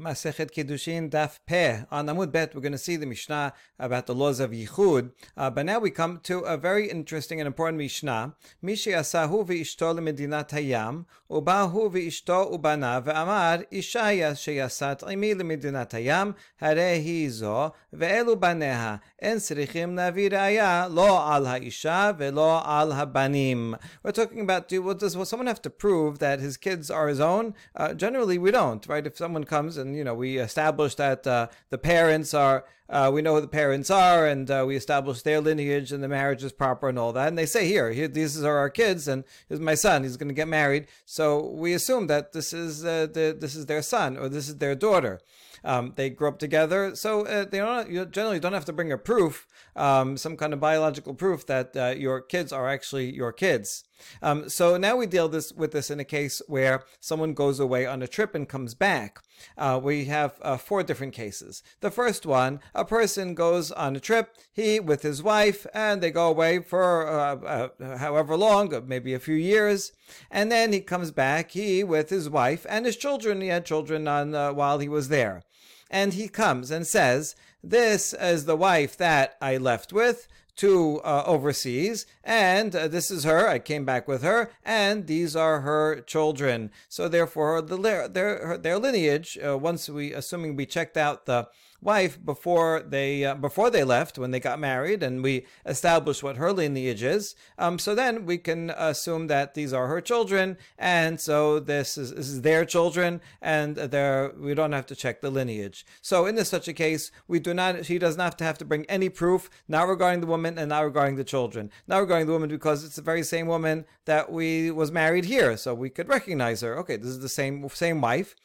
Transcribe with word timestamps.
Masechet 0.00 0.50
Kiddushin 0.50 1.08
Daf 1.08 1.38
Peh. 1.46 1.84
On 1.88 2.04
Amud 2.06 2.32
Bet, 2.32 2.52
we're 2.52 2.60
going 2.60 2.72
to 2.72 2.78
see 2.78 2.96
the 2.96 3.06
Mishnah 3.06 3.52
about 3.78 4.06
the 4.06 4.14
laws 4.14 4.40
of 4.40 4.50
Yichud. 4.50 5.12
Uh, 5.36 5.50
but 5.50 5.64
now 5.66 5.78
we 5.78 5.88
come 5.88 6.18
to 6.24 6.40
a 6.40 6.56
very 6.56 6.90
interesting 6.90 7.40
and 7.40 7.46
important 7.46 7.78
Mishnah. 7.78 8.34
Mishi 8.60 8.92
asahu 8.92 9.46
v'ishto 9.46 9.96
lemedinat 9.96 10.50
hayam, 10.50 11.04
ubahu 11.30 11.92
v'ishto 11.92 12.52
ubana 12.52 13.04
ve'amar 13.04 13.70
ishaya 13.70 14.32
sheyasat 14.32 15.04
imi 15.04 15.32
lemedinat 15.32 15.90
hayam, 15.90 16.34
hare 16.56 17.00
hi 17.00 17.28
zo, 17.28 17.72
ve'elu 17.94 18.34
baneha, 18.34 19.00
en 19.20 19.36
srichim 19.36 19.94
navi 19.94 20.28
raya, 20.28 20.92
lo 20.92 21.06
al 21.06 21.44
ha'isha 21.44 22.18
ve'lo 22.18 22.66
al 22.66 22.90
ha'banim. 22.94 23.78
We're 24.02 24.10
talking 24.10 24.40
about, 24.40 24.66
do, 24.66 24.82
what 24.82 24.98
does 24.98 25.16
well, 25.16 25.24
someone 25.24 25.46
have 25.46 25.62
to 25.62 25.70
prove 25.70 26.18
that 26.18 26.40
his 26.40 26.56
kids 26.56 26.90
are 26.90 27.06
his 27.06 27.20
own? 27.20 27.54
Uh, 27.76 27.94
generally, 27.94 28.38
we 28.38 28.50
don't, 28.50 28.84
right? 28.88 29.06
If 29.06 29.16
someone 29.16 29.44
comes 29.44 29.83
and 29.84 29.96
you 29.96 30.02
know 30.04 30.14
we 30.14 30.38
establish 30.38 30.94
that 30.96 31.26
uh, 31.26 31.46
the 31.70 31.78
parents 31.78 32.34
are 32.34 32.64
uh, 32.88 33.10
we 33.12 33.22
know 33.22 33.34
who 33.34 33.40
the 33.40 33.48
parents 33.48 33.90
are 33.90 34.26
and 34.26 34.50
uh, 34.50 34.64
we 34.66 34.76
establish 34.76 35.22
their 35.22 35.40
lineage 35.40 35.90
and 35.90 36.02
the 36.02 36.08
marriage 36.08 36.44
is 36.44 36.52
proper 36.52 36.88
and 36.88 36.98
all 36.98 37.12
that. 37.12 37.28
And 37.28 37.38
they 37.38 37.46
say 37.46 37.66
here, 37.66 37.92
here 37.92 38.08
these 38.08 38.42
are 38.44 38.58
our 38.58 38.70
kids 38.70 39.08
and 39.08 39.24
here's 39.48 39.60
my 39.60 39.74
son. 39.74 40.02
He's 40.02 40.18
going 40.18 40.28
to 40.28 40.34
get 40.34 40.48
married. 40.48 40.86
So 41.06 41.50
we 41.50 41.72
assume 41.72 42.08
that 42.08 42.32
this 42.32 42.52
is 42.52 42.84
uh, 42.84 43.06
the, 43.06 43.36
this 43.38 43.54
is 43.54 43.66
their 43.66 43.82
son 43.82 44.18
or 44.18 44.28
this 44.28 44.48
is 44.48 44.58
their 44.58 44.74
daughter. 44.74 45.20
Um, 45.64 45.94
they 45.96 46.10
grew 46.10 46.28
up 46.28 46.38
together, 46.38 46.94
so 46.94 47.24
uh, 47.24 47.46
they 47.46 47.56
don't, 47.56 47.88
you 47.88 48.04
generally 48.04 48.38
don't 48.38 48.52
have 48.52 48.66
to 48.66 48.72
bring 48.74 48.92
a 48.92 48.98
proof, 48.98 49.46
um, 49.74 50.18
some 50.18 50.36
kind 50.36 50.52
of 50.52 50.60
biological 50.60 51.14
proof 51.14 51.46
that 51.46 51.74
uh, 51.74 51.94
your 51.96 52.20
kids 52.20 52.52
are 52.52 52.68
actually 52.68 53.14
your 53.14 53.32
kids. 53.32 53.84
Um, 54.22 54.48
so 54.48 54.76
now 54.76 54.96
we 54.96 55.06
deal 55.06 55.28
this 55.28 55.52
with 55.52 55.72
this 55.72 55.90
in 55.90 56.00
a 56.00 56.04
case 56.04 56.42
where 56.46 56.84
someone 57.00 57.34
goes 57.34 57.60
away 57.60 57.86
on 57.86 58.02
a 58.02 58.08
trip 58.08 58.34
and 58.34 58.48
comes 58.48 58.74
back. 58.74 59.20
Uh, 59.56 59.80
we 59.82 60.06
have 60.06 60.38
uh, 60.42 60.56
four 60.56 60.82
different 60.82 61.12
cases. 61.12 61.62
The 61.80 61.90
first 61.90 62.26
one, 62.26 62.60
a 62.74 62.84
person 62.84 63.34
goes 63.34 63.70
on 63.72 63.96
a 63.96 64.00
trip, 64.00 64.36
he 64.52 64.80
with 64.80 65.02
his 65.02 65.22
wife, 65.22 65.66
and 65.74 66.02
they 66.02 66.10
go 66.10 66.28
away 66.28 66.60
for 66.60 67.08
uh, 67.08 67.68
uh 67.80 67.98
however 67.98 68.36
long, 68.36 68.84
maybe 68.86 69.14
a 69.14 69.18
few 69.18 69.34
years, 69.34 69.92
and 70.30 70.50
then 70.50 70.72
he 70.72 70.80
comes 70.80 71.10
back, 71.10 71.52
he 71.52 71.84
with 71.84 72.10
his 72.10 72.30
wife 72.30 72.66
and 72.68 72.86
his 72.86 72.96
children. 72.96 73.40
He 73.40 73.48
had 73.48 73.64
children 73.64 74.08
on 74.08 74.34
uh, 74.34 74.52
while 74.52 74.78
he 74.78 74.88
was 74.88 75.08
there 75.08 75.42
and 75.90 76.14
he 76.14 76.28
comes 76.28 76.70
and 76.70 76.86
says, 76.86 77.36
This 77.62 78.12
is 78.14 78.46
the 78.46 78.56
wife 78.56 78.96
that 78.96 79.36
I 79.40 79.56
left 79.56 79.92
with 79.92 80.26
to 80.56 81.00
uh, 81.04 81.24
overseas, 81.26 82.06
and 82.22 82.74
uh, 82.74 82.88
this 82.88 83.10
is 83.10 83.24
her. 83.24 83.48
I 83.48 83.58
came 83.58 83.84
back 83.84 84.06
with 84.06 84.22
her, 84.22 84.50
and 84.64 85.06
these 85.06 85.34
are 85.34 85.60
her 85.60 86.00
children. 86.00 86.70
So 86.88 87.08
therefore, 87.08 87.60
the 87.62 87.76
their 88.12 88.58
their 88.58 88.78
lineage. 88.78 89.38
Uh, 89.44 89.58
once 89.58 89.88
we, 89.88 90.12
assuming 90.12 90.56
we 90.56 90.66
checked 90.66 90.96
out 90.96 91.26
the 91.26 91.48
wife 91.84 92.18
before 92.24 92.82
they 92.82 93.24
uh, 93.24 93.34
before 93.34 93.68
they 93.68 93.84
left 93.84 94.18
when 94.18 94.30
they 94.30 94.40
got 94.40 94.58
married, 94.58 95.02
and 95.02 95.22
we 95.22 95.46
established 95.66 96.22
what 96.22 96.36
her 96.36 96.52
lineage 96.52 97.02
is. 97.02 97.34
Um, 97.58 97.78
so 97.78 97.94
then 97.94 98.24
we 98.24 98.38
can 98.38 98.70
assume 98.70 99.26
that 99.26 99.54
these 99.54 99.72
are 99.72 99.86
her 99.88 100.00
children, 100.00 100.56
and 100.78 101.20
so 101.20 101.60
this 101.60 101.98
is, 101.98 102.12
this 102.14 102.28
is 102.28 102.42
their 102.42 102.64
children, 102.64 103.20
and 103.42 103.76
they 103.76 104.30
we 104.38 104.54
don't 104.54 104.72
have 104.72 104.86
to 104.86 104.96
check 104.96 105.20
the 105.20 105.30
lineage. 105.30 105.84
So 106.00 106.26
in 106.26 106.34
this 106.36 106.48
such 106.48 106.68
a 106.68 106.72
case, 106.72 107.10
we 107.28 107.38
do 107.38 107.52
not. 107.52 107.84
She 107.84 107.98
does 107.98 108.16
not 108.16 108.24
have 108.24 108.36
to, 108.38 108.44
have 108.44 108.58
to 108.58 108.64
bring 108.64 108.86
any 108.86 109.08
proof, 109.08 109.50
not 109.68 109.88
regarding 109.88 110.20
the 110.20 110.26
woman 110.26 110.43
and 110.46 110.68
now 110.68 110.84
regarding 110.84 111.16
the 111.16 111.24
children. 111.24 111.70
Now 111.88 112.00
regarding 112.00 112.26
the 112.26 112.32
woman 112.32 112.48
because 112.48 112.84
it's 112.84 112.96
the 112.96 113.02
very 113.02 113.22
same 113.22 113.46
woman 113.46 113.84
that 114.04 114.30
we 114.30 114.70
was 114.70 114.92
married 114.92 115.24
here, 115.24 115.56
so 115.56 115.74
we 115.74 115.90
could 115.90 116.08
recognize 116.08 116.60
her. 116.60 116.76
Okay, 116.78 116.96
this 116.96 117.08
is 117.08 117.20
the 117.20 117.28
same 117.28 117.68
same 117.70 118.00
wife 118.00 118.36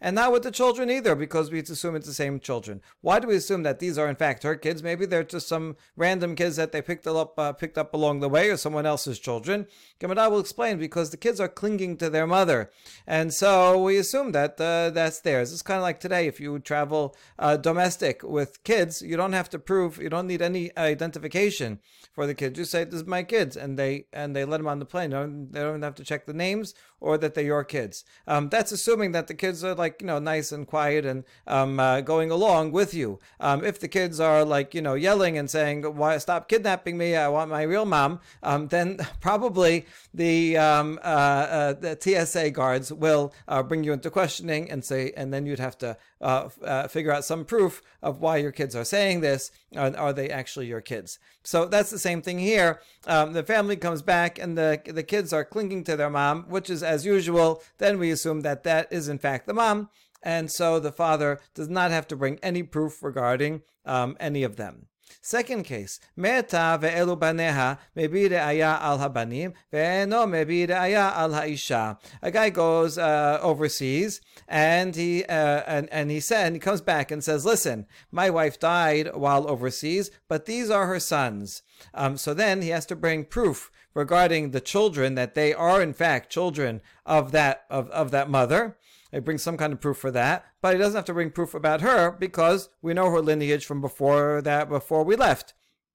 and 0.00 0.14
not 0.14 0.32
with 0.32 0.42
the 0.42 0.50
children 0.50 0.90
either, 0.90 1.14
because 1.14 1.50
we 1.50 1.58
assume 1.60 1.96
it's 1.96 2.06
the 2.06 2.14
same 2.14 2.40
children. 2.40 2.80
Why 3.00 3.18
do 3.18 3.28
we 3.28 3.36
assume 3.36 3.62
that 3.64 3.78
these 3.78 3.98
are 3.98 4.08
in 4.08 4.16
fact 4.16 4.42
her 4.42 4.56
kids? 4.56 4.82
Maybe 4.82 5.06
they're 5.06 5.24
just 5.24 5.48
some 5.48 5.76
random 5.96 6.34
kids 6.34 6.56
that 6.56 6.72
they 6.72 6.82
picked 6.82 7.06
up 7.06 7.38
uh, 7.38 7.52
picked 7.52 7.78
up 7.78 7.94
along 7.94 8.20
the 8.20 8.28
way, 8.28 8.50
or 8.50 8.56
someone 8.56 8.86
else's 8.86 9.18
children. 9.18 9.66
Gemara 9.98 10.30
will 10.30 10.40
explain 10.40 10.78
because 10.78 11.10
the 11.10 11.16
kids 11.16 11.40
are 11.40 11.48
clinging 11.48 11.96
to 11.98 12.10
their 12.10 12.26
mother, 12.26 12.70
and 13.06 13.32
so 13.32 13.82
we 13.82 13.96
assume 13.96 14.32
that 14.32 14.60
uh, 14.60 14.90
that's 14.90 15.20
theirs. 15.20 15.52
It's 15.52 15.62
kind 15.62 15.78
of 15.78 15.82
like 15.82 16.00
today, 16.00 16.26
if 16.26 16.40
you 16.40 16.58
travel 16.58 17.16
uh, 17.38 17.56
domestic 17.56 18.22
with 18.22 18.62
kids, 18.64 19.02
you 19.02 19.16
don't 19.16 19.32
have 19.32 19.50
to 19.50 19.58
prove, 19.58 19.98
you 19.98 20.08
don't 20.08 20.26
need 20.26 20.42
any 20.42 20.70
identification 20.76 21.80
for 22.12 22.26
the 22.26 22.34
kids. 22.34 22.58
You 22.58 22.64
say 22.64 22.84
this 22.84 23.00
is 23.00 23.06
my 23.06 23.22
kids, 23.22 23.56
and 23.56 23.78
they 23.78 24.06
and 24.12 24.34
they 24.34 24.44
let 24.44 24.58
them 24.58 24.68
on 24.68 24.78
the 24.78 24.84
plane. 24.84 25.10
They 25.10 25.16
don't, 25.16 25.52
they 25.52 25.60
don't 25.60 25.82
have 25.82 25.94
to 25.96 26.04
check 26.04 26.26
the 26.26 26.32
names 26.32 26.74
or 27.00 27.18
that 27.18 27.34
they're 27.34 27.44
your 27.44 27.64
kids. 27.64 28.04
Um, 28.26 28.48
that's 28.48 28.72
assuming 28.72 29.12
that 29.12 29.26
the 29.26 29.34
kids 29.34 29.64
are 29.64 29.74
like 29.74 30.00
you 30.00 30.06
know 30.06 30.18
nice 30.18 30.52
and 30.52 30.66
quiet 30.66 31.04
and 31.04 31.24
um, 31.46 31.80
uh, 31.80 32.00
going 32.00 32.30
along 32.30 32.72
with 32.72 32.94
you. 32.94 33.18
Um, 33.40 33.64
if 33.64 33.78
the 33.78 33.88
kids 33.88 34.20
are 34.20 34.44
like 34.44 34.74
you 34.74 34.82
know 34.82 34.94
yelling 34.94 35.38
and 35.38 35.50
saying 35.50 35.82
why 35.82 36.18
stop 36.18 36.48
kidnapping 36.48 36.98
me, 36.98 37.16
I 37.16 37.28
want 37.28 37.50
my 37.50 37.62
real 37.62 37.84
mom, 37.84 38.20
um, 38.42 38.68
then 38.68 38.98
probably 39.20 39.86
the, 40.14 40.56
um, 40.56 40.98
uh, 41.02 41.06
uh, 41.06 41.72
the 41.74 41.98
TSA 41.98 42.50
guards 42.50 42.92
will 42.92 43.32
uh, 43.46 43.62
bring 43.62 43.84
you 43.84 43.92
into 43.92 44.10
questioning 44.10 44.70
and 44.70 44.84
say, 44.84 45.12
and 45.16 45.32
then 45.32 45.46
you'd 45.46 45.58
have 45.58 45.78
to 45.78 45.96
uh, 46.20 46.48
uh, 46.64 46.88
figure 46.88 47.12
out 47.12 47.24
some 47.24 47.44
proof 47.44 47.82
of 48.02 48.20
why 48.20 48.36
your 48.36 48.52
kids 48.52 48.74
are 48.74 48.84
saying 48.84 49.20
this. 49.20 49.50
Are 49.76 50.12
they 50.12 50.30
actually 50.30 50.66
your 50.66 50.80
kids? 50.80 51.18
So 51.48 51.64
that's 51.64 51.88
the 51.88 51.98
same 51.98 52.20
thing 52.20 52.38
here. 52.38 52.82
Um, 53.06 53.32
the 53.32 53.42
family 53.42 53.76
comes 53.76 54.02
back 54.02 54.38
and 54.38 54.58
the 54.58 54.82
the 54.84 55.02
kids 55.02 55.32
are 55.32 55.46
clinging 55.46 55.82
to 55.84 55.96
their 55.96 56.10
mom, 56.10 56.44
which 56.50 56.68
is 56.68 56.82
as 56.82 57.06
usual. 57.06 57.62
Then 57.78 57.98
we 57.98 58.10
assume 58.10 58.42
that 58.42 58.64
that 58.64 58.92
is 58.92 59.08
in 59.08 59.18
fact 59.18 59.46
the 59.46 59.54
mom. 59.54 59.88
And 60.22 60.52
so 60.52 60.78
the 60.78 60.92
father 60.92 61.40
does 61.54 61.70
not 61.70 61.90
have 61.90 62.06
to 62.08 62.16
bring 62.16 62.38
any 62.42 62.62
proof 62.62 63.02
regarding 63.02 63.62
um, 63.86 64.14
any 64.20 64.42
of 64.42 64.56
them. 64.56 64.88
Second 65.20 65.64
case, 65.64 66.00
meta 66.16 66.78
ve'elu 66.80 67.18
baneha 67.18 67.78
mebi 67.96 68.28
re'aya 68.30 68.80
al 68.80 68.98
habanim 68.98 69.52
ve'eno 69.72 70.26
mebi 70.26 70.68
re'aya 70.68 71.14
al 71.16 71.32
ha'isha. 71.32 71.98
A 72.22 72.30
guy 72.30 72.50
goes 72.50 72.98
uh, 72.98 73.38
overseas 73.42 74.20
and 74.46 74.96
he 74.96 75.24
uh, 75.24 75.62
and 75.66 75.88
and 75.92 76.10
he 76.10 76.20
said 76.20 76.46
and 76.46 76.56
he 76.56 76.60
comes 76.60 76.80
back 76.80 77.10
and 77.10 77.22
says, 77.22 77.44
"Listen, 77.44 77.86
my 78.10 78.30
wife 78.30 78.58
died 78.58 79.14
while 79.14 79.48
overseas, 79.48 80.10
but 80.28 80.46
these 80.46 80.70
are 80.70 80.86
her 80.86 81.00
sons." 81.00 81.62
Um, 81.94 82.16
so 82.16 82.34
then 82.34 82.62
he 82.62 82.68
has 82.70 82.86
to 82.86 82.96
bring 82.96 83.24
proof 83.24 83.70
regarding 83.94 84.50
the 84.50 84.60
children 84.60 85.14
that 85.14 85.34
they 85.34 85.52
are 85.52 85.82
in 85.82 85.92
fact 85.92 86.30
children 86.30 86.80
of 87.04 87.32
that 87.32 87.64
of, 87.70 87.90
of 87.90 88.10
that 88.10 88.30
mother. 88.30 88.76
He 89.10 89.20
brings 89.20 89.42
some 89.42 89.56
kind 89.56 89.72
of 89.72 89.80
proof 89.80 89.96
for 89.96 90.10
that, 90.10 90.44
but 90.60 90.74
he 90.74 90.78
doesn't 90.78 90.96
have 90.96 91.04
to 91.06 91.14
bring 91.14 91.30
proof 91.30 91.54
about 91.54 91.80
her 91.80 92.10
because 92.10 92.68
we 92.82 92.94
know 92.94 93.10
her 93.10 93.22
lineage 93.22 93.64
from 93.64 93.80
before 93.80 94.42
that, 94.42 94.68
before 94.68 95.02
we 95.02 95.16
left, 95.16 95.54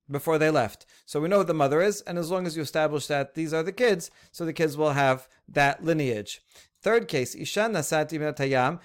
before 0.09 0.37
they 0.37 0.49
left. 0.49 0.85
So 1.05 1.19
we 1.19 1.27
know 1.27 1.39
who 1.39 1.43
the 1.43 1.53
mother 1.53 1.81
is, 1.81 2.01
and 2.01 2.17
as 2.17 2.31
long 2.31 2.47
as 2.47 2.55
you 2.55 2.63
establish 2.63 3.07
that 3.07 3.35
these 3.35 3.53
are 3.53 3.63
the 3.63 3.71
kids, 3.71 4.09
so 4.31 4.45
the 4.45 4.53
kids 4.53 4.75
will 4.75 4.93
have 4.93 5.27
that 5.47 5.83
lineage. 5.83 6.41
Third 6.81 7.07
case, 7.07 7.33
Isha 7.33 7.61
nasati 7.61 8.19
minatayam, 8.19 8.79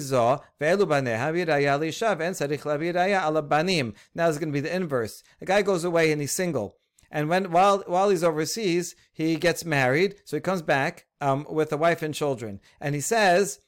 zo, 0.00 0.42
ve'elu 0.60 0.84
baneha 0.86 1.32
v'iraya 1.32 1.80
l'isha, 1.80 2.14
ve'en 2.14 2.32
sarich 2.32 2.62
laviraya. 2.62 3.94
Now 4.14 4.28
it's 4.28 4.38
going 4.38 4.50
to 4.50 4.52
be 4.52 4.60
the 4.60 4.74
inverse. 4.74 5.22
A 5.40 5.46
guy 5.46 5.62
goes 5.62 5.84
away 5.84 6.12
and 6.12 6.20
he's 6.20 6.32
single. 6.32 6.76
And 7.10 7.30
when 7.30 7.52
while 7.52 7.84
while 7.86 8.10
he's 8.10 8.24
overseas, 8.24 8.96
he 9.12 9.36
gets 9.36 9.64
married. 9.64 10.16
So 10.24 10.36
he 10.36 10.40
comes 10.42 10.60
back 10.60 11.05
um, 11.20 11.46
with 11.48 11.72
a 11.72 11.76
wife 11.76 12.02
and 12.02 12.14
children, 12.14 12.60
and 12.80 12.94
he 12.94 13.00
says, 13.00 13.60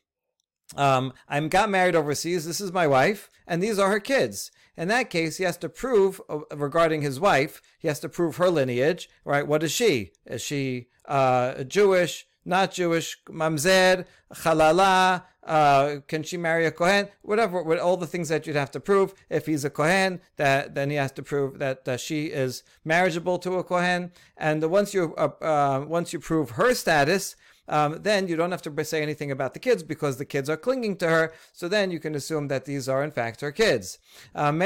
um, 0.76 1.12
"I 1.28 1.40
got 1.48 1.70
married 1.70 1.96
overseas. 1.96 2.46
This 2.46 2.60
is 2.60 2.72
my 2.72 2.86
wife, 2.86 3.30
and 3.46 3.62
these 3.62 3.78
are 3.78 3.90
her 3.90 4.00
kids." 4.00 4.50
In 4.76 4.88
that 4.88 5.10
case, 5.10 5.38
he 5.38 5.44
has 5.44 5.56
to 5.58 5.68
prove 5.68 6.20
uh, 6.28 6.40
regarding 6.54 7.02
his 7.02 7.18
wife. 7.18 7.60
He 7.78 7.88
has 7.88 8.00
to 8.00 8.08
prove 8.08 8.36
her 8.36 8.50
lineage. 8.50 9.08
Right? 9.24 9.46
What 9.46 9.62
is 9.62 9.72
she? 9.72 10.12
Is 10.24 10.42
she 10.42 10.88
uh, 11.06 11.64
Jewish? 11.64 12.26
Not 12.44 12.72
Jewish? 12.72 13.18
Mamzer, 13.28 14.06
Halala, 14.32 15.24
uh, 15.48 16.00
can 16.06 16.22
she 16.22 16.36
marry 16.36 16.66
a 16.66 16.70
Kohen? 16.70 17.08
Whatever, 17.22 17.62
with 17.62 17.78
all 17.80 17.96
the 17.96 18.06
things 18.06 18.28
that 18.28 18.46
you'd 18.46 18.54
have 18.54 18.70
to 18.72 18.80
prove. 18.80 19.14
If 19.30 19.46
he's 19.46 19.64
a 19.64 19.70
Kohen, 19.70 20.20
that 20.36 20.74
then 20.74 20.90
he 20.90 20.96
has 20.96 21.10
to 21.12 21.22
prove 21.22 21.58
that 21.58 21.88
uh, 21.88 21.96
she 21.96 22.26
is 22.26 22.62
marriageable 22.84 23.38
to 23.40 23.54
a 23.54 23.64
Kohen. 23.64 24.12
And 24.36 24.62
once 24.70 24.92
you 24.92 25.14
uh, 25.16 25.30
uh, 25.40 25.84
once 25.88 26.12
you 26.12 26.20
prove 26.20 26.50
her 26.50 26.74
status, 26.74 27.34
um, 27.66 27.98
then 28.02 28.28
you 28.28 28.36
don't 28.36 28.50
have 28.50 28.62
to 28.62 28.84
say 28.84 29.02
anything 29.02 29.30
about 29.30 29.54
the 29.54 29.60
kids 29.60 29.82
because 29.82 30.16
the 30.18 30.24
kids 30.24 30.50
are 30.50 30.56
clinging 30.56 30.96
to 30.96 31.08
her. 31.08 31.32
So 31.52 31.68
then 31.68 31.90
you 31.90 32.00
can 32.00 32.14
assume 32.14 32.48
that 32.48 32.64
these 32.64 32.88
are 32.88 33.02
in 33.04 33.10
fact 33.10 33.40
her 33.40 33.52
kids. 33.52 33.98
Um, 34.34 34.62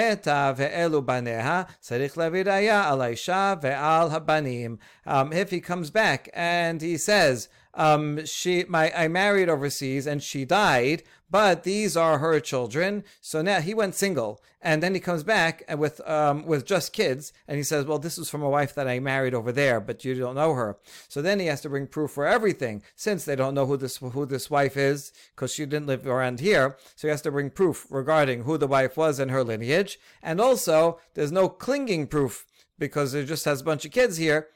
if 5.33 5.51
he 5.51 5.61
comes 5.61 5.91
back 5.91 6.29
and 6.33 6.83
he 6.83 6.97
says, 6.97 7.49
um, 7.75 8.25
she 8.27 8.65
my 8.69 8.93
I 8.95 9.09
married 9.09 9.49
overseas 9.49 10.07
and 10.07 10.23
she 10.23 10.45
died, 10.45 11.03
but 11.31 11.63
these 11.63 11.97
are 11.97 12.19
her 12.19 12.39
children. 12.41 13.05
So 13.21 13.41
now 13.41 13.61
he 13.61 13.73
went 13.73 13.95
single, 13.95 14.43
and 14.61 14.83
then 14.83 14.95
he 14.95 15.01
comes 15.01 15.23
back 15.23 15.63
and 15.67 15.81
with 15.81 16.07
um, 16.07 16.45
with 16.45 16.67
just 16.67 16.93
kids, 16.93 17.33
and 17.49 17.57
he 17.57 17.63
says, 17.63 17.87
"Well, 17.87 17.99
this 17.99 18.19
is 18.19 18.29
from 18.29 18.43
a 18.43 18.51
wife 18.51 18.75
that 18.75 18.89
I 18.89 19.01
married 19.01 19.35
over 19.35 19.53
there, 19.53 19.81
but 19.81 20.05
you 20.05 20.15
don't 20.15 20.35
know 20.35 20.53
her." 20.55 20.77
So 21.09 21.23
then 21.23 21.41
he 21.41 21.47
has 21.47 21.63
to 21.63 21.71
bring 21.71 21.87
proof 21.87 22.11
for 22.11 22.27
everything, 22.27 22.83
since 22.95 23.25
they 23.25 23.37
don't 23.37 23.55
know 23.55 23.67
who 23.67 23.79
this 23.79 23.97
who 23.97 24.27
this 24.27 24.51
wife 24.51 24.77
is 24.77 25.13
because 25.35 25.53
she 25.53 25.65
didn't 25.65 25.87
live 25.87 26.07
around 26.07 26.41
here. 26.41 26.77
So 26.95 27.09
he 27.09 27.11
has 27.11 27.23
to 27.23 27.33
bring 27.33 27.51
proof 27.51 27.87
regarding 27.89 28.43
who 28.43 28.59
the 28.59 28.67
wife 28.67 28.97
was 28.97 29.19
and 29.19 29.31
her 29.31 29.45
lineage, 29.45 29.99
and 30.23 30.41
also 30.41 31.01
there's 31.15 31.33
no 31.33 31.49
clinging 31.49 32.07
proof 32.07 32.45
because 32.79 33.15
it 33.15 33.27
just 33.27 33.45
has 33.47 33.61
a 33.63 33.65
bunch 33.65 33.85
of 33.85 33.93
kids 33.93 34.17
here 34.17 34.49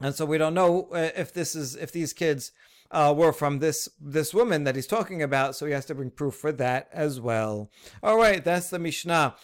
and 0.00 0.14
so 0.14 0.24
we 0.24 0.38
don't 0.38 0.54
know 0.54 0.88
uh, 0.92 1.10
if 1.16 1.32
this 1.32 1.54
is 1.54 1.76
if 1.76 1.92
these 1.92 2.12
kids 2.12 2.52
uh, 2.90 3.14
were 3.16 3.32
from 3.32 3.60
this 3.60 3.88
this 4.00 4.34
woman 4.34 4.64
that 4.64 4.74
he's 4.74 4.86
talking 4.86 5.22
about, 5.22 5.54
so 5.54 5.66
he 5.66 5.72
has 5.72 5.84
to 5.86 5.94
bring 5.94 6.10
proof 6.10 6.34
for 6.34 6.52
that 6.52 6.88
as 6.92 7.20
well. 7.20 7.70
All 8.02 8.16
right, 8.16 8.42
that's 8.44 8.70
the 8.70 8.78
Mishnah. 8.78 9.36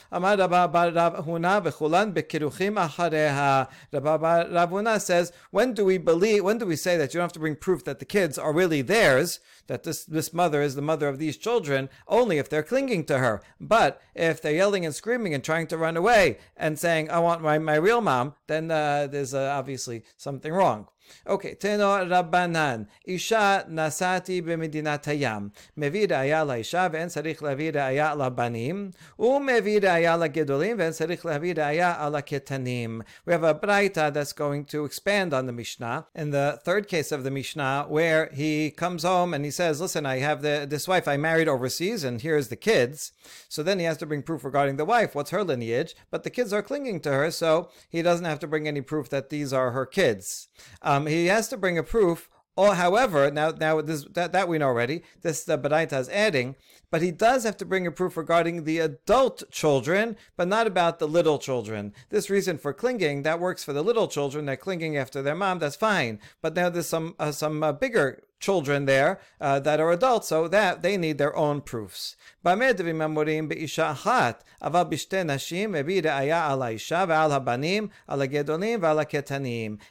Ravuna 3.93 5.01
says, 5.01 5.33
when 5.51 5.75
do 5.75 5.85
we 5.85 5.99
believe? 5.99 6.45
When 6.45 6.59
do 6.59 6.67
we 6.67 6.77
say 6.77 6.97
that 6.97 7.15
you 7.15 7.19
don't 7.19 7.25
have 7.25 7.33
to 7.33 7.39
bring 7.39 7.57
proof 7.57 7.85
that 7.85 7.99
the 7.99 8.05
kids 8.05 8.39
are 8.39 8.53
really 8.53 8.83
theirs? 8.83 9.41
That 9.69 9.85
this 9.85 10.05
this 10.05 10.33
mother 10.33 10.63
is 10.63 10.75
the 10.75 10.83
mother 10.83 11.09
of 11.09 11.19
these 11.19 11.37
children 11.37 11.89
only 12.09 12.39
if 12.39 12.49
they're 12.49 12.63
clinging 12.63 13.05
to 13.07 13.19
her. 13.19 13.43
But 13.61 14.01
if 14.15 14.41
they're 14.41 14.55
yelling 14.55 14.85
and 14.85 14.95
screaming 14.95 15.35
and 15.35 15.43
trying 15.43 15.67
to 15.69 15.79
run 15.79 15.97
away 15.97 16.39
and 16.57 16.79
saying, 16.79 17.11
"I 17.11 17.19
want 17.19 17.43
my, 17.43 17.59
my 17.59 17.75
real 17.77 18.01
mom," 18.01 18.35
then 18.47 18.71
uh, 18.71 19.07
there's 19.07 19.35
uh, 19.35 19.55
obviously 19.57 20.03
something 20.17 20.53
wrong. 20.53 20.89
Okay, 21.27 21.55
Teno 21.55 22.09
Rabbanan, 22.09 22.87
Isha 23.05 23.67
Nasati 23.69 24.43
B'Medinat 24.43 25.05
Hayam, 25.05 25.53
Mevi 25.79 26.07
Ra'aya 26.09 26.47
La'Isha 26.47 26.91
Ve'en 26.91 27.07
Sarich 27.07 27.39
Lavi 27.39 27.73
Ra'aya 27.73 28.17
La'Banim, 28.17 28.95
U'Mevi 29.19 29.81
Ra'aya 29.81 30.17
La'Gedolim 30.19 30.77
Ve'en 30.77 30.93
Sarich 30.93 31.23
Lavi 31.23 31.55
Ra'aya 31.55 33.05
We 33.25 33.33
have 33.33 33.45
a 33.45 33.55
Braita 33.55 34.13
that's 34.13 34.33
going 34.33 34.65
to 34.67 34.85
expand 34.85 35.35
on 35.35 35.47
the 35.47 35.53
Mishnah 35.53 36.07
in 36.15 36.31
the 36.31 36.61
third 36.65 36.89
case 36.89 37.13
of 37.13 37.25
the 37.25 37.31
Mishnah 37.31 37.87
where 37.89 38.31
he 38.33 38.71
comes 38.71 39.03
home 39.03 39.35
and 39.35 39.45
he 39.45 39.51
says, 39.51 39.81
listen, 39.81 40.07
I 40.07 40.19
have 40.19 40.43
the, 40.43 40.67
this 40.69 40.89
wife 40.89 41.09
I 41.09 41.17
married 41.17 41.49
overseas 41.49 42.05
and 42.05 42.21
here's 42.21 42.49
the 42.49 42.57
kids. 42.57 43.13
So 43.49 43.63
then 43.63 43.79
he 43.79 43.85
has 43.85 43.99
to 43.99 44.07
bring 44.07 44.23
proof 44.23 44.45
regarding 44.45 44.77
the 44.77 44.85
wife, 44.85 45.15
what's 45.15 45.31
her 45.31 45.45
lineage, 45.45 45.95
but 46.11 46.23
the 46.23 46.31
kids 46.31 46.53
are 46.53 46.63
clinging 46.63 47.01
to 47.01 47.13
her 47.13 47.31
so 47.31 47.71
he 47.91 48.03
doesn't 48.03 48.25
have 48.25 48.39
to 48.41 48.47
bring 48.47 48.67
any 48.67 48.81
proof 48.81 49.09
that 49.11 49.31
these 49.31 49.53
are 49.53 49.73
her 49.73 49.87
kids. 49.87 50.49
Um, 50.83 50.96
um, 50.97 51.07
he 51.07 51.27
has 51.27 51.49
to 51.49 51.57
bring 51.57 51.79
a 51.79 51.83
proof. 51.83 52.29
Or, 52.59 52.75
however, 52.75 53.31
now 53.31 53.51
now 53.51 53.83
this 53.83 54.07
that, 54.15 54.33
that 54.33 54.49
we 54.49 54.57
know 54.57 54.69
already. 54.69 55.03
This 55.21 55.45
the 55.45 55.59
Baraita 55.59 56.01
is 56.01 56.09
adding, 56.09 56.57
but 56.91 57.03
he 57.03 57.11
does 57.11 57.45
have 57.45 57.59
to 57.59 57.67
bring 57.67 57.87
a 57.87 57.91
proof 57.91 58.17
regarding 58.17 58.65
the 58.65 58.79
adult 58.79 59.43
children, 59.51 60.17
but 60.39 60.49
not 60.49 60.67
about 60.67 60.99
the 60.99 61.07
little 61.07 61.39
children. 61.39 61.93
This 62.09 62.31
reason 62.31 62.57
for 62.57 62.73
clinging 62.73 63.25
that 63.25 63.41
works 63.41 63.63
for 63.63 63.75
the 63.75 63.85
little 63.85 64.09
children. 64.09 64.47
They're 64.47 64.57
clinging 64.57 64.97
after 64.97 65.21
their 65.21 65.35
mom. 65.35 65.59
That's 65.59 65.77
fine. 65.77 66.19
But 66.41 66.55
now 66.55 66.71
there's 66.71 66.89
some 66.89 67.15
uh, 67.19 67.33
some 67.33 67.63
uh, 67.63 67.73
bigger 67.73 68.23
children 68.39 68.85
there 68.87 69.21
uh, 69.41 69.61
that 69.61 69.81
are 69.81 69.91
adults, 69.91 70.29
so 70.29 70.49
that 70.49 70.83
they 70.83 70.97
need 70.97 71.19
their 71.19 71.37
own 71.37 71.61
proofs. 71.61 72.17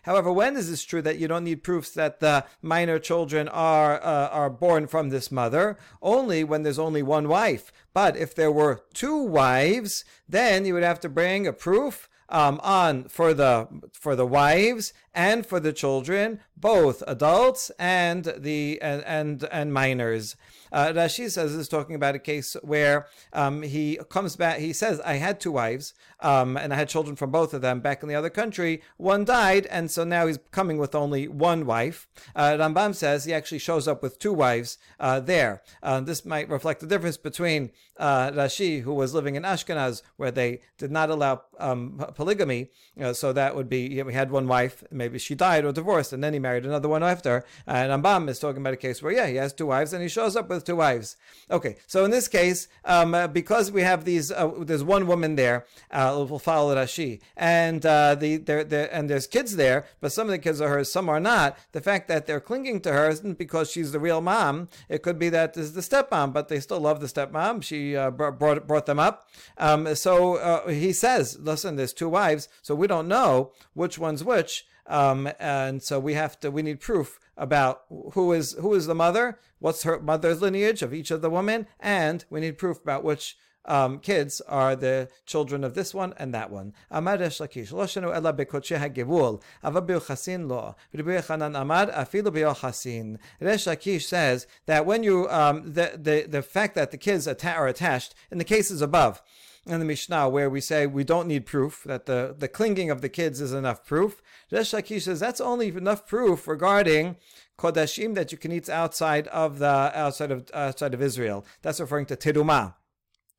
However, 0.04 0.32
when 0.32 0.56
is 0.56 0.70
this 0.70 0.84
true 0.84 1.02
that 1.02 1.18
you 1.18 1.28
don't 1.28 1.44
need 1.44 1.64
proofs 1.64 1.92
that 1.92 2.20
the 2.20 2.46
minor 2.62 3.00
children 3.00 3.48
are 3.48 4.02
uh, 4.02 4.30
are 4.30 4.50
born 4.50 4.88
from 4.88 5.10
this 5.10 5.32
mother? 5.32 5.78
Only 6.02 6.44
when 6.44 6.64
there's 6.64 6.80
only 6.80 7.04
one 7.04 7.28
wife. 7.28 7.72
But 7.94 8.18
if 8.18 8.36
there 8.36 8.52
were 8.52 8.82
two 8.94 9.22
wives, 9.24 10.06
then 10.28 10.66
you 10.66 10.74
would 10.74 10.84
have 10.84 11.00
to 11.02 11.10
bring 11.10 11.48
a 11.48 11.54
proof 11.54 12.10
um, 12.30 12.60
on 12.64 13.06
for 13.06 13.34
the 13.34 13.68
for 13.94 14.16
the 14.16 14.26
wives 14.26 14.94
and 15.16 15.46
for 15.46 15.60
the 15.60 15.74
children, 15.74 16.42
both 16.58 17.02
adults 17.08 17.72
and 17.80 18.26
the 18.38 18.80
and 18.82 19.04
and, 19.06 19.48
and 19.52 19.74
minors. 19.74 20.36
Uh, 20.72 20.88
Rashi 20.88 21.32
says 21.32 21.54
is 21.54 21.70
talking 21.70 21.96
about 21.96 22.16
a 22.16 22.20
case 22.20 22.56
where 22.62 23.08
um, 23.32 23.62
he 23.62 23.98
comes 24.10 24.36
back. 24.36 24.60
He 24.60 24.74
says, 24.74 25.00
"I 25.02 25.14
had 25.14 25.40
two 25.40 25.52
wives, 25.52 25.94
um, 26.20 26.58
and 26.58 26.74
I 26.74 26.76
had 26.76 26.90
children 26.90 27.16
from 27.16 27.32
both 27.32 27.54
of 27.54 27.62
them 27.62 27.80
back 27.80 28.04
in 28.04 28.10
the 28.10 28.16
other 28.16 28.30
country. 28.30 28.82
One 28.98 29.26
died, 29.26 29.66
and 29.68 29.90
so 29.90 30.04
now 30.04 30.28
he's 30.28 30.40
coming 30.52 30.78
with 30.78 30.94
only 30.94 31.28
one 31.28 31.66
wife." 31.66 32.08
Uh, 32.36 32.58
Rambam 32.60 32.94
says 32.94 33.26
he 33.26 33.34
actually 33.34 33.60
shows 33.60 33.88
up 33.88 34.04
with 34.04 34.20
two 34.20 34.34
wives 34.34 34.78
uh, 35.00 35.20
there. 35.20 35.62
Uh, 35.82 36.02
this 36.02 36.26
might 36.26 36.50
reflect 36.50 36.82
the 36.82 36.88
difference 36.88 37.18
between 37.18 37.72
uh, 37.98 38.32
Rashi, 38.32 38.82
who 38.82 38.94
was 38.94 39.14
living 39.14 39.36
in 39.36 39.44
Ashkenaz, 39.44 40.02
where 40.18 40.32
they 40.32 40.62
did 40.78 40.92
not 40.92 41.10
allow 41.10 41.44
um, 41.60 42.04
polygamy, 42.16 42.70
uh, 43.02 43.14
so 43.14 43.32
that 43.32 43.56
would 43.56 43.70
be 43.70 43.88
you 43.88 43.98
know, 43.98 44.06
we 44.06 44.14
had 44.14 44.32
one 44.32 44.48
wife, 44.48 44.84
maybe 44.92 45.05
she 45.18 45.36
died 45.36 45.66
or 45.66 45.72
divorced, 45.72 46.14
and 46.14 46.24
then 46.24 46.34
he 46.34 46.40
married 46.40 46.66
another 46.66 46.90
one 46.90 47.04
after. 47.04 47.46
And 47.68 47.92
Rambam 47.92 48.30
is 48.30 48.40
talking 48.40 48.62
about 48.62 48.74
a 48.74 48.78
case 48.78 49.02
where 49.02 49.14
yeah, 49.14 49.28
he 49.28 49.36
has 49.36 49.54
two 49.54 49.68
wives, 49.68 49.94
and 49.94 50.02
he 50.02 50.10
shows 50.10 50.36
up 50.36 50.50
with 50.50 50.64
two 50.64 50.76
wives. 50.76 51.18
Okay, 51.50 51.78
so 51.88 52.06
in 52.06 52.12
this 52.12 52.28
case, 52.28 52.68
um, 52.86 53.14
uh, 53.14 53.28
because 53.28 53.72
we 53.72 53.82
have 53.82 54.06
these, 54.06 54.32
uh, 54.32 54.52
there's 54.60 54.84
one 54.84 55.08
woman 55.08 55.36
there, 55.36 55.66
uh, 55.92 56.26
we'll 56.30 56.40
follow 56.40 56.76
Rashi, 56.76 57.22
and 57.38 57.86
uh, 57.86 58.16
the 58.16 58.38
there 58.38 58.94
and 58.94 59.10
there's 59.10 59.28
kids 59.28 59.56
there, 59.56 59.86
but 60.02 60.12
some 60.12 60.28
of 60.28 60.32
the 60.32 60.40
kids 60.40 60.62
are 60.62 60.70
hers, 60.70 60.92
some 60.92 61.10
are 61.10 61.20
not. 61.20 61.58
The 61.72 61.82
fact 61.82 62.08
that 62.08 62.26
they're 62.26 62.40
clinging 62.40 62.82
to 62.82 62.92
her 62.92 63.10
isn't 63.10 63.38
because 63.38 63.72
she's 63.72 63.92
the 63.92 64.00
real 64.00 64.22
mom. 64.22 64.70
It 64.90 65.04
could 65.04 65.20
be 65.20 65.30
that 65.30 65.58
is 65.58 65.74
the 65.74 65.82
stepmom, 65.82 66.34
but 66.34 66.48
they 66.48 66.60
still 66.60 66.80
love 66.80 67.00
the 67.00 67.08
stepmom. 67.08 67.64
She 67.64 67.96
uh, 67.96 68.12
brought 68.12 68.68
brought 68.68 68.86
them 68.86 69.00
up. 69.00 69.30
Um, 69.58 69.96
so 69.96 70.36
uh, 70.36 70.68
he 70.70 70.94
says, 70.94 71.38
listen, 71.40 71.76
there's 71.76 71.94
two 71.94 72.10
wives, 72.10 72.50
so 72.62 72.76
we 72.76 72.88
don't 72.88 73.08
know 73.08 73.52
which 73.74 73.98
one's 73.98 74.24
which. 74.24 74.66
Um, 74.88 75.30
and 75.40 75.82
so 75.82 76.00
we 76.00 76.14
have 76.14 76.40
to 76.42 76.52
we 76.52 76.62
need 76.62 76.80
proof 76.80 77.20
about 77.38 77.84
who 78.14 78.32
is 78.32 78.54
who 78.60 78.74
is 78.74 78.88
the 78.88 78.96
mother, 78.96 79.40
what's 79.60 79.84
her 79.84 80.00
mother's 80.00 80.42
lineage 80.42 80.82
of 80.82 80.94
each 80.94 81.12
of 81.12 81.22
the 81.22 81.30
women, 81.30 81.68
and 81.80 82.24
we 82.30 82.40
need 82.40 82.58
proof 82.58 82.82
about 82.82 83.04
which 83.04 83.38
um, 83.68 84.00
kids 84.00 84.42
are 84.42 84.76
the 84.76 85.10
children 85.26 85.64
of 85.64 85.74
this 85.74 85.94
one 85.94 86.14
and 86.18 86.34
that 86.34 86.52
one. 86.52 86.74
Amar 86.92 87.18
Resh 87.18 87.40
Lakish, 87.40 87.72
shenu 87.72 88.14
ela 88.14 88.34
bekotche 88.34 88.78
hagevul, 88.78 89.42
ava 89.64 89.82
chasin 89.82 90.48
lo. 90.48 90.76
Rabbi 90.94 91.12
Yochanan 91.12 91.60
amar 91.60 91.88
afilu 91.88 92.32
chasin. 92.56 93.18
Resh 93.42 93.66
Lakish 93.66 94.04
says 94.04 94.48
that 94.66 94.86
when 94.86 95.04
you 95.04 95.28
um, 95.30 95.74
the, 95.74 95.94
the 95.96 96.26
the 96.30 96.42
fact 96.42 96.76
that 96.76 96.92
the 96.92 96.98
kids 96.98 97.28
are 97.28 97.68
attached 97.68 98.14
in 98.32 98.38
the 98.38 98.44
cases 98.44 98.82
above 98.82 99.22
in 99.66 99.80
the 99.80 99.86
Mishnah 99.86 100.30
where 100.30 100.50
we 100.50 100.62
say 100.62 100.86
we 100.86 101.04
don't 101.04 101.28
need 101.28 101.46
proof, 101.46 101.84
that 101.86 102.06
the, 102.06 102.36
the 102.38 102.48
clinging 102.48 102.90
of 102.90 103.02
the 103.02 103.10
kids 103.10 103.42
is 103.42 103.54
enough 103.54 103.86
proof. 103.86 104.22
Resh 104.52 104.72
Lakish 104.72 105.04
says 105.04 105.20
that's 105.20 105.42
only 105.42 105.70
enough 105.70 106.08
proof 106.08 106.48
regarding 106.48 107.18
kodashim 107.58 108.16
that 108.16 108.32
you 108.32 108.38
can 108.38 108.52
eat 108.52 108.70
outside 108.70 109.28
of 109.30 109.60
the 109.60 109.66
outside 109.66 110.32
of 110.32 110.50
outside 110.54 110.94
of 110.94 111.02
Israel. 111.02 111.46
That's 111.62 111.80
referring 111.80 112.06
to 112.08 112.16
teruma 112.16 112.76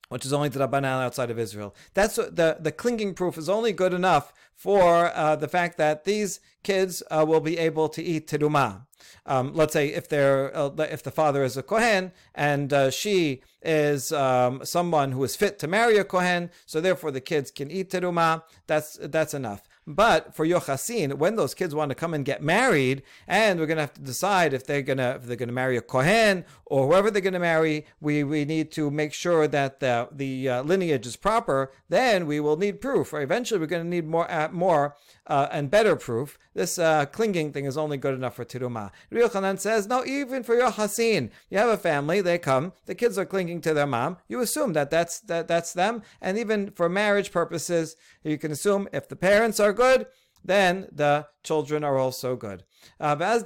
which 0.09 0.25
is 0.25 0.33
only 0.33 0.49
the 0.49 0.61
Rabbanan 0.61 1.03
outside 1.03 1.31
of 1.31 1.39
Israel. 1.39 1.75
That's 1.95 2.17
the 2.17 2.57
the 2.61 2.73
clinging 2.73 3.15
proof 3.15 3.37
is 3.39 3.49
only 3.49 3.73
good 3.73 3.93
enough 3.93 4.33
for 4.55 5.13
uh, 5.15 5.37
the 5.37 5.49
fact 5.49 5.77
that 5.79 6.05
these 6.05 6.41
kids 6.63 7.03
uh, 7.11 7.25
will 7.27 7.41
be 7.41 7.59
able 7.59 7.89
to 7.91 8.03
eat 8.03 8.27
teruma. 8.27 8.87
Um, 9.27 9.53
let's 9.55 9.73
say 9.73 9.89
if 9.89 10.09
they're 10.09 10.57
uh, 10.57 10.71
if 10.79 11.03
the 11.03 11.11
father 11.11 11.45
is 11.45 11.57
a 11.57 11.63
kohen 11.63 12.13
and 12.35 12.73
uh, 12.73 12.91
she 12.91 13.43
is 13.63 14.13
um, 14.13 14.65
someone 14.65 15.13
who 15.13 15.23
is 15.25 15.37
fit 15.37 15.59
to 15.61 15.67
marry 15.67 15.99
a 15.99 16.05
kohen, 16.05 16.51
so 16.65 16.81
therefore 16.81 17.11
the 17.11 17.21
kids 17.21 17.51
can 17.51 17.71
eat 17.71 17.91
teruma. 17.91 18.43
That's 18.67 18.99
that's 19.03 19.35
enough. 19.35 19.63
But 19.87 20.35
for 20.35 20.45
Yochasin, 20.45 21.15
when 21.15 21.37
those 21.37 21.55
kids 21.55 21.73
want 21.73 21.91
to 21.91 21.95
come 21.95 22.13
and 22.13 22.25
get 22.25 22.43
married, 22.43 23.03
and 23.29 23.61
we're 23.61 23.67
going 23.67 23.77
to 23.77 23.83
have 23.83 23.95
to 23.95 24.01
decide 24.01 24.53
if 24.53 24.67
they're 24.67 24.83
going 24.83 24.99
to 24.99 25.17
if 25.17 25.23
they're 25.23 25.37
going 25.37 25.49
to 25.49 25.55
marry 25.55 25.77
a 25.77 25.81
kohen 25.81 26.45
or 26.65 26.89
whoever 26.89 27.09
they're 27.09 27.23
going 27.23 27.35
to 27.35 27.39
marry, 27.39 27.87
we, 28.01 28.25
we 28.25 28.45
need 28.45 28.73
to 28.73 28.91
make 28.91 29.13
sure 29.13 29.47
that 29.47 29.79
the 29.79 30.09
the 30.11 30.49
uh, 30.49 30.63
lineage 30.63 31.07
is 31.07 31.15
proper. 31.15 31.71
Then 31.89 32.27
we 32.27 32.41
will 32.41 32.57
need 32.57 32.81
proof. 32.81 33.13
Or 33.13 33.21
eventually, 33.21 33.61
we're 33.61 33.67
going 33.67 33.85
to 33.85 33.89
need 33.89 34.09
more 34.09 34.29
uh, 34.29 34.49
more 34.51 34.97
uh, 35.27 35.49
and 35.51 35.71
better 35.71 35.97
proof. 35.97 36.39
This 36.55 36.79
uh, 36.79 37.07
clinging 37.07 37.53
thing 37.53 37.65
is 37.65 37.77
only 37.77 37.97
good 37.97 38.15
enough 38.15 38.37
for 38.37 38.45
tiruma. 38.45 38.91
Yochanan 39.13 39.59
says 39.59 39.87
no, 39.87 40.05
even 40.05 40.43
for 40.43 40.57
Yochasin, 40.57 41.31
you 41.51 41.59
have 41.59 41.69
a 41.69 41.77
family, 41.77 42.21
they 42.21 42.39
come, 42.39 42.73
the 42.87 42.95
kids 42.95 43.19
are 43.19 43.27
clinging 43.27 43.61
to 43.63 43.75
their 43.75 43.87
mom. 43.87 44.19
You 44.29 44.41
assume 44.41 44.73
that 44.75 44.91
that's 44.91 45.21
that 45.21 45.49
that's 45.49 45.73
them, 45.73 46.03
and 46.21 46.39
even 46.39 46.71
for 46.71 46.89
marriage 46.89 47.33
purposes, 47.33 47.97
you 48.23 48.39
can 48.39 48.53
assume 48.53 48.89
if 48.93 49.09
the 49.09 49.17
parents 49.17 49.61
are 49.61 49.73
good, 49.73 50.07
then 50.47 50.89
the 50.93 51.27
children 51.43 51.85
are 51.85 51.99
also 51.99 52.37
good. 52.37 52.65
Uh, 53.01 53.17
Rabbi 53.19 53.39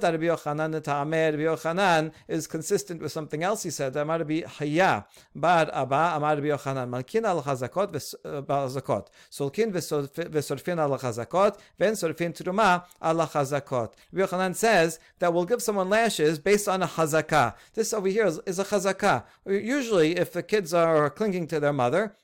Yochanan 1.45 2.11
is 2.27 2.47
consistent 2.47 3.01
with 3.01 3.11
something 3.11 3.43
else 3.43 3.63
he 3.63 3.69
said. 3.69 3.95
Amar 3.95 4.19
Rabbi 4.19 4.41
Haya, 4.41 5.05
Bar 5.35 5.69
Abba, 5.73 6.13
Amar 6.15 6.35
Rabbi 6.35 6.47
Yochanan, 6.47 6.89
Malkin 6.89 7.25
al 7.25 7.41
Chazakot 7.41 7.91
v'Chazakot, 7.91 9.07
Solkin 9.31 9.71
v'Sorfin 9.71 10.79
al 10.79 10.97
Chazakot, 10.97 11.59
Ven 11.77 11.93
Sorfin 11.93 12.33
Truma 12.35 12.85
al 13.01 13.17
Chazakot. 13.27 13.93
Rabbi 14.11 14.25
Yochanan 14.25 14.55
says 14.55 14.99
that 15.19 15.33
we'll 15.33 15.45
give 15.45 15.61
someone 15.61 15.89
lashes 15.89 16.39
based 16.39 16.67
on 16.67 16.83
a 16.83 16.87
chazakah. 16.87 17.55
This 17.73 17.93
over 17.93 18.07
here 18.07 18.25
is, 18.25 18.39
is 18.45 18.59
a 18.59 18.65
chazakah. 18.65 19.23
Usually, 19.45 20.17
if 20.17 20.33
the 20.33 20.43
kids 20.43 20.73
are 20.73 21.09
clinging 21.09 21.47
to 21.47 21.59
their 21.59 21.73
mother, 21.73 22.15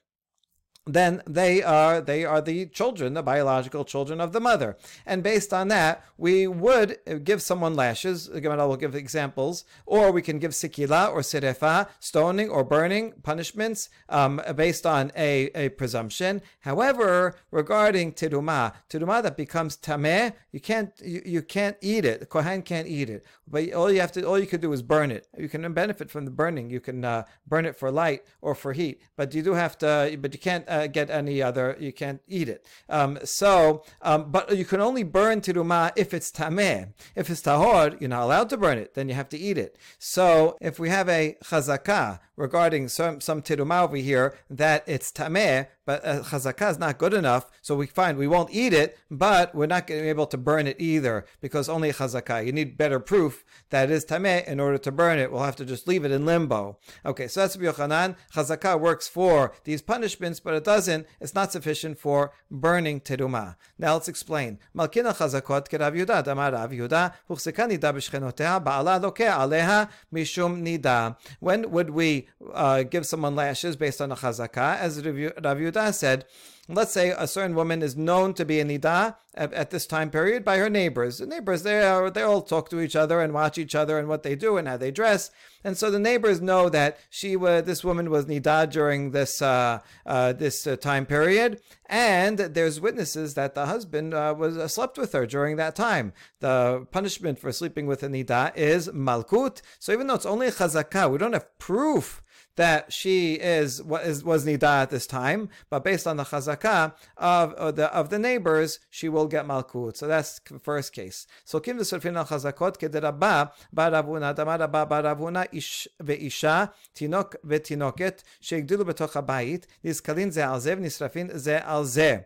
then 0.87 1.21
they 1.27 1.61
are 1.61 2.01
they 2.01 2.25
are 2.25 2.41
the 2.41 2.65
children, 2.67 3.13
the 3.13 3.23
biological 3.23 3.83
children 3.85 4.21
of 4.21 4.31
the 4.31 4.39
mother. 4.39 4.77
And 5.05 5.21
based 5.21 5.53
on 5.53 5.67
that, 5.67 6.03
we 6.17 6.47
would 6.47 6.97
give 7.23 7.41
someone 7.41 7.75
lashes. 7.75 8.29
I 8.29 8.65
will 8.65 8.77
give 8.77 8.95
examples, 8.95 9.65
or 9.85 10.11
we 10.11 10.21
can 10.21 10.39
give 10.39 10.51
sikila 10.51 11.11
or 11.11 11.21
serefa, 11.21 11.89
stoning 11.99 12.49
or 12.49 12.63
burning 12.63 13.13
punishments 13.23 13.89
um, 14.09 14.41
based 14.55 14.85
on 14.85 15.11
a, 15.15 15.49
a 15.53 15.69
presumption. 15.69 16.41
However, 16.61 17.35
regarding 17.51 18.13
tiruma, 18.13 18.73
tiruma 18.89 19.21
that 19.23 19.37
becomes 19.37 19.77
tameh, 19.77 20.33
you 20.51 20.59
can't 20.59 20.91
you, 21.03 21.21
you 21.25 21.41
can't 21.41 21.77
eat 21.81 22.05
it. 22.05 22.19
The 22.19 22.25
kohen 22.25 22.61
can't 22.61 22.87
eat 22.87 23.09
it, 23.09 23.25
but 23.47 23.71
all 23.73 23.91
you 23.91 23.99
have 23.99 24.11
to 24.13 24.23
all 24.23 24.39
you 24.39 24.47
could 24.47 24.61
do 24.61 24.73
is 24.73 24.81
burn 24.81 25.11
it. 25.11 25.27
You 25.37 25.49
can 25.49 25.71
benefit 25.73 26.09
from 26.09 26.25
the 26.25 26.31
burning. 26.31 26.69
You 26.69 26.79
can 26.79 27.03
uh, 27.03 27.23
burn 27.45 27.65
it 27.65 27.75
for 27.75 27.91
light 27.91 28.23
or 28.41 28.55
for 28.55 28.73
heat, 28.73 29.01
but 29.15 29.33
you 29.33 29.41
do 29.41 29.53
have 29.53 29.77
to. 29.79 30.17
But 30.19 30.33
you 30.33 30.39
can't. 30.39 30.65
Uh, 30.67 30.76
uh, 30.77 30.87
get 30.87 31.09
any 31.09 31.41
other, 31.41 31.75
you 31.79 31.91
can't 31.91 32.21
eat 32.27 32.49
it. 32.49 32.65
Um, 32.89 33.19
so, 33.23 33.83
um, 34.01 34.31
but 34.31 34.55
you 34.55 34.65
can 34.65 34.81
only 34.81 35.03
burn 35.03 35.41
tiruma 35.41 35.91
if 35.95 36.13
it's 36.13 36.31
tameh. 36.31 36.93
If 37.15 37.29
it's 37.29 37.41
tahor, 37.41 37.99
you're 37.99 38.09
not 38.09 38.23
allowed 38.23 38.49
to 38.49 38.57
burn 38.57 38.77
it, 38.77 38.93
then 38.93 39.09
you 39.09 39.15
have 39.15 39.29
to 39.29 39.37
eat 39.37 39.57
it. 39.57 39.77
So, 39.97 40.57
if 40.61 40.79
we 40.79 40.89
have 40.89 41.09
a 41.09 41.37
chazakah 41.43 42.19
regarding 42.35 42.87
some, 42.87 43.21
some 43.21 43.41
tiruma 43.41 43.83
over 43.83 43.97
here 43.97 44.35
that 44.49 44.83
it's 44.87 45.11
tameh, 45.11 45.67
but 45.87 46.05
uh, 46.05 46.19
chazakah 46.19 46.71
is 46.71 46.77
not 46.77 46.97
good 46.97 47.13
enough, 47.13 47.49
so 47.61 47.73
we 47.73 47.87
find 47.87 48.17
we 48.17 48.27
won't 48.27 48.53
eat 48.53 48.73
it, 48.73 48.99
but 49.09 49.55
we're 49.55 49.65
not 49.65 49.87
going 49.87 50.01
to 50.01 50.03
be 50.03 50.09
able 50.09 50.27
to 50.27 50.37
burn 50.37 50.67
it 50.67 50.75
either 50.79 51.25
because 51.39 51.69
only 51.69 51.91
chazakah. 51.93 52.45
You 52.45 52.51
need 52.51 52.77
better 52.77 52.99
proof 52.99 53.45
that 53.69 53.89
it 53.89 53.93
is 53.93 54.03
tameh 54.03 54.45
in 54.45 54.59
order 54.59 54.77
to 54.79 54.91
burn 54.91 55.17
it. 55.17 55.31
We'll 55.31 55.43
have 55.43 55.55
to 55.55 55.65
just 55.65 55.87
leave 55.87 56.03
it 56.03 56.11
in 56.11 56.25
limbo. 56.25 56.77
Okay, 57.05 57.29
so 57.29 57.39
that's 57.39 57.55
Yochanan. 57.55 58.17
Chazakah 58.35 58.79
works 58.81 59.07
for 59.07 59.53
these 59.63 59.81
punishments, 59.81 60.41
but 60.41 60.53
it 60.53 60.65
doesn't. 60.65 61.07
It's 61.21 61.33
not 61.33 61.53
sufficient 61.53 61.97
for 61.97 62.33
burning 62.51 62.99
teruma. 62.99 63.55
Now 63.79 63.93
let's 63.93 64.09
explain. 64.09 64.59
Malkina 64.75 65.15
chazakot 65.15 65.69
kerav 65.69 65.95
Yudah, 65.95 66.21
damar 66.21 66.51
Rav 66.51 66.71
Yudah, 66.71 67.13
nida 67.29 67.93
b'shchenotea, 67.93 68.61
ba'ala 68.61 68.99
aleha 68.99 69.89
mishum 70.13 70.61
nida. 70.61 71.15
When 71.39 71.71
would 71.71 71.91
we 71.91 72.27
uh, 72.53 72.83
give 72.83 73.05
someone 73.05 73.37
lashes 73.37 73.77
based 73.77 74.01
on 74.01 74.11
a 74.11 74.17
chazakah? 74.17 74.79
As 74.79 74.97
Rav 74.97 75.57
Said, 75.91 76.25
let's 76.67 76.91
say 76.91 77.09
a 77.09 77.27
certain 77.27 77.55
woman 77.55 77.81
is 77.81 77.95
known 77.95 78.33
to 78.33 78.45
be 78.45 78.59
a 78.59 78.65
nida 78.65 79.15
at, 79.33 79.53
at, 79.53 79.69
this 79.69 79.85
time 79.85 80.09
period 80.09 80.43
by 80.43 80.57
her 80.57 80.69
neighbors. 80.69 81.19
The 81.19 81.25
neighbors, 81.25 81.63
they 81.63 81.81
are, 81.81 82.09
they 82.09 82.23
all 82.23 82.41
talk 82.41 82.69
to 82.69 82.81
each 82.81 82.95
other 82.95 83.21
and 83.21 83.33
watch 83.33 83.57
each 83.57 83.75
other 83.75 83.97
and 83.97 84.07
what 84.07 84.23
they 84.23 84.35
do 84.35 84.57
and 84.57 84.67
how 84.67 84.77
they 84.77 84.91
dress. 84.91 85.31
And 85.63 85.77
so 85.77 85.89
the 85.89 85.99
neighbors 85.99 86.41
know 86.41 86.69
that 86.69 86.97
she 87.09 87.35
was, 87.35 87.63
this 87.63 87.83
woman 87.83 88.09
was 88.09 88.25
nida 88.25 88.69
during 88.69 89.11
this, 89.11 89.41
uh, 89.41 89.79
uh, 90.05 90.33
this 90.33 90.67
uh, 90.67 90.75
time 90.75 91.05
period. 91.05 91.61
And 91.85 92.37
there's 92.37 92.81
witnesses 92.81 93.35
that 93.35 93.53
the 93.53 93.67
husband 93.67 94.13
uh, 94.13 94.35
was 94.37 94.57
uh, 94.57 94.67
slept 94.67 94.97
with 94.97 95.13
her 95.13 95.25
during 95.25 95.55
that 95.57 95.75
time. 95.75 96.13
The 96.39 96.85
punishment 96.91 97.39
for 97.39 97.51
sleeping 97.51 97.87
with 97.87 98.03
a 98.03 98.07
nida 98.07 98.55
is 98.55 98.89
malkut. 98.89 99.61
So 99.79 99.93
even 99.93 100.07
though 100.07 100.15
it's 100.15 100.25
only 100.25 100.47
chazakah, 100.47 101.11
we 101.11 101.17
don't 101.17 101.33
have 101.33 101.57
proof 101.59 102.21
that 102.57 102.91
she 102.91 103.35
is 103.35 103.81
was 103.81 104.23
was 104.23 104.45
nida 104.45 104.81
at 104.83 104.89
this 104.89 105.07
time, 105.07 105.49
but 105.69 105.83
based 105.83 106.05
on 106.05 106.17
the 106.17 106.23
chazakah 106.23 106.93
of, 107.15 107.75
the 107.75 107.93
of 107.95 108.09
the 108.09 108.19
neighbors, 108.19 108.79
she 108.89 109.07
will 109.07 109.27
get 109.27 109.45
malkut. 109.45 109.95
So 109.95 110.07
that's 110.07 110.39
the 110.39 110.59
first 110.59 110.91
case. 110.93 111.25
So 111.45 111.59
kim 111.59 111.77
v'sorfin 111.77 112.17
al 112.17 112.25
chazakot 112.25 112.77
kedirabba 112.77 113.51
baravuna 113.73 114.35
damar 114.35 114.59
rabba 114.59 114.85
baravuna 114.85 115.47
ish 115.51 115.87
veisha 116.03 116.71
tinok 116.95 117.35
ve'tinoket 117.45 118.23
sheigdilu 118.41 118.83
betoch 118.83 119.13
habayit 119.13 119.63
nizkalin 119.85 120.31
ze 120.31 120.41
al 120.41 120.59
ze 120.59 120.75
v'nisrafin 120.75 121.37
ze 121.37 121.57
al 121.59 121.85
ze. 121.85 122.25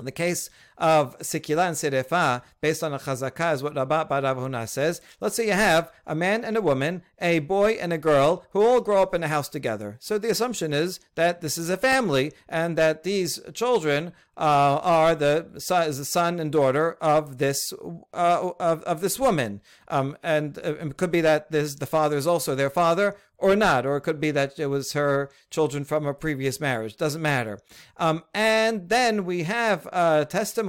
In 0.00 0.06
the 0.06 0.12
case 0.12 0.50
of 0.78 1.18
Sikila 1.18 1.68
and 1.68 1.76
Serefa, 1.76 2.42
based 2.60 2.82
on 2.82 2.92
a 2.92 2.98
chazakah, 2.98 3.54
is 3.54 3.62
what 3.62 3.76
Rabbat 3.76 4.08
Baravuna 4.08 4.68
says. 4.68 5.00
Let's 5.20 5.36
say 5.36 5.46
you 5.46 5.52
have 5.52 5.92
a 6.06 6.14
man 6.14 6.44
and 6.44 6.56
a 6.56 6.62
woman, 6.62 7.02
a 7.20 7.38
boy 7.40 7.72
and 7.72 7.92
a 7.92 7.98
girl, 7.98 8.44
who 8.50 8.62
all 8.62 8.80
grow 8.80 9.02
up 9.02 9.14
in 9.14 9.22
a 9.22 9.28
house 9.28 9.48
together. 9.48 9.96
So 10.00 10.18
the 10.18 10.30
assumption 10.30 10.72
is 10.72 11.00
that 11.14 11.40
this 11.40 11.56
is 11.56 11.70
a 11.70 11.76
family 11.76 12.32
and 12.48 12.76
that 12.78 13.02
these 13.02 13.40
children 13.52 14.12
uh, 14.36 14.80
are 14.82 15.14
the 15.14 15.48
son, 15.58 15.88
is 15.88 15.98
the 15.98 16.04
son 16.04 16.40
and 16.40 16.50
daughter 16.50 16.96
of 17.00 17.38
this 17.38 17.72
uh, 18.12 18.50
of, 18.58 18.82
of 18.82 19.00
this 19.00 19.18
woman, 19.18 19.60
um, 19.88 20.16
and 20.24 20.58
uh, 20.58 20.74
it 20.74 20.96
could 20.96 21.12
be 21.12 21.20
that 21.20 21.52
this 21.52 21.76
the 21.76 21.86
father 21.86 22.16
is 22.16 22.26
also 22.26 22.56
their 22.56 22.70
father, 22.70 23.16
or 23.38 23.54
not, 23.54 23.86
or 23.86 23.96
it 23.96 24.00
could 24.00 24.20
be 24.20 24.32
that 24.32 24.58
it 24.58 24.66
was 24.66 24.92
her 24.92 25.30
children 25.50 25.84
from 25.84 26.06
a 26.06 26.14
previous 26.14 26.60
marriage. 26.60 26.96
Doesn't 26.96 27.22
matter. 27.22 27.60
Um, 27.96 28.24
and 28.34 28.88
then 28.88 29.24
we 29.24 29.44
have 29.44 29.86
a 29.92 30.26
testimony 30.28 30.63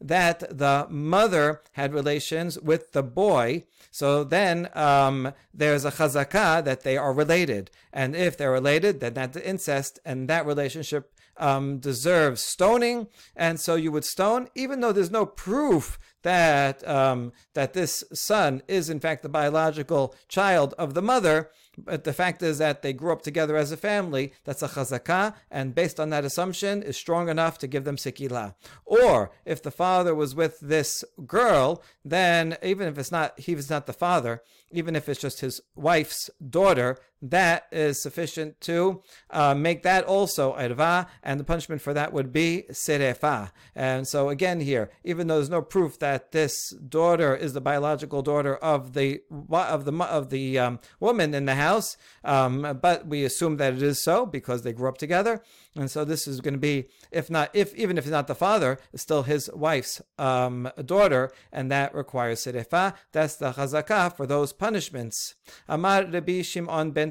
that 0.00 0.58
the 0.58 0.86
mother 0.90 1.62
had 1.72 1.92
relations 1.94 2.58
with 2.60 2.92
the 2.92 3.02
boy. 3.02 3.64
So 3.90 4.24
then 4.24 4.68
um, 4.74 5.32
there's 5.54 5.84
a 5.84 5.90
chazakah 5.90 6.64
that 6.64 6.82
they 6.82 6.96
are 6.96 7.12
related, 7.12 7.70
and 7.92 8.14
if 8.14 8.36
they're 8.36 8.52
related, 8.52 9.00
then 9.00 9.14
that's 9.14 9.36
incest, 9.38 9.98
and 10.04 10.28
that 10.28 10.44
relationship 10.44 11.12
um, 11.38 11.78
deserves 11.78 12.42
stoning, 12.42 13.08
and 13.34 13.60
so 13.60 13.74
you 13.74 13.92
would 13.92 14.04
stone, 14.04 14.48
even 14.54 14.80
though 14.80 14.92
there's 14.92 15.10
no 15.10 15.26
proof 15.26 15.98
that 16.22 16.86
um, 16.88 17.32
that 17.54 17.72
this 17.72 18.02
son 18.12 18.62
is 18.66 18.90
in 18.90 19.00
fact 19.00 19.22
the 19.22 19.28
biological 19.28 20.14
child 20.28 20.74
of 20.78 20.94
the 20.94 21.02
mother. 21.02 21.50
But 21.76 22.04
the 22.04 22.12
fact 22.12 22.42
is 22.42 22.58
that 22.58 22.82
they 22.82 22.92
grew 22.92 23.12
up 23.12 23.22
together 23.22 23.56
as 23.56 23.70
a 23.70 23.76
family. 23.76 24.32
That's 24.44 24.62
a 24.62 24.68
chazakah, 24.68 25.34
and 25.50 25.74
based 25.74 26.00
on 26.00 26.10
that 26.10 26.24
assumption, 26.24 26.82
is 26.82 26.96
strong 26.96 27.28
enough 27.28 27.58
to 27.58 27.66
give 27.66 27.84
them 27.84 27.96
sikila. 27.96 28.54
Or 28.84 29.30
if 29.44 29.62
the 29.62 29.70
father 29.70 30.14
was 30.14 30.34
with 30.34 30.58
this 30.60 31.04
girl, 31.26 31.82
then 32.04 32.56
even 32.62 32.88
if 32.88 32.98
it's 32.98 33.12
not 33.12 33.38
he 33.38 33.54
was 33.54 33.68
not 33.68 33.86
the 33.86 33.92
father, 33.92 34.42
even 34.70 34.96
if 34.96 35.08
it's 35.08 35.20
just 35.20 35.40
his 35.40 35.60
wife's 35.74 36.30
daughter, 36.48 36.98
that 37.22 37.66
is 37.72 38.02
sufficient 38.02 38.60
to 38.62 39.02
uh, 39.30 39.54
make 39.54 39.82
that 39.82 40.04
also 40.04 40.54
irva, 40.56 41.06
and 41.22 41.40
the 41.40 41.44
punishment 41.44 41.80
for 41.80 41.94
that 41.94 42.12
would 42.12 42.32
be 42.32 42.64
serefa. 42.70 43.50
And 43.74 44.06
so 44.06 44.28
again 44.28 44.60
here, 44.60 44.90
even 45.04 45.26
though 45.26 45.36
there's 45.36 45.50
no 45.50 45.62
proof 45.62 45.98
that 45.98 46.32
this 46.32 46.70
daughter 46.88 47.34
is 47.34 47.52
the 47.52 47.60
biological 47.60 48.22
daughter 48.22 48.56
of 48.56 48.92
the 48.92 49.20
of 49.50 49.84
the 49.84 49.92
of 50.04 50.30
the 50.30 50.58
um, 50.58 50.78
woman 51.00 51.34
in 51.34 51.46
the 51.46 51.54
house, 51.54 51.96
um, 52.24 52.78
but 52.80 53.06
we 53.06 53.24
assume 53.24 53.56
that 53.56 53.74
it 53.74 53.82
is 53.82 54.02
so 54.02 54.26
because 54.26 54.62
they 54.62 54.72
grew 54.72 54.88
up 54.88 54.98
together. 54.98 55.42
And 55.74 55.90
so 55.90 56.04
this 56.04 56.26
is 56.26 56.40
going 56.40 56.54
to 56.54 56.60
be, 56.60 56.86
if 57.10 57.28
not, 57.28 57.50
if 57.52 57.74
even 57.74 57.98
if 57.98 58.04
it's 58.04 58.10
not 58.10 58.28
the 58.28 58.34
father, 58.34 58.78
it's 58.92 59.02
still 59.02 59.24
his 59.24 59.50
wife's 59.52 60.00
um, 60.18 60.70
daughter, 60.84 61.30
and 61.52 61.70
that 61.70 61.94
requires 61.94 62.44
serefa. 62.44 62.94
That's 63.12 63.36
the 63.36 63.52
chazakah 63.52 64.16
for 64.16 64.26
those 64.26 64.52
punishments. 64.52 65.34
Amar 65.68 66.06
Rabbi 66.06 66.42
Shimon 66.42 66.92
ben 66.92 67.05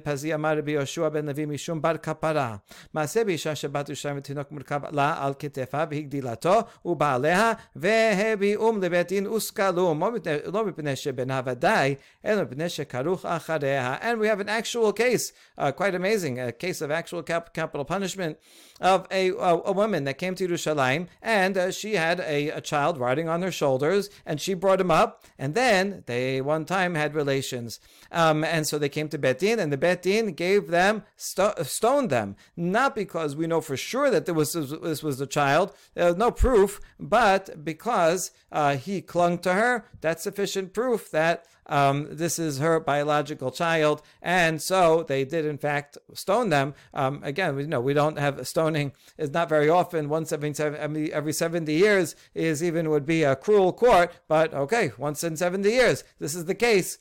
and 14.02 14.20
we 14.20 14.28
have 14.28 14.40
an 14.40 14.50
actual 14.50 14.94
case, 14.94 15.34
uh, 15.58 15.72
quite 15.72 15.96
amazing, 15.96 16.40
a 16.40 16.52
case 16.52 16.82
of 16.82 16.92
actual 16.92 17.24
cap- 17.24 17.54
capital 17.54 17.86
punishment 17.86 18.38
of 18.82 19.08
a, 19.12 19.30
a, 19.30 19.62
a 19.66 19.72
woman 19.72 20.04
that 20.04 20.18
came 20.18 20.36
to 20.36 20.48
Yerushalayim 20.48 21.08
and 21.22 21.58
uh, 21.58 21.72
she 21.72 21.96
had 21.96 22.20
a, 22.20 22.50
a 22.50 22.62
child 22.62 22.98
riding 22.98 23.30
on 23.30 23.42
her 23.42 23.52
shoulders 23.52 24.10
and 24.26 24.42
she 24.42 24.54
brought 24.54 24.82
him 24.82 24.92
up 24.92 25.24
and 25.38 25.56
then 25.56 26.04
they 26.08 26.42
one 26.42 26.66
time 26.66 26.96
had 26.96 27.16
relations. 27.16 27.80
Um, 28.12 28.44
and 28.44 28.68
so 28.68 28.78
they 28.78 28.90
came 28.90 29.08
to 29.10 29.18
Beit 29.18 29.40
Din 29.40 29.60
and 29.60 29.72
the 29.72 29.78
Bet 29.86 30.36
gave 30.36 30.70
them, 30.70 31.04
sto- 31.16 31.54
stoned 31.62 32.10
them, 32.10 32.36
not 32.58 32.96
because 32.96 33.36
we 33.36 33.46
know 33.46 33.62
for 33.62 33.78
sure 33.78 34.10
that 34.10 34.28
was, 34.34 34.54
this 34.54 35.04
was 35.04 35.20
the 35.20 35.28
child, 35.28 35.76
there 35.94 36.08
was 36.08 36.16
no 36.16 36.32
proof, 36.32 36.82
but 37.00 37.64
because 37.64 38.32
uh, 38.52 38.78
he 38.78 39.00
clung 39.00 39.38
to 39.38 39.54
her, 39.54 39.86
that's 40.02 40.24
sufficient 40.24 40.74
proof 40.74 41.12
that 41.12 41.46
um, 41.68 42.08
this 42.10 42.40
is 42.40 42.58
her 42.58 42.80
biological 42.80 43.52
child, 43.52 44.02
and 44.24 44.60
so 44.60 45.04
they 45.04 45.24
did 45.24 45.46
in 45.46 45.60
fact 45.60 46.00
stone 46.14 46.50
them. 46.50 46.74
Um, 46.94 47.22
again, 47.24 47.56
we 47.56 47.68
know 47.68 47.82
we 47.82 47.94
don't 47.94 48.18
have 48.18 48.48
stoning 48.48 48.92
is 49.20 49.32
not 49.32 49.50
very 49.50 49.70
often. 49.70 50.10
Once 50.10 50.32
every 50.32 50.54
every 51.12 51.34
seventy 51.34 51.74
years 51.74 52.16
is 52.36 52.64
even 52.64 52.92
would 52.92 53.06
be 53.06 53.24
a 53.24 53.36
cruel 53.36 53.74
court, 53.74 54.12
but 54.28 54.54
okay, 54.54 54.92
once 54.98 55.24
in 55.24 55.38
seventy 55.38 55.72
years, 55.72 56.04
this 56.20 56.36
is 56.36 56.46
the 56.46 56.54
case 56.54 57.00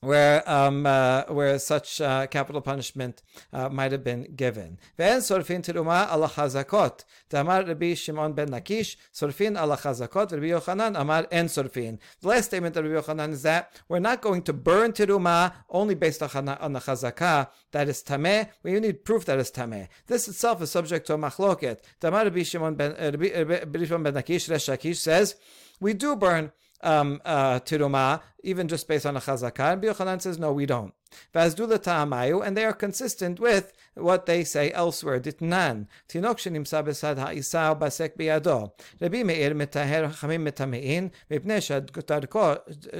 where 0.00 0.48
um, 0.50 0.86
uh, 0.86 1.24
where 1.28 1.58
such 1.58 2.00
uh, 2.00 2.26
capital 2.26 2.60
punishment 2.60 3.22
uh, 3.52 3.68
might 3.68 3.92
have 3.92 4.02
been 4.02 4.34
given. 4.34 4.78
Ve'en 4.98 5.18
sorfin 5.18 5.62
teruma 5.62 6.10
ala 6.12 6.28
chazakot. 6.28 7.04
Damar 7.28 7.64
Rabbi 7.64 7.94
Shimon 7.94 8.32
ben 8.32 8.48
Lakish 8.48 8.96
sorfin 9.12 9.60
ala 9.60 9.76
chazakot. 9.76 10.32
Rabbi 10.32 10.46
Yochanan 10.46 10.98
amar 10.98 11.26
en 11.30 11.46
sorfin. 11.46 11.98
The 12.20 12.28
last 12.28 12.46
statement 12.46 12.76
of 12.76 12.84
Rabbi 12.84 13.00
Yochanan 13.00 13.32
is 13.32 13.42
that 13.42 13.78
we're 13.88 13.98
not 13.98 14.22
going 14.22 14.42
to 14.42 14.52
burn 14.52 14.92
teruma 14.92 15.52
only 15.68 15.94
based 15.94 16.22
on 16.22 16.44
the 16.46 16.80
chazakah 16.80 17.48
that 17.72 17.88
is 17.88 18.02
tameh. 18.02 18.48
We 18.62 18.80
need 18.80 19.04
proof 19.04 19.26
that 19.26 19.38
is 19.38 19.50
tameh. 19.50 19.88
This 20.06 20.28
itself 20.28 20.62
is 20.62 20.70
subject 20.70 21.06
to 21.08 21.14
a 21.14 21.18
machloket. 21.18 21.78
Damar 22.00 22.24
Rabbi 22.24 22.42
Shimon 22.42 22.74
ben 22.74 22.94
Rabbi 22.98 23.84
Shimon 23.84 24.02
ben 24.02 24.14
Lakish 24.14 24.48
Resh 24.48 24.98
says 24.98 25.36
we 25.78 25.92
do 25.92 26.16
burn 26.16 26.52
um, 26.82 27.20
uh, 27.24 27.60
tiruma, 27.60 28.20
even 28.42 28.68
just 28.68 28.88
based 28.88 29.06
on 29.06 29.16
a 29.16 29.20
chazakah. 29.20 29.72
And 29.74 29.82
Yochanan 29.82 30.20
says, 30.20 30.38
no, 30.38 30.52
we 30.52 30.66
don't. 30.66 30.94
Vazdula 31.34 31.82
ta'amayu, 31.82 32.46
and 32.46 32.56
they 32.56 32.64
are 32.64 32.72
consistent 32.72 33.40
with 33.40 33.72
what 33.94 34.26
they 34.26 34.44
say 34.44 34.70
elsewhere. 34.72 35.20
Ditnan, 35.20 35.86
tinok 36.08 36.38
shenimsa 36.38 36.84
besad 36.84 37.18
ha'isa 37.18 37.76
basek 37.78 38.16
biyado. 38.16 38.72
Rabbi 39.00 39.22
Meir 39.22 39.54
mitaher 39.54 40.12
chamim 40.14 40.48
mitamein, 40.48 41.10
mipnei 41.30 41.60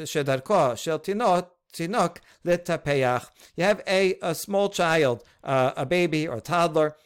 shedarko 0.05 0.77
shel 0.77 0.99
tinot, 0.99 1.47
tinok 1.73 2.17
letapeach. 2.45 3.29
You 3.57 3.65
have 3.65 3.83
a, 3.87 4.17
a 4.23 4.35
small 4.35 4.69
child, 4.71 5.23
uh, 5.45 5.73
a 5.77 5.87
baby 5.87 6.27
or 6.27 6.39
a 6.39 6.41
toddler, 6.41 6.97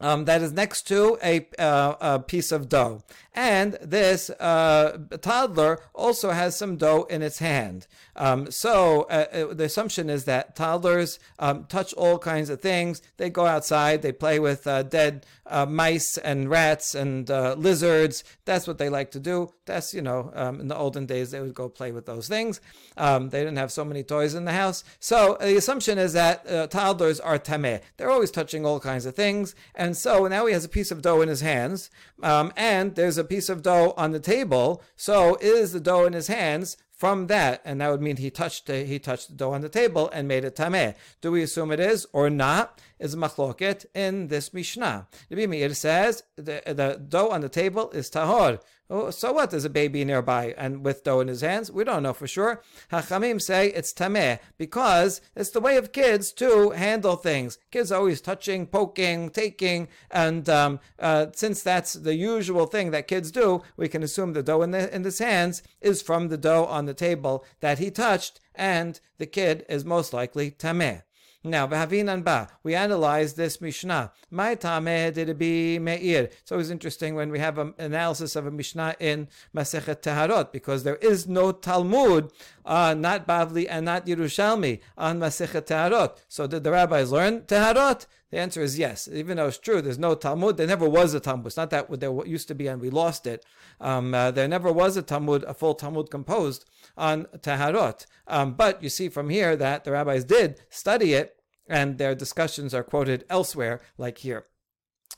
um, 0.00 0.24
that 0.26 0.42
is 0.42 0.52
next 0.52 0.82
to 0.88 1.18
a, 1.22 1.46
uh, 1.58 1.94
a, 2.00 2.18
piece 2.20 2.52
of 2.52 2.68
dough. 2.68 3.02
And 3.34 3.74
this 3.80 4.30
uh, 4.30 4.98
toddler 5.20 5.80
also 5.94 6.30
has 6.30 6.56
some 6.56 6.76
dough 6.76 7.06
in 7.08 7.22
its 7.22 7.38
hand. 7.38 7.86
Um, 8.16 8.50
so 8.50 9.02
uh, 9.02 9.26
uh, 9.32 9.54
the 9.54 9.64
assumption 9.64 10.10
is 10.10 10.24
that 10.24 10.56
toddlers 10.56 11.20
um, 11.38 11.64
touch 11.66 11.94
all 11.94 12.18
kinds 12.18 12.50
of 12.50 12.60
things. 12.60 13.00
They 13.16 13.30
go 13.30 13.46
outside, 13.46 14.02
they 14.02 14.10
play 14.10 14.40
with 14.40 14.66
uh, 14.66 14.82
dead 14.82 15.24
uh, 15.46 15.66
mice 15.66 16.18
and 16.18 16.50
rats 16.50 16.96
and 16.96 17.28
lizards. 17.28 18.24
That's 18.44 18.66
what 18.66 18.78
they 18.78 18.88
like 18.88 19.12
to 19.12 19.20
do. 19.20 19.52
That's, 19.66 19.94
you 19.94 20.02
know, 20.02 20.32
um, 20.34 20.60
in 20.60 20.66
the 20.66 20.76
olden 20.76 21.06
days, 21.06 21.30
they 21.30 21.40
would 21.40 21.54
go 21.54 21.68
play 21.68 21.92
with 21.92 22.06
those 22.06 22.26
things. 22.26 22.60
Um, 22.96 23.28
they 23.28 23.38
didn't 23.38 23.58
have 23.58 23.70
so 23.70 23.84
many 23.84 24.02
toys 24.02 24.34
in 24.34 24.46
the 24.46 24.52
house. 24.52 24.82
So 24.98 25.36
the 25.40 25.56
assumption 25.56 25.96
is 25.96 26.12
that 26.14 26.70
toddlers 26.70 27.20
are 27.20 27.38
tameh. 27.38 27.82
They're 27.96 28.10
always 28.10 28.32
touching 28.32 28.66
all 28.66 28.80
kinds 28.80 29.06
of 29.06 29.14
things. 29.14 29.54
And 29.76 29.87
and 29.88 29.96
so 29.96 30.26
now 30.28 30.44
he 30.44 30.52
has 30.52 30.66
a 30.66 30.68
piece 30.68 30.90
of 30.90 31.00
dough 31.00 31.22
in 31.22 31.30
his 31.30 31.40
hands, 31.40 31.88
um, 32.22 32.52
and 32.58 32.94
there's 32.94 33.16
a 33.16 33.24
piece 33.24 33.48
of 33.48 33.62
dough 33.62 33.94
on 33.96 34.12
the 34.12 34.20
table. 34.20 34.82
So 34.96 35.38
is 35.40 35.72
the 35.72 35.80
dough 35.80 36.04
in 36.04 36.12
his 36.12 36.26
hands 36.26 36.76
from 36.98 37.28
that, 37.28 37.62
and 37.64 37.80
that 37.80 37.90
would 37.90 38.02
mean 38.02 38.16
he 38.16 38.30
touched 38.30 38.68
he 38.68 38.98
touched 38.98 39.28
the 39.28 39.34
dough 39.34 39.52
on 39.52 39.60
the 39.60 39.68
table 39.68 40.10
and 40.12 40.26
made 40.26 40.44
it 40.44 40.56
tameh. 40.56 40.94
Do 41.20 41.30
we 41.30 41.42
assume 41.42 41.70
it 41.70 41.80
is 41.80 42.06
or 42.12 42.28
not? 42.28 42.80
Is 42.98 43.14
machloket 43.14 43.86
in 43.94 44.26
this 44.26 44.52
mishnah? 44.52 45.06
Rabbi 45.30 45.46
Meir 45.46 45.72
says 45.74 46.24
the, 46.34 46.60
the 46.66 47.00
dough 47.08 47.28
on 47.28 47.42
the 47.42 47.48
table 47.48 47.90
is 47.92 48.10
tahor. 48.10 48.58
Oh, 48.90 49.10
so 49.10 49.32
what? 49.32 49.50
There's 49.50 49.66
a 49.66 49.70
baby 49.70 50.02
nearby 50.02 50.54
and 50.56 50.82
with 50.82 51.04
dough 51.04 51.20
in 51.20 51.28
his 51.28 51.42
hands. 51.42 51.70
We 51.70 51.84
don't 51.84 52.02
know 52.02 52.14
for 52.14 52.26
sure. 52.26 52.62
Hachamim 52.90 53.40
say 53.40 53.68
it's 53.68 53.92
tameh 53.92 54.38
because 54.56 55.20
it's 55.36 55.50
the 55.50 55.60
way 55.60 55.76
of 55.76 55.92
kids 55.92 56.32
to 56.34 56.70
handle 56.70 57.16
things. 57.16 57.58
Kids 57.70 57.92
are 57.92 57.98
always 57.98 58.22
touching, 58.22 58.66
poking, 58.66 59.28
taking, 59.28 59.88
and 60.10 60.48
um, 60.48 60.80
uh, 60.98 61.26
since 61.34 61.62
that's 61.62 61.92
the 61.92 62.14
usual 62.14 62.64
thing 62.64 62.90
that 62.92 63.08
kids 63.08 63.30
do, 63.30 63.62
we 63.76 63.88
can 63.88 64.02
assume 64.02 64.32
the 64.32 64.42
dough 64.42 64.62
in, 64.62 64.70
the, 64.70 64.94
in 64.94 65.04
his 65.04 65.18
hands 65.18 65.62
is 65.82 66.00
from 66.00 66.28
the 66.28 66.38
dough 66.38 66.64
on 66.64 66.86
the 66.88 66.94
table 66.94 67.44
that 67.60 67.78
he 67.78 67.90
touched, 67.92 68.40
and 68.54 69.00
the 69.18 69.26
kid 69.26 69.64
is 69.68 69.84
most 69.84 70.12
likely 70.12 70.50
tameh. 70.50 71.02
Now, 71.44 71.68
v'havinan 71.68 72.24
ba, 72.24 72.48
we 72.64 72.74
analyze 72.74 73.34
this 73.34 73.60
Mishnah. 73.60 74.12
My 74.28 74.56
tameh 74.56 75.14
did 75.14 75.38
be 75.38 75.78
meir. 75.78 76.24
It's 76.24 76.50
always 76.50 76.68
interesting 76.68 77.14
when 77.14 77.30
we 77.30 77.38
have 77.38 77.58
an 77.58 77.74
analysis 77.78 78.34
of 78.34 78.44
a 78.44 78.50
Mishnah 78.50 78.96
in 78.98 79.28
Masechet 79.54 80.02
Teharot 80.02 80.50
because 80.50 80.82
there 80.82 80.96
is 80.96 81.28
no 81.28 81.52
Talmud, 81.52 82.32
uh, 82.64 82.94
not 82.98 83.28
Bavli 83.28 83.66
and 83.70 83.84
not 83.84 84.06
Yerushalmi 84.06 84.80
on 84.96 85.20
Masechet 85.20 85.66
Teharot. 85.66 86.16
So 86.26 86.48
did 86.48 86.64
the 86.64 86.72
rabbis 86.72 87.12
learn 87.12 87.42
Teharot? 87.42 88.06
The 88.30 88.38
answer 88.38 88.60
is 88.60 88.78
yes. 88.78 89.08
Even 89.10 89.38
though 89.38 89.46
it's 89.46 89.58
true, 89.58 89.80
there's 89.80 89.98
no 89.98 90.14
Talmud. 90.14 90.56
There 90.56 90.66
never 90.66 90.88
was 90.88 91.14
a 91.14 91.20
Talmud. 91.20 91.46
It's 91.46 91.56
not 91.56 91.70
that 91.70 92.00
there 92.00 92.26
used 92.26 92.48
to 92.48 92.54
be 92.54 92.66
and 92.66 92.80
we 92.80 92.90
lost 92.90 93.26
it. 93.26 93.44
Um, 93.80 94.12
uh, 94.14 94.30
there 94.30 94.48
never 94.48 94.70
was 94.70 94.96
a 94.96 95.02
Talmud, 95.02 95.44
a 95.44 95.54
full 95.54 95.74
Talmud 95.74 96.10
composed 96.10 96.64
on 96.96 97.24
Taharot. 97.38 98.04
Um, 98.26 98.54
but 98.54 98.82
you 98.82 98.90
see 98.90 99.08
from 99.08 99.30
here 99.30 99.56
that 99.56 99.84
the 99.84 99.92
rabbis 99.92 100.24
did 100.24 100.60
study 100.68 101.14
it, 101.14 101.36
and 101.68 101.98
their 101.98 102.14
discussions 102.14 102.74
are 102.74 102.82
quoted 102.82 103.24
elsewhere, 103.28 103.80
like 103.96 104.18
here. 104.18 104.46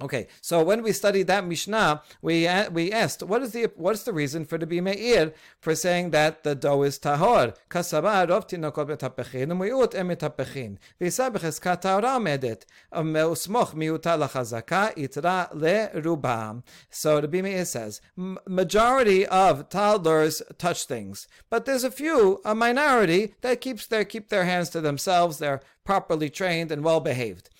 Okay, 0.03 0.29
so 0.41 0.63
when 0.63 0.83
we 0.83 0.93
studied 0.93 1.27
that 1.27 1.47
Mishnah, 1.47 2.01
we 2.23 2.49
we 2.73 2.91
asked 2.91 3.23
what 3.23 3.43
is 3.43 3.53
the 3.53 3.71
what 3.77 3.95
is 3.95 4.05
the 4.05 4.15
reason 4.15 4.47
for 4.47 4.57
the 4.57 4.67
bimeir 4.67 5.35
for 5.61 5.75
saying 5.75 6.11
that 6.13 6.43
the 6.43 6.55
dough 6.55 6.83
is 6.85 6.99
tahor? 6.99 7.55
Kasabar 7.69 8.27
rov 8.29 8.49
tinokot 8.49 8.89
betapechin 8.89 9.49
umiut 9.49 9.93
emetapechin. 9.93 10.79
V'isa 10.99 11.31
b'cheskat 11.31 11.83
tahora 11.83 12.19
medet 12.19 12.65
usmoch 12.91 13.75
miuta 13.75 14.17
lachazaka 14.17 14.95
itra 14.97 15.55
le 15.55 16.63
So 16.91 17.21
the 17.21 17.29
bimeir 17.29 17.67
says 17.67 18.01
majority 18.17 19.27
of 19.27 19.69
toddlers 19.69 20.41
touch 20.57 20.85
things, 20.85 21.29
but 21.51 21.67
there's 21.67 21.85
a 21.85 21.91
few, 21.91 22.41
a 22.47 22.55
minority 22.55 23.35
that 23.43 23.61
keeps 23.61 23.87
their 23.87 24.07
keep 24.07 24.31
their 24.31 24.45
hands 24.45 24.71
to 24.71 24.81
themselves. 24.81 25.37
They're 25.39 25.61
properly 25.85 26.31
trained 26.31 26.73
and 26.73 26.83
well 26.83 27.01
behaved. 27.01 27.51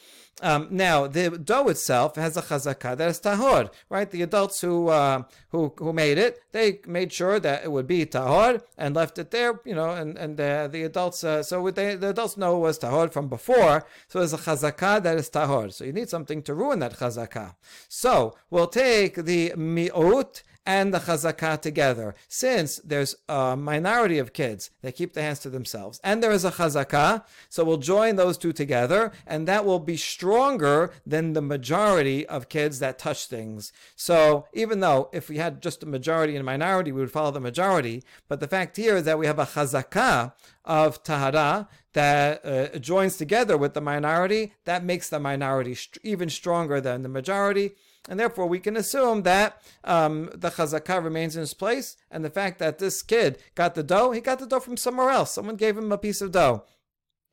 Um, 0.43 0.69
now, 0.71 1.07
the 1.07 1.31
dough 1.31 1.69
itself 1.69 2.17
has 2.17 2.37
a 2.37 2.43
chazakah 2.43 2.97
that 2.97 3.09
is 3.09 3.21
tahor, 3.21 3.71
right? 3.91 4.11
The 4.11 4.23
adults 4.23 4.61
who 4.61 4.89
uh, 4.89 5.25
who 5.51 5.75
who 5.77 5.93
made 5.93 6.19
it, 6.19 6.41
they 6.53 6.81
made 6.87 7.13
sure 7.13 7.39
that 7.41 7.65
it 7.65 7.71
would 7.71 7.87
be 7.87 8.07
tahor 8.07 8.63
and 8.79 8.97
left 8.97 9.19
it 9.19 9.31
there, 9.33 9.61
you 9.65 9.75
know, 9.75 9.91
and 9.91 10.17
and 10.17 10.41
uh, 10.41 10.69
the 10.69 10.85
adults, 10.85 11.23
uh, 11.25 11.43
so 11.43 11.71
they, 11.71 11.95
the 11.95 12.09
adults 12.09 12.37
know 12.37 12.57
it 12.57 12.61
was 12.61 12.79
tahor 12.79 13.13
from 13.13 13.29
before, 13.29 13.87
so 14.09 14.19
there's 14.19 14.33
a 14.33 14.39
chazakah 14.39 15.03
that 15.03 15.19
is 15.19 15.29
tahor. 15.29 15.73
So 15.73 15.85
you 15.85 15.93
need 15.93 16.09
something 16.09 16.43
to 16.45 16.55
ruin 16.55 16.79
that 16.79 16.95
chazakah. 16.95 17.55
So 17.89 18.37
we'll 18.49 18.67
take 18.67 19.17
the 19.17 19.53
mi'ut 19.57 20.43
and 20.67 20.93
the 20.93 20.99
chazakah 20.99 21.61
together. 21.61 22.15
Since 22.29 22.77
there's 22.85 23.17
a 23.29 23.57
minority 23.57 24.19
of 24.19 24.33
kids 24.33 24.71
that 24.83 24.97
keep 24.97 25.15
their 25.15 25.25
hands 25.25 25.41
to 25.41 25.51
themselves, 25.51 26.01
and 26.05 26.23
there 26.23 26.33
is 26.33 26.45
a 26.45 26.51
chazakah, 26.51 27.25
so 27.49 27.65
we'll 27.65 27.79
join 27.79 28.17
those 28.17 28.39
two 28.39 28.53
together, 28.53 29.13
and 29.27 29.49
that 29.49 29.65
will 29.65 29.79
be 29.79 29.97
stronger 29.97 30.93
than 31.07 31.33
the 31.33 31.43
majority 31.43 32.27
of 32.27 32.49
kids 32.49 32.79
that 32.79 32.99
touch 32.99 33.27
things. 33.27 33.73
So 33.97 34.47
even 34.53 34.81
though 34.81 35.09
if 35.13 35.29
we 35.29 35.39
had 35.39 35.63
just 35.63 35.83
a 35.83 35.87
majority 35.87 36.35
and 36.35 36.43
a 36.43 36.45
minority, 36.45 36.93
we 36.93 37.01
would 37.01 37.13
follow 37.13 37.31
the 37.31 37.41
majority, 37.41 38.03
but 38.29 38.41
the 38.41 38.49
fact 38.49 38.77
here 38.77 38.97
is 38.97 39.05
that 39.05 39.19
we 39.19 39.27
have 39.27 39.39
a 39.39 39.47
chazakah 39.47 40.33
of 40.65 41.03
tahara 41.03 41.69
that 41.93 42.45
uh, 42.45 42.79
joins 42.79 43.17
together 43.17 43.57
with 43.57 43.75
the 43.75 43.81
minority, 43.81 44.53
that 44.65 44.85
makes 44.85 45.09
the 45.09 45.19
minority 45.19 45.75
st- 45.75 45.99
even 46.05 46.29
stronger 46.29 46.81
than 46.81 47.03
the 47.03 47.09
majority 47.09 47.73
and 48.09 48.19
therefore 48.19 48.47
we 48.47 48.59
can 48.59 48.77
assume 48.77 49.23
that 49.23 49.63
um, 49.85 50.31
the 50.35 50.51
chazakah 50.51 51.05
remains 51.05 51.37
in 51.37 51.43
its 51.43 51.55
place, 51.55 51.97
and 52.11 52.25
the 52.25 52.31
fact 52.31 52.59
that 52.59 52.79
this 52.79 53.03
kid 53.03 53.39
got 53.55 53.75
the 53.75 53.83
dough, 53.83 54.13
he 54.13 54.21
got 54.21 54.39
the 54.39 54.47
dough 54.47 54.61
from 54.61 54.77
somewhere 54.77 55.11
else. 55.11 55.33
Someone 55.33 55.57
gave 55.57 55.77
him 55.77 55.93
a 55.93 55.99
piece 55.99 56.21
of 56.21 56.33
dough. 56.33 56.65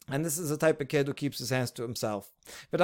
And 0.09 0.23
this 0.23 0.37
is 0.37 0.49
the 0.49 0.57
type 0.57 0.79
of 0.79 0.87
kid 0.87 1.07
who 1.07 1.13
keeps 1.13 1.39
his 1.39 1.49
hands 1.49 1.69
to 1.71 1.81
himself. 1.81 2.31
And 2.71 2.79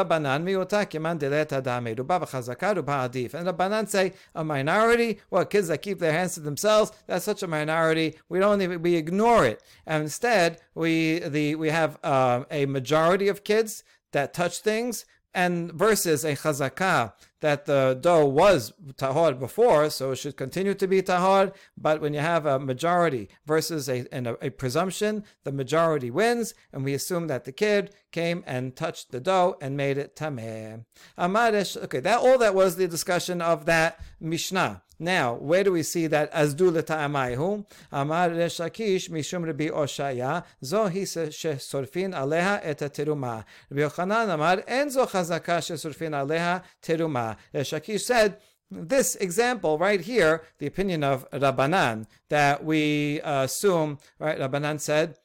Rabbanan 3.48 3.88
say 3.88 4.14
a 4.36 4.44
minority, 4.44 5.22
well, 5.30 5.46
kids 5.46 5.70
that 5.70 5.82
keep 5.82 6.00
their 6.00 6.12
hands 6.12 6.34
to 6.34 6.42
themselves, 6.42 6.92
that's 7.08 7.24
such 7.24 7.42
a 7.42 7.48
minority. 7.48 8.16
We 8.28 8.40
don't 8.40 8.62
even 8.62 8.82
we 8.82 8.96
ignore 8.96 9.46
it. 9.46 9.64
And 9.86 10.04
instead, 10.04 10.60
we 10.76 11.20
the 11.20 11.56
we 11.56 11.70
have 11.70 11.98
uh, 12.04 12.44
a 12.52 12.66
majority 12.66 13.30
of 13.30 13.46
kids 13.46 13.86
that 14.12 14.34
touch 14.34 14.60
things, 14.60 15.06
and 15.34 15.72
versus 15.74 16.24
a 16.24 16.36
chazakah 16.36 17.14
that 17.42 17.66
the 17.66 17.98
dough 18.00 18.26
was 18.26 18.72
tahor 18.96 19.38
before, 19.38 19.90
so 19.90 20.12
it 20.12 20.16
should 20.16 20.38
continue 20.38 20.74
to 20.74 20.88
be 20.88 21.02
tahor. 21.02 21.54
But 21.78 22.00
when 22.00 22.14
you 22.14 22.22
have 22.22 22.46
a 22.46 22.58
majority 22.58 23.28
versus 23.46 23.90
a, 23.90 24.06
a, 24.12 24.36
a, 24.42 24.50
presumption, 24.50 25.26
the 25.44 25.52
majority 25.52 26.10
wins, 26.10 26.54
and 26.72 26.86
we 26.86 26.94
assume 26.94 27.28
that 27.28 27.44
the 27.44 27.52
kid 27.52 27.94
came 28.12 28.44
and 28.48 28.76
touched 28.76 29.12
the 29.12 29.20
dough 29.20 29.58
and 29.60 29.76
made 29.76 29.98
it 29.98 30.16
tameh. 30.16 30.86
Amarish. 31.18 31.76
Okay, 31.84 32.00
that 32.00 32.20
all 32.20 32.38
that 32.38 32.56
was 32.56 32.78
the 32.78 32.88
discussion 32.88 33.42
of 33.42 33.66
that 33.66 34.00
mishnah. 34.22 34.84
Now, 35.04 35.34
where 35.34 35.66
do 35.66 35.74
we 35.74 35.84
see 35.84 36.08
that 36.08 36.32
azdu 36.34 36.72
l'ta'amayhu? 36.72 37.66
Amar 37.92 38.30
Resh 38.30 38.60
Lakish 38.60 39.10
mishum 39.10 39.46
Rabbi 39.46 39.68
Oshaya, 39.68 40.46
zo 40.64 40.88
hi 40.88 41.02
shesorfin 41.02 42.14
aleha 42.14 42.62
et 42.64 42.80
teruma. 42.80 43.44
Rabbi 43.70 43.82
Yochanan 43.82 44.34
amar 44.34 44.64
en 44.66 44.88
chazaka 44.88 45.58
aleha 45.60 46.64
teruma. 46.82 47.36
Resh 47.54 47.74
Lakish 47.74 48.02
said, 48.02 48.38
this 48.72 49.16
example 49.16 49.78
right 49.78 50.02
here, 50.02 50.42
the 50.58 50.68
opinion 50.68 51.04
of 51.04 51.30
Rabbanan, 51.32 52.08
that 52.30 52.64
we 52.64 53.20
assume, 53.24 54.00
right, 54.20 54.40
Rabbanan 54.40 54.80
said, 54.80 55.18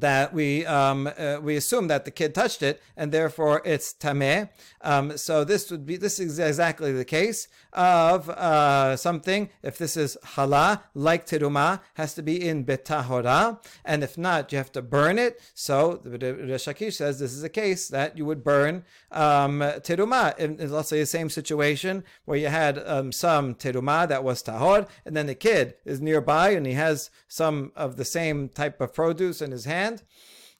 that 0.00 0.32
we 0.32 0.66
um, 0.66 1.10
uh, 1.18 1.38
we 1.42 1.56
assume 1.56 1.88
that 1.88 2.04
the 2.04 2.10
kid 2.10 2.34
touched 2.34 2.62
it 2.62 2.82
and 2.96 3.12
therefore 3.12 3.62
it's 3.64 3.92
tameh. 3.94 4.48
Um, 4.80 5.16
so 5.16 5.44
this 5.44 5.70
would 5.70 5.86
be 5.86 5.96
this 5.96 6.18
is 6.18 6.38
exactly 6.38 6.92
the 6.92 7.04
case 7.04 7.48
of 7.72 8.28
uh, 8.30 8.96
something. 8.96 9.50
If 9.62 9.78
this 9.78 9.96
is 9.96 10.16
hala 10.22 10.84
like 10.94 11.26
teruma, 11.26 11.80
has 11.94 12.14
to 12.14 12.22
be 12.22 12.48
in 12.48 12.64
betahora, 12.64 13.60
and 13.84 14.02
if 14.02 14.18
not, 14.18 14.52
you 14.52 14.58
have 14.58 14.72
to 14.72 14.82
burn 14.82 15.18
it. 15.18 15.40
So 15.54 16.00
the 16.04 16.34
Resh 16.34 16.66
Lakish 16.66 16.94
says 16.94 17.18
this 17.18 17.32
is 17.32 17.42
a 17.42 17.48
case 17.48 17.88
that 17.88 18.16
you 18.18 18.24
would 18.24 18.44
burn 18.44 18.84
um, 19.10 19.60
teruma. 19.60 20.36
In, 20.38 20.56
let's 20.70 20.88
say 20.88 21.00
the 21.00 21.06
same 21.06 21.30
situation 21.30 22.04
where 22.24 22.38
you 22.38 22.48
had 22.48 22.82
um, 22.86 23.12
some 23.12 23.54
teruma 23.54 24.08
that 24.08 24.24
was 24.24 24.42
tahor, 24.42 24.88
and 25.04 25.16
then 25.16 25.26
the 25.26 25.34
kid 25.34 25.74
is 25.84 26.00
nearby 26.00 26.50
and 26.50 26.66
he 26.66 26.74
has 26.74 27.10
some 27.28 27.72
of 27.76 27.96
the 27.96 28.04
same 28.04 28.48
type 28.48 28.80
of 28.80 28.94
produce 28.94 29.40
in 29.40 29.50
his 29.50 29.64
hand 29.64 29.81
hand, 29.82 30.02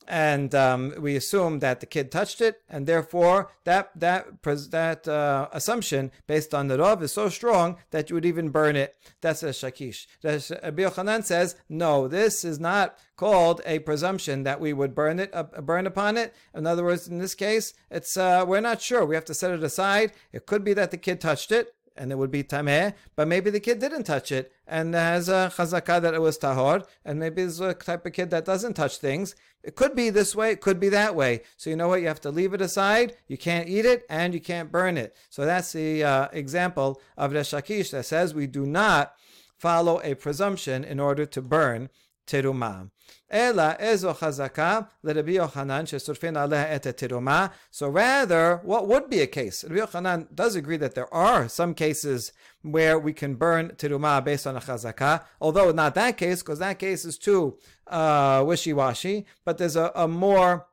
and 0.08 0.54
um, 0.54 0.94
we 0.98 1.16
assume 1.16 1.60
that 1.60 1.80
the 1.80 1.86
kid 1.86 2.10
touched 2.10 2.40
it, 2.40 2.62
and 2.68 2.86
therefore 2.86 3.50
that 3.64 3.90
that 3.94 4.42
that 4.42 5.08
uh, 5.08 5.48
assumption 5.52 6.10
based 6.26 6.54
on 6.54 6.68
the 6.68 6.78
Rav 6.78 7.02
is 7.02 7.12
so 7.12 7.28
strong 7.28 7.76
that 7.90 8.10
you 8.10 8.14
would 8.14 8.24
even 8.24 8.50
burn 8.50 8.76
it. 8.76 8.96
That's 9.20 9.42
a 9.42 9.50
shakish. 9.50 10.06
Rabbi 10.24 10.82
Yochanan 10.82 11.24
says 11.24 11.56
no. 11.68 12.08
This 12.08 12.44
is 12.44 12.58
not 12.58 12.98
called 13.16 13.60
a 13.64 13.78
presumption 13.80 14.42
that 14.42 14.60
we 14.60 14.72
would 14.72 14.94
burn 14.94 15.20
it 15.20 15.30
uh, 15.32 15.44
burn 15.44 15.86
upon 15.86 16.16
it. 16.16 16.34
In 16.54 16.66
other 16.66 16.84
words, 16.84 17.08
in 17.08 17.18
this 17.18 17.34
case, 17.34 17.72
it's 17.90 18.16
uh, 18.16 18.44
we're 18.46 18.60
not 18.60 18.82
sure. 18.82 19.04
We 19.04 19.14
have 19.14 19.24
to 19.26 19.34
set 19.34 19.52
it 19.52 19.62
aside. 19.62 20.12
It 20.32 20.46
could 20.46 20.64
be 20.64 20.74
that 20.74 20.90
the 20.90 20.96
kid 20.96 21.20
touched 21.20 21.52
it 21.52 21.74
and 21.96 22.10
it 22.10 22.18
would 22.18 22.30
be 22.30 22.42
tameh, 22.42 22.94
but 23.16 23.28
maybe 23.28 23.50
the 23.50 23.60
kid 23.60 23.78
didn't 23.78 24.04
touch 24.04 24.32
it 24.32 24.52
and 24.66 24.94
has 24.94 25.28
a 25.28 25.52
chazakah 25.54 26.00
that 26.02 26.14
it 26.14 26.20
was 26.20 26.38
tahor, 26.38 26.84
and 27.04 27.18
maybe 27.18 27.42
it's 27.42 27.60
a 27.60 27.74
type 27.74 28.06
of 28.06 28.12
kid 28.12 28.30
that 28.30 28.44
doesn't 28.44 28.74
touch 28.74 28.98
things. 28.98 29.34
It 29.62 29.76
could 29.76 29.94
be 29.94 30.10
this 30.10 30.34
way, 30.34 30.50
it 30.50 30.60
could 30.60 30.80
be 30.80 30.88
that 30.88 31.14
way. 31.14 31.42
So 31.56 31.70
you 31.70 31.76
know 31.76 31.88
what? 31.88 32.00
You 32.00 32.08
have 32.08 32.20
to 32.22 32.30
leave 32.30 32.52
it 32.54 32.60
aside. 32.60 33.16
You 33.28 33.38
can't 33.38 33.68
eat 33.68 33.84
it, 33.84 34.04
and 34.10 34.34
you 34.34 34.40
can't 34.40 34.72
burn 34.72 34.96
it. 34.96 35.14
So 35.30 35.44
that's 35.44 35.72
the 35.72 36.02
uh, 36.02 36.28
example 36.32 37.00
of 37.16 37.32
Resh 37.32 37.52
Lakish 37.52 37.90
that 37.92 38.06
says 38.06 38.34
we 38.34 38.46
do 38.46 38.66
not 38.66 39.14
follow 39.56 40.00
a 40.02 40.14
presumption 40.14 40.82
in 40.82 40.98
order 40.98 41.24
to 41.24 41.40
burn 41.40 41.88
teruma. 42.26 42.90
Ela 43.30 43.76
ezo 43.80 44.14
chazaka 44.14 44.88
leRabbi 45.04 45.36
Yochanan 45.36 45.84
shesurfin 45.84 46.36
aleha 46.36 46.70
et 46.70 46.82
teruma. 46.82 47.50
So 47.70 47.88
rather, 47.88 48.60
what 48.62 48.86
would 48.88 49.08
be 49.08 49.20
a 49.20 49.26
case? 49.26 49.64
Rabbi 49.64 49.86
Yochanan 49.86 50.34
does 50.34 50.54
agree 50.54 50.76
that 50.76 50.94
there 50.94 51.12
are 51.12 51.48
some 51.48 51.74
cases 51.74 52.32
where 52.62 52.98
we 52.98 53.12
can 53.12 53.34
burn 53.34 53.70
teruma 53.76 54.22
based 54.24 54.46
on 54.46 54.56
a 54.56 54.60
chazaka, 54.60 55.24
although 55.40 55.72
not 55.72 55.94
that 55.94 56.16
case, 56.16 56.42
because 56.42 56.58
that 56.58 56.78
case 56.78 57.04
is 57.04 57.18
too 57.18 57.58
uh, 57.86 58.42
wishy-washy. 58.46 59.26
But 59.44 59.58
there's 59.58 59.76
a, 59.76 59.90
a 59.94 60.06
more 60.06 60.66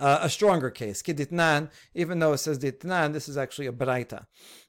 uh, 0.00 0.20
a 0.22 0.30
stronger 0.30 0.70
case. 0.70 1.02
Kiditnan, 1.02 1.70
even 1.94 2.18
though 2.18 2.32
it 2.32 2.38
says 2.38 2.58
ditnan, 2.58 3.12
this 3.12 3.28
is 3.28 3.36
actually 3.36 3.66
a 3.66 3.72
braita. 3.72 4.26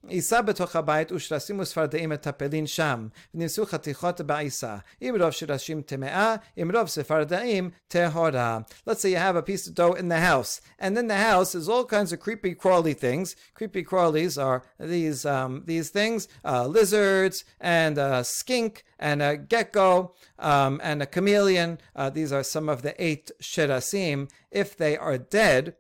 יישא 0.09 0.41
בתוך 0.41 0.77
הבית 0.77 1.13
ושרסים 1.13 1.59
וספרדעים 1.59 2.11
מטפלין 2.11 2.67
שם, 2.67 3.09
ונמצאו 3.35 3.67
חתיכות 3.67 4.21
בעיסה. 4.21 4.77
אם 5.03 5.15
רוב 5.21 5.31
שרשים 5.31 5.83
טמאה, 5.83 6.37
אם 6.63 6.71
רוב 6.75 6.89
ספרדעים 6.89 7.71
טהורה. 7.89 8.59
Let's 8.89 9.01
say 9.01 9.11
you 9.11 9.17
have 9.17 9.37
a 9.37 9.43
piece 9.43 9.67
of 9.67 9.75
dough 9.75 9.93
in 9.93 10.09
the 10.09 10.21
house, 10.21 10.61
and 10.79 10.97
in 10.99 11.07
the 11.09 11.17
house 11.17 11.55
is 11.55 11.69
all 11.69 11.85
kinds 11.85 12.13
of 12.13 12.21
creepy 12.21 12.55
crawly 12.55 12.95
things. 12.95 13.37
Creepy 13.55 13.83
crawlies 13.85 14.41
are 14.43 14.63
these 14.79 15.25
um, 15.27 15.63
these 15.67 15.91
things, 15.91 16.29
uh, 16.45 16.67
lizards 16.67 17.45
and 17.61 17.99
a 17.99 18.25
skink 18.25 18.85
and 18.99 19.23
a 19.23 19.37
gecko 19.37 20.15
um, 20.39 20.81
and 20.83 21.03
a 21.03 21.07
chameleon. 21.07 21.79
Uh, 21.95 22.11
these 22.11 22.33
are 22.33 22.43
some 22.43 22.69
of 22.69 22.83
the 22.83 22.95
eight 23.03 23.31
sherasim. 23.43 24.31
If 24.51 24.77
they 24.77 24.97
are 24.97 25.19
dead, 25.19 25.75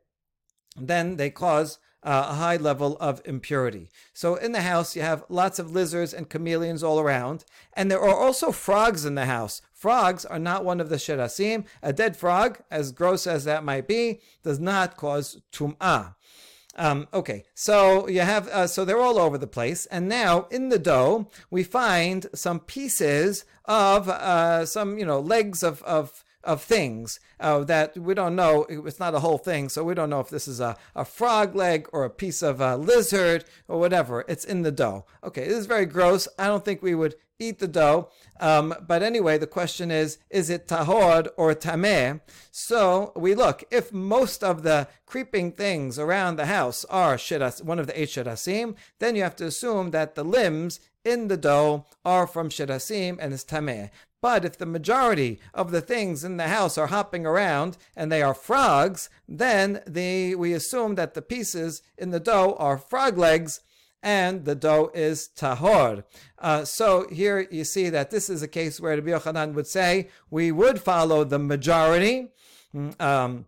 then 0.76 1.16
they 1.16 1.30
cause 1.30 1.78
uh, 2.03 2.27
a 2.29 2.33
high 2.35 2.57
level 2.57 2.97
of 2.99 3.21
impurity. 3.25 3.89
So 4.13 4.35
in 4.35 4.51
the 4.51 4.61
house, 4.61 4.95
you 4.95 5.01
have 5.01 5.23
lots 5.29 5.59
of 5.59 5.71
lizards 5.71 6.13
and 6.13 6.29
chameleons 6.29 6.83
all 6.83 6.99
around, 6.99 7.45
and 7.73 7.89
there 7.89 8.01
are 8.01 8.15
also 8.15 8.51
frogs 8.51 9.05
in 9.05 9.15
the 9.15 9.25
house. 9.25 9.61
Frogs 9.73 10.25
are 10.25 10.39
not 10.39 10.65
one 10.65 10.79
of 10.79 10.89
the 10.89 10.97
sherasim. 10.97 11.65
A 11.81 11.93
dead 11.93 12.15
frog, 12.17 12.59
as 12.69 12.91
gross 12.91 13.25
as 13.27 13.45
that 13.45 13.63
might 13.63 13.87
be, 13.87 14.21
does 14.43 14.59
not 14.59 14.97
cause 14.97 15.41
tum'ah. 15.51 16.15
Um, 16.75 17.07
okay, 17.13 17.43
so 17.53 18.07
you 18.07 18.21
have 18.21 18.47
uh, 18.47 18.65
so 18.65 18.85
they're 18.85 19.01
all 19.01 19.19
over 19.19 19.37
the 19.37 19.47
place, 19.47 19.85
and 19.87 20.07
now 20.07 20.47
in 20.49 20.69
the 20.69 20.79
dough 20.79 21.29
we 21.49 21.63
find 21.63 22.27
some 22.33 22.61
pieces 22.61 23.43
of 23.65 24.07
uh, 24.07 24.65
some 24.65 24.97
you 24.97 25.05
know 25.05 25.19
legs 25.19 25.63
of 25.63 25.83
of 25.83 26.23
of 26.43 26.63
things 26.63 27.19
uh, 27.39 27.63
that 27.65 27.97
we 27.97 28.13
don't 28.13 28.35
know. 28.35 28.65
It's 28.69 28.99
not 28.99 29.15
a 29.15 29.19
whole 29.19 29.37
thing, 29.37 29.69
so 29.69 29.83
we 29.83 29.93
don't 29.93 30.09
know 30.09 30.19
if 30.19 30.29
this 30.29 30.47
is 30.47 30.59
a, 30.59 30.77
a 30.95 31.05
frog 31.05 31.55
leg 31.55 31.87
or 31.93 32.03
a 32.03 32.09
piece 32.09 32.41
of 32.41 32.61
a 32.61 32.77
lizard 32.77 33.45
or 33.67 33.79
whatever. 33.79 34.25
It's 34.27 34.45
in 34.45 34.61
the 34.63 34.71
dough. 34.71 35.05
Okay, 35.23 35.47
this 35.47 35.57
is 35.57 35.65
very 35.65 35.85
gross. 35.85 36.27
I 36.37 36.47
don't 36.47 36.65
think 36.65 36.81
we 36.81 36.95
would 36.95 37.15
eat 37.41 37.59
the 37.59 37.67
dough. 37.67 38.09
Um, 38.39 38.73
but 38.87 39.03
anyway, 39.03 39.37
the 39.37 39.47
question 39.47 39.91
is, 39.91 40.17
is 40.29 40.49
it 40.49 40.67
tahor 40.67 41.27
or 41.37 41.53
tameh? 41.53 42.21
So 42.51 43.11
we 43.15 43.35
look, 43.35 43.63
if 43.71 43.91
most 43.91 44.43
of 44.43 44.63
the 44.63 44.87
creeping 45.05 45.51
things 45.51 45.99
around 45.99 46.35
the 46.35 46.45
house 46.45 46.85
are 46.85 47.17
shiras, 47.17 47.63
one 47.63 47.79
of 47.79 47.87
the 47.87 47.99
eight 47.99 48.09
shirasim, 48.09 48.75
then 48.99 49.15
you 49.15 49.23
have 49.23 49.35
to 49.37 49.45
assume 49.45 49.91
that 49.91 50.15
the 50.15 50.23
limbs 50.23 50.79
in 51.03 51.27
the 51.27 51.37
dough 51.37 51.85
are 52.05 52.27
from 52.27 52.49
shirasim 52.49 53.17
and 53.19 53.33
is 53.33 53.43
tameh. 53.43 53.89
But 54.21 54.45
if 54.45 54.57
the 54.57 54.65
majority 54.67 55.39
of 55.53 55.71
the 55.71 55.81
things 55.81 56.23
in 56.23 56.37
the 56.37 56.47
house 56.47 56.77
are 56.77 56.87
hopping 56.87 57.25
around 57.25 57.77
and 57.95 58.11
they 58.11 58.21
are 58.21 58.35
frogs, 58.35 59.09
then 59.27 59.81
the, 59.87 60.35
we 60.35 60.53
assume 60.53 60.95
that 60.95 61.15
the 61.15 61.21
pieces 61.23 61.81
in 61.97 62.11
the 62.11 62.19
dough 62.19 62.55
are 62.59 62.77
frog 62.77 63.17
legs 63.17 63.61
and 64.03 64.45
the 64.45 64.55
dough 64.55 64.91
is 64.93 65.29
tahor. 65.35 66.03
Uh, 66.39 66.65
so 66.65 67.07
here 67.11 67.47
you 67.51 67.63
see 67.63 67.89
that 67.89 68.11
this 68.11 68.29
is 68.29 68.41
a 68.41 68.47
case 68.47 68.79
where 68.79 68.95
Rabbi 68.95 69.09
Yochanan 69.09 69.53
would 69.53 69.67
say 69.67 70.09
we 70.29 70.51
would 70.51 70.81
follow 70.81 71.23
the 71.23 71.39
majority. 71.39 72.29
Mm, 72.75 72.99
um, 73.01 73.45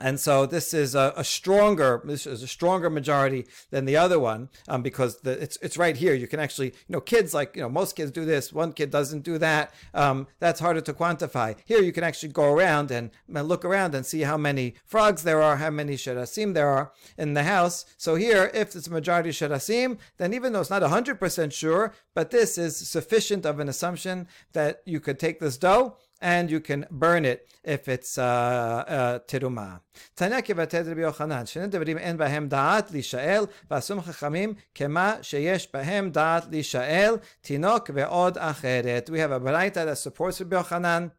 and 0.00 0.18
so 0.18 0.46
this 0.46 0.74
is 0.74 0.94
a, 0.94 1.12
a, 1.16 1.24
stronger 1.24 2.02
this 2.04 2.26
is 2.26 2.42
a 2.42 2.48
stronger 2.48 2.90
majority 2.90 3.46
than 3.70 3.84
the 3.84 3.96
other 3.96 4.18
one 4.18 4.48
um, 4.68 4.82
because 4.82 5.18
the, 5.20 5.32
it's 5.42 5.56
it's 5.62 5.76
right 5.76 5.96
here. 5.96 6.14
You 6.14 6.26
can 6.26 6.40
actually 6.40 6.68
you 6.68 6.90
know 6.90 7.00
kids 7.00 7.32
like 7.34 7.54
you 7.54 7.62
know 7.62 7.68
most 7.68 7.94
kids 7.94 8.10
do 8.10 8.24
this. 8.24 8.52
One 8.52 8.72
kid 8.72 8.90
doesn't 8.90 9.22
do 9.22 9.38
that. 9.38 9.72
Um, 9.92 10.26
that's 10.40 10.60
harder 10.60 10.80
to 10.82 10.92
quantify. 10.92 11.56
Here 11.64 11.80
you 11.80 11.92
can 11.92 12.04
actually 12.04 12.30
go 12.30 12.52
around 12.52 12.90
and, 12.90 13.10
look 13.28 13.64
around 13.64 13.94
and 13.94 14.06
see 14.06 14.22
how 14.22 14.36
many 14.36 14.74
frogs 14.86 15.22
there 15.22 15.42
are 15.42 15.56
how 15.56 15.70
many 15.70 15.96
sherasim 15.96 16.54
there 16.54 16.68
are 16.68 16.92
in 17.18 17.34
the 17.34 17.42
house. 17.42 17.84
So 17.96 18.14
here 18.14 18.50
if 18.54 18.74
it's 18.74 18.86
a 18.86 18.90
majority 18.90 19.30
sherasim 19.30 19.98
then 20.18 20.32
even 20.32 20.52
though 20.52 20.60
it's 20.60 20.70
not 20.70 20.82
100% 20.82 21.52
sure 21.52 21.92
but 22.14 22.30
this 22.30 22.56
is 22.58 22.76
sufficient 22.76 23.44
of 23.44 23.60
an 23.60 23.68
assumption 23.68 24.28
that 24.52 24.82
you 24.86 25.00
could 25.00 25.18
take 25.18 25.40
this 25.40 25.56
dough 25.58 25.96
and 26.24 26.50
you 26.50 26.58
can 26.58 26.86
burn 26.90 27.26
it 27.26 27.46
if 27.62 27.86
it's 27.86 28.16
uh, 28.16 28.22
uh, 28.24 29.18
teruma. 29.28 29.80
Tanaki 30.16 30.56
Rabbi 30.56 31.02
Yochanan, 31.02 31.44
shene 31.44 31.70
devarim 31.70 32.00
en 32.00 32.16
da'at 32.48 32.90
lishael, 32.90 33.50
v'asum 33.70 34.02
chachamim 34.02 34.56
kema 34.74 35.20
sheyesh 35.20 35.68
da'at 35.70 36.50
lishael, 36.50 37.20
tinok 37.44 37.88
ve'od 37.88 38.36
acheret. 38.38 39.10
We 39.10 39.20
have 39.20 39.32
a 39.32 39.38
baraita 39.38 39.84
that 39.84 39.98
supports 39.98 40.40
Rabbi 40.40 40.56
Yochanan. 40.56 41.12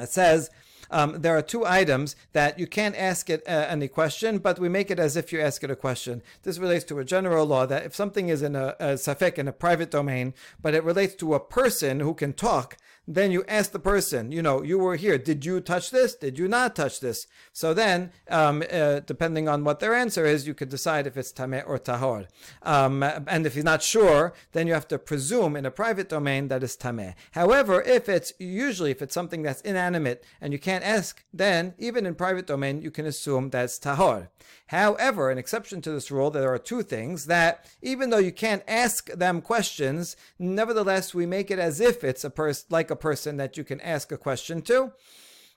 It 0.00 0.08
says, 0.08 0.50
um, 0.90 1.20
there 1.20 1.36
are 1.36 1.42
two 1.42 1.64
items 1.64 2.16
that 2.32 2.58
you 2.58 2.66
can't 2.66 2.96
ask 2.96 3.30
it 3.30 3.42
uh, 3.46 3.66
any 3.68 3.88
question, 3.88 4.38
but 4.38 4.58
we 4.58 4.68
make 4.68 4.90
it 4.90 4.98
as 4.98 5.16
if 5.16 5.32
you 5.32 5.40
ask 5.40 5.62
it 5.64 5.70
a 5.70 5.76
question. 5.76 6.22
This 6.42 6.58
relates 6.58 6.84
to 6.86 6.98
a 6.98 7.04
general 7.04 7.46
law 7.46 7.66
that 7.66 7.84
if 7.84 7.94
something 7.94 8.28
is 8.28 8.42
in 8.42 8.56
a, 8.56 8.74
a 8.78 8.86
safek 8.94 9.38
in 9.38 9.48
a 9.48 9.52
private 9.52 9.90
domain, 9.90 10.34
but 10.60 10.74
it 10.74 10.84
relates 10.84 11.14
to 11.16 11.34
a 11.34 11.40
person 11.40 12.00
who 12.00 12.14
can 12.14 12.32
talk, 12.32 12.76
then 13.06 13.30
you 13.30 13.44
ask 13.46 13.70
the 13.70 13.78
person, 13.78 14.32
you 14.32 14.42
know, 14.42 14.62
you 14.62 14.78
were 14.78 14.96
here. 14.96 15.18
Did 15.18 15.44
you 15.44 15.60
touch 15.60 15.90
this? 15.90 16.14
Did 16.14 16.38
you 16.38 16.48
not 16.48 16.74
touch 16.74 17.00
this? 17.00 17.26
So 17.52 17.72
then, 17.72 18.10
um, 18.28 18.62
uh, 18.70 19.00
depending 19.00 19.48
on 19.48 19.64
what 19.64 19.80
their 19.80 19.94
answer 19.94 20.24
is, 20.24 20.46
you 20.46 20.54
could 20.54 20.68
decide 20.68 21.06
if 21.06 21.16
it's 21.16 21.32
tameh 21.32 21.62
or 21.66 21.78
tahor. 21.78 22.26
Um, 22.62 23.02
and 23.02 23.46
if 23.46 23.54
he's 23.54 23.64
not 23.64 23.82
sure, 23.82 24.34
then 24.52 24.66
you 24.66 24.74
have 24.74 24.88
to 24.88 24.98
presume 24.98 25.54
in 25.56 25.66
a 25.66 25.70
private 25.70 26.08
domain 26.08 26.48
that 26.48 26.64
it's 26.64 26.76
tameh. 26.76 27.14
However, 27.32 27.82
if 27.82 28.08
it's 28.08 28.32
usually 28.38 28.90
if 28.90 29.00
it's 29.00 29.14
something 29.14 29.42
that's 29.42 29.60
inanimate 29.60 30.24
and 30.40 30.52
you 30.52 30.58
can't 30.58 30.84
ask, 30.84 31.24
then 31.32 31.74
even 31.78 32.06
in 32.06 32.14
private 32.14 32.46
domain 32.46 32.82
you 32.82 32.90
can 32.90 33.06
assume 33.06 33.50
that's 33.50 33.78
tahor. 33.78 34.28
However, 34.68 35.30
an 35.30 35.38
exception 35.38 35.80
to 35.82 35.92
this 35.92 36.10
rule, 36.10 36.30
there 36.30 36.52
are 36.52 36.58
two 36.58 36.82
things 36.82 37.26
that 37.26 37.64
even 37.82 38.10
though 38.10 38.18
you 38.18 38.32
can't 38.32 38.64
ask 38.66 39.10
them 39.12 39.40
questions, 39.40 40.16
nevertheless 40.38 41.14
we 41.14 41.24
make 41.24 41.50
it 41.50 41.58
as 41.58 41.80
if 41.80 42.02
it's 42.02 42.24
a 42.24 42.30
person 42.30 42.66
like 42.70 42.90
a 42.90 42.95
person 42.96 43.36
that 43.36 43.56
you 43.56 43.64
can 43.64 43.80
ask 43.80 44.10
a 44.10 44.18
question 44.18 44.62
to 44.62 44.92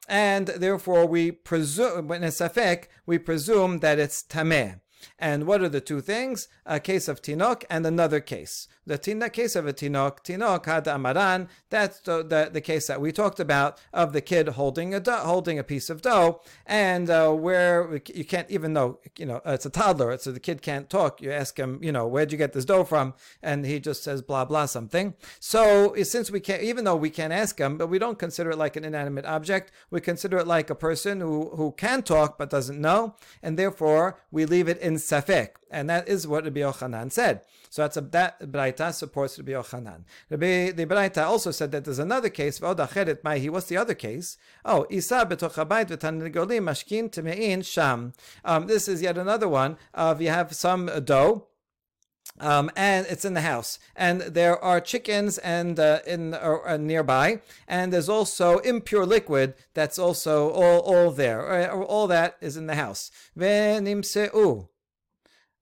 and 0.09 0.47
therefore 0.47 1.05
we 1.05 1.31
presume 1.31 2.07
when 2.07 2.23
it's 2.23 2.41
we 3.05 3.17
presume 3.19 3.79
that 3.79 3.99
it's 3.99 4.23
tameh. 4.23 4.81
And 5.17 5.45
what 5.45 5.61
are 5.61 5.69
the 5.69 5.81
two 5.81 6.01
things? 6.01 6.47
A 6.65 6.79
case 6.79 7.07
of 7.07 7.21
tinok 7.21 7.63
and 7.69 7.85
another 7.85 8.19
case. 8.19 8.67
The 8.89 8.97
tina, 8.97 9.29
case 9.29 9.55
of 9.55 9.67
a 9.67 9.73
tinok, 9.73 10.23
tinok 10.23 10.65
had 10.65 10.85
amaran. 10.85 11.47
That's 11.69 11.99
the, 11.99 12.23
the, 12.23 12.49
the, 12.51 12.59
case 12.59 12.87
that 12.87 12.99
we 12.99 13.11
talked 13.11 13.39
about 13.39 13.79
of 13.93 14.13
the 14.13 14.21
kid 14.21 14.47
holding 14.47 14.95
a 14.95 14.99
dough, 14.99 15.17
holding 15.17 15.59
a 15.59 15.63
piece 15.63 15.91
of 15.91 16.01
dough, 16.01 16.41
and 16.65 17.07
uh, 17.07 17.31
where 17.31 18.01
you 18.07 18.25
can't 18.25 18.49
even 18.49 18.73
know, 18.73 18.97
you 19.15 19.27
know, 19.27 19.41
it's 19.45 19.67
a 19.67 19.69
toddler, 19.69 20.17
so 20.17 20.31
the 20.31 20.39
kid 20.39 20.63
can't 20.63 20.89
talk. 20.89 21.21
You 21.21 21.31
ask 21.31 21.59
him, 21.59 21.79
you 21.83 21.91
know, 21.91 22.07
where'd 22.07 22.31
you 22.31 22.37
get 22.39 22.53
this 22.53 22.65
dough 22.65 22.83
from, 22.83 23.13
and 23.43 23.63
he 23.63 23.79
just 23.79 24.03
says 24.03 24.23
blah 24.23 24.45
blah 24.45 24.65
something. 24.65 25.13
So 25.39 25.93
since 26.01 26.31
we 26.31 26.39
can't, 26.39 26.63
even 26.63 26.83
though 26.83 26.95
we 26.95 27.11
can't 27.11 27.31
ask 27.31 27.59
him, 27.59 27.77
but 27.77 27.89
we 27.89 27.99
don't 27.99 28.17
consider 28.17 28.49
it 28.49 28.57
like 28.57 28.75
an 28.75 28.85
inanimate 28.85 29.25
object, 29.25 29.71
we 29.91 30.01
consider 30.01 30.39
it 30.39 30.47
like 30.47 30.71
a 30.71 30.75
person 30.75 31.21
who 31.21 31.49
who 31.49 31.73
can 31.73 32.01
talk 32.01 32.39
but 32.39 32.49
doesn't 32.49 32.81
know, 32.81 33.13
and 33.43 33.55
therefore 33.55 34.19
we 34.31 34.45
leave 34.45 34.67
it 34.67 34.79
in 34.79 34.88
safek, 34.95 35.49
and 35.71 35.89
that 35.89 36.07
is 36.07 36.27
what 36.27 36.43
Rabbi 36.43 36.61
Yochanan 36.61 37.11
said. 37.11 37.41
So 37.69 37.83
that's 37.83 37.97
a, 37.97 38.01
that 38.01 38.39
Braita 38.51 38.93
supports 38.93 39.37
Rabbi 39.37 39.51
Yochanan. 39.51 40.03
Rabbi, 40.29 40.71
the 40.71 40.85
Braita 40.85 41.25
also 41.25 41.51
said 41.51 41.71
that 41.71 41.85
there's 41.85 41.99
another 41.99 42.29
case. 42.29 42.59
What's 42.59 43.67
the 43.67 43.77
other 43.77 43.93
case? 43.93 44.37
Oh, 44.65 44.87
Isa 44.89 45.25
mashkin 45.25 47.09
temein 47.11 47.65
sham. 47.65 48.13
Um, 48.43 48.67
this 48.67 48.87
is 48.87 49.01
yet 49.01 49.17
another 49.17 49.47
one 49.47 49.77
of 49.93 50.21
you 50.21 50.29
have 50.29 50.55
some 50.55 50.87
dough. 51.05 51.45
Um, 52.41 52.71
and 52.75 53.05
it's 53.07 53.25
in 53.25 53.33
the 53.33 53.41
house, 53.41 53.79
and 53.97 54.21
there 54.21 54.57
are 54.63 54.79
chickens 54.79 55.39
and 55.39 55.77
uh, 55.77 55.99
in 56.07 56.33
uh, 56.33 56.77
nearby, 56.77 57.41
and 57.67 57.91
there's 57.91 58.07
also 58.07 58.59
impure 58.59 59.05
liquid 59.05 59.55
that's 59.73 59.99
also 59.99 60.49
all 60.49 60.79
all 60.79 61.11
there. 61.11 61.69
All 61.69 62.07
that 62.07 62.37
is 62.39 62.55
in 62.55 62.67
the 62.67 62.75
house. 62.75 63.11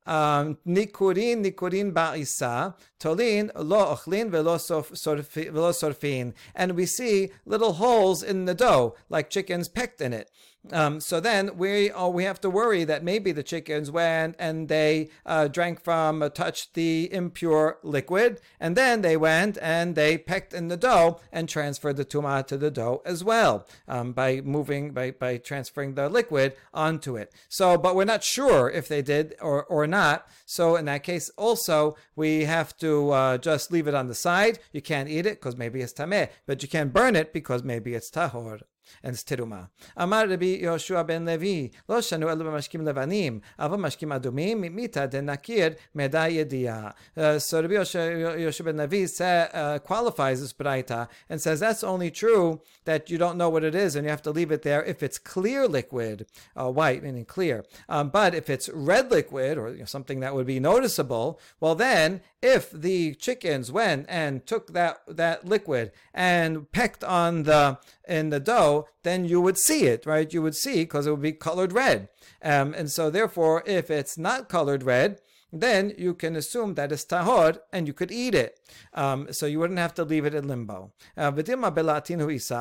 Um, 0.07 0.57
nikurin, 0.65 1.43
Nikurin 1.43 1.91
Ba'isa, 1.91 2.73
Tolin, 2.97 3.51
Lo 3.55 3.93
Ochlin, 3.93 4.31
Velo 4.31 4.57
Sorfin. 4.57 6.33
And 6.55 6.71
we 6.71 6.85
see 6.85 7.31
little 7.45 7.73
holes 7.73 8.23
in 8.23 8.45
the 8.45 8.55
dough, 8.55 8.95
like 9.09 9.29
chickens 9.29 9.67
pecked 9.67 9.99
in 9.99 10.13
it. 10.13 10.31
Um, 10.73 10.99
so 10.99 11.19
then 11.19 11.57
we 11.57 11.91
oh, 11.91 12.09
we 12.09 12.23
have 12.23 12.41
to 12.41 12.49
worry 12.49 12.83
that 12.83 13.03
maybe 13.03 13.31
the 13.31 13.43
chickens 13.43 13.91
went 13.91 14.35
and 14.39 14.67
they 14.67 15.09
uh, 15.25 15.47
drank 15.47 15.83
from, 15.83 16.21
uh, 16.21 16.29
touched 16.29 16.73
the 16.73 17.11
impure 17.11 17.79
liquid, 17.83 18.41
and 18.59 18.75
then 18.75 19.01
they 19.01 19.17
went 19.17 19.57
and 19.61 19.95
they 19.95 20.17
pecked 20.17 20.53
in 20.53 20.67
the 20.67 20.77
dough 20.77 21.19
and 21.31 21.47
transferred 21.49 21.97
the 21.97 22.05
tumah 22.05 22.45
to 22.47 22.57
the 22.57 22.71
dough 22.71 23.01
as 23.05 23.23
well 23.23 23.67
um, 23.87 24.13
by 24.13 24.41
moving 24.41 24.91
by 24.91 25.11
by 25.11 25.37
transferring 25.37 25.95
the 25.95 26.09
liquid 26.09 26.53
onto 26.73 27.15
it. 27.15 27.33
So, 27.49 27.77
but 27.77 27.95
we're 27.95 28.05
not 28.05 28.23
sure 28.23 28.69
if 28.69 28.87
they 28.87 29.01
did 29.01 29.35
or 29.41 29.63
or 29.65 29.87
not. 29.87 30.27
So 30.45 30.75
in 30.75 30.85
that 30.85 31.03
case, 31.03 31.29
also 31.37 31.95
we 32.15 32.45
have 32.45 32.77
to 32.77 33.11
uh, 33.11 33.37
just 33.37 33.71
leave 33.71 33.87
it 33.87 33.95
on 33.95 34.07
the 34.07 34.15
side. 34.15 34.59
You 34.71 34.81
can't 34.81 35.09
eat 35.09 35.25
it 35.25 35.39
because 35.39 35.57
maybe 35.57 35.81
it's 35.81 35.93
tameh, 35.93 36.29
but 36.45 36.61
you 36.61 36.69
can 36.69 36.89
burn 36.89 37.15
it 37.15 37.33
because 37.33 37.63
maybe 37.63 37.93
it's 37.93 38.11
tahor 38.11 38.61
and 39.03 39.15
teruma. 39.15 39.69
Amar 39.95 40.27
Rabbi 40.27 40.61
Yoshua 40.61 41.05
ben 41.05 41.25
Levi, 41.25 41.69
lo 41.87 41.97
shanu 41.99 42.25
elu 42.25 42.43
b'mashkim 42.43 42.81
levanim, 42.81 43.41
ava 43.59 43.77
mashkim 43.77 44.19
adumim, 44.19 44.71
mita 44.71 45.07
de 45.07 45.21
nakir 45.21 45.77
meda 45.93 46.27
yediyah. 46.29 46.93
Uh, 47.15 47.39
so 47.39 47.61
Rabbi 47.61 47.73
Yoshua 47.75 48.65
ben 48.65 48.77
Levi 48.77 49.23
uh, 49.23 49.79
qualifies 49.79 50.41
this 50.41 50.53
braita 50.53 51.07
and 51.29 51.41
says 51.41 51.59
that's 51.59 51.83
only 51.83 52.11
true 52.11 52.61
that 52.85 53.09
you 53.09 53.17
don't 53.17 53.37
know 53.37 53.49
what 53.49 53.63
it 53.63 53.75
is 53.75 53.95
and 53.95 54.05
you 54.05 54.09
have 54.09 54.21
to 54.21 54.31
leave 54.31 54.51
it 54.51 54.61
there 54.61 54.83
if 54.83 55.03
it's 55.03 55.17
clear 55.17 55.67
liquid, 55.67 56.25
uh, 56.55 56.69
white 56.69 57.03
meaning 57.03 57.25
clear. 57.25 57.65
Um, 57.89 58.09
but 58.09 58.33
if 58.33 58.49
it's 58.49 58.69
red 58.69 59.11
liquid 59.11 59.57
or 59.57 59.69
you 59.69 59.79
know, 59.79 59.85
something 59.85 60.19
that 60.21 60.35
would 60.35 60.47
be 60.47 60.59
noticeable, 60.59 61.39
well 61.59 61.75
then 61.75 62.21
if 62.41 62.71
the 62.71 63.15
chickens 63.15 63.71
went 63.71 64.05
and 64.07 64.45
took 64.45 64.73
that 64.73 65.01
that 65.07 65.45
liquid 65.45 65.91
and 66.13 66.71
pecked 66.71 67.03
on 67.03 67.43
the 67.43 67.77
in 68.07 68.29
the 68.29 68.39
dough, 68.39 68.87
then 69.03 69.25
you 69.25 69.41
would 69.41 69.57
see 69.57 69.85
it, 69.85 70.05
right? 70.05 70.31
You 70.33 70.41
would 70.41 70.55
see 70.55 70.81
because 70.81 71.07
it 71.07 71.11
would 71.11 71.21
be 71.21 71.33
colored 71.33 71.73
red. 71.73 72.09
Um, 72.41 72.73
and 72.73 72.91
so 72.91 73.09
therefore, 73.09 73.63
if 73.65 73.89
it's 73.89 74.17
not 74.17 74.49
colored 74.49 74.83
red, 74.83 75.19
then 75.51 75.93
you 75.97 76.13
can 76.13 76.35
assume 76.35 76.73
that 76.75 76.91
it's 76.91 77.05
tahor 77.05 77.59
and 77.71 77.87
you 77.87 77.93
could 77.93 78.11
eat 78.11 78.35
it. 78.35 78.59
Um, 78.93 79.27
so 79.31 79.45
you 79.45 79.59
wouldn't 79.59 79.79
have 79.79 79.93
to 79.95 80.03
leave 80.03 80.25
it 80.25 80.35
in 80.35 80.47
limbo. 80.47 80.91
Uh, 81.15 81.31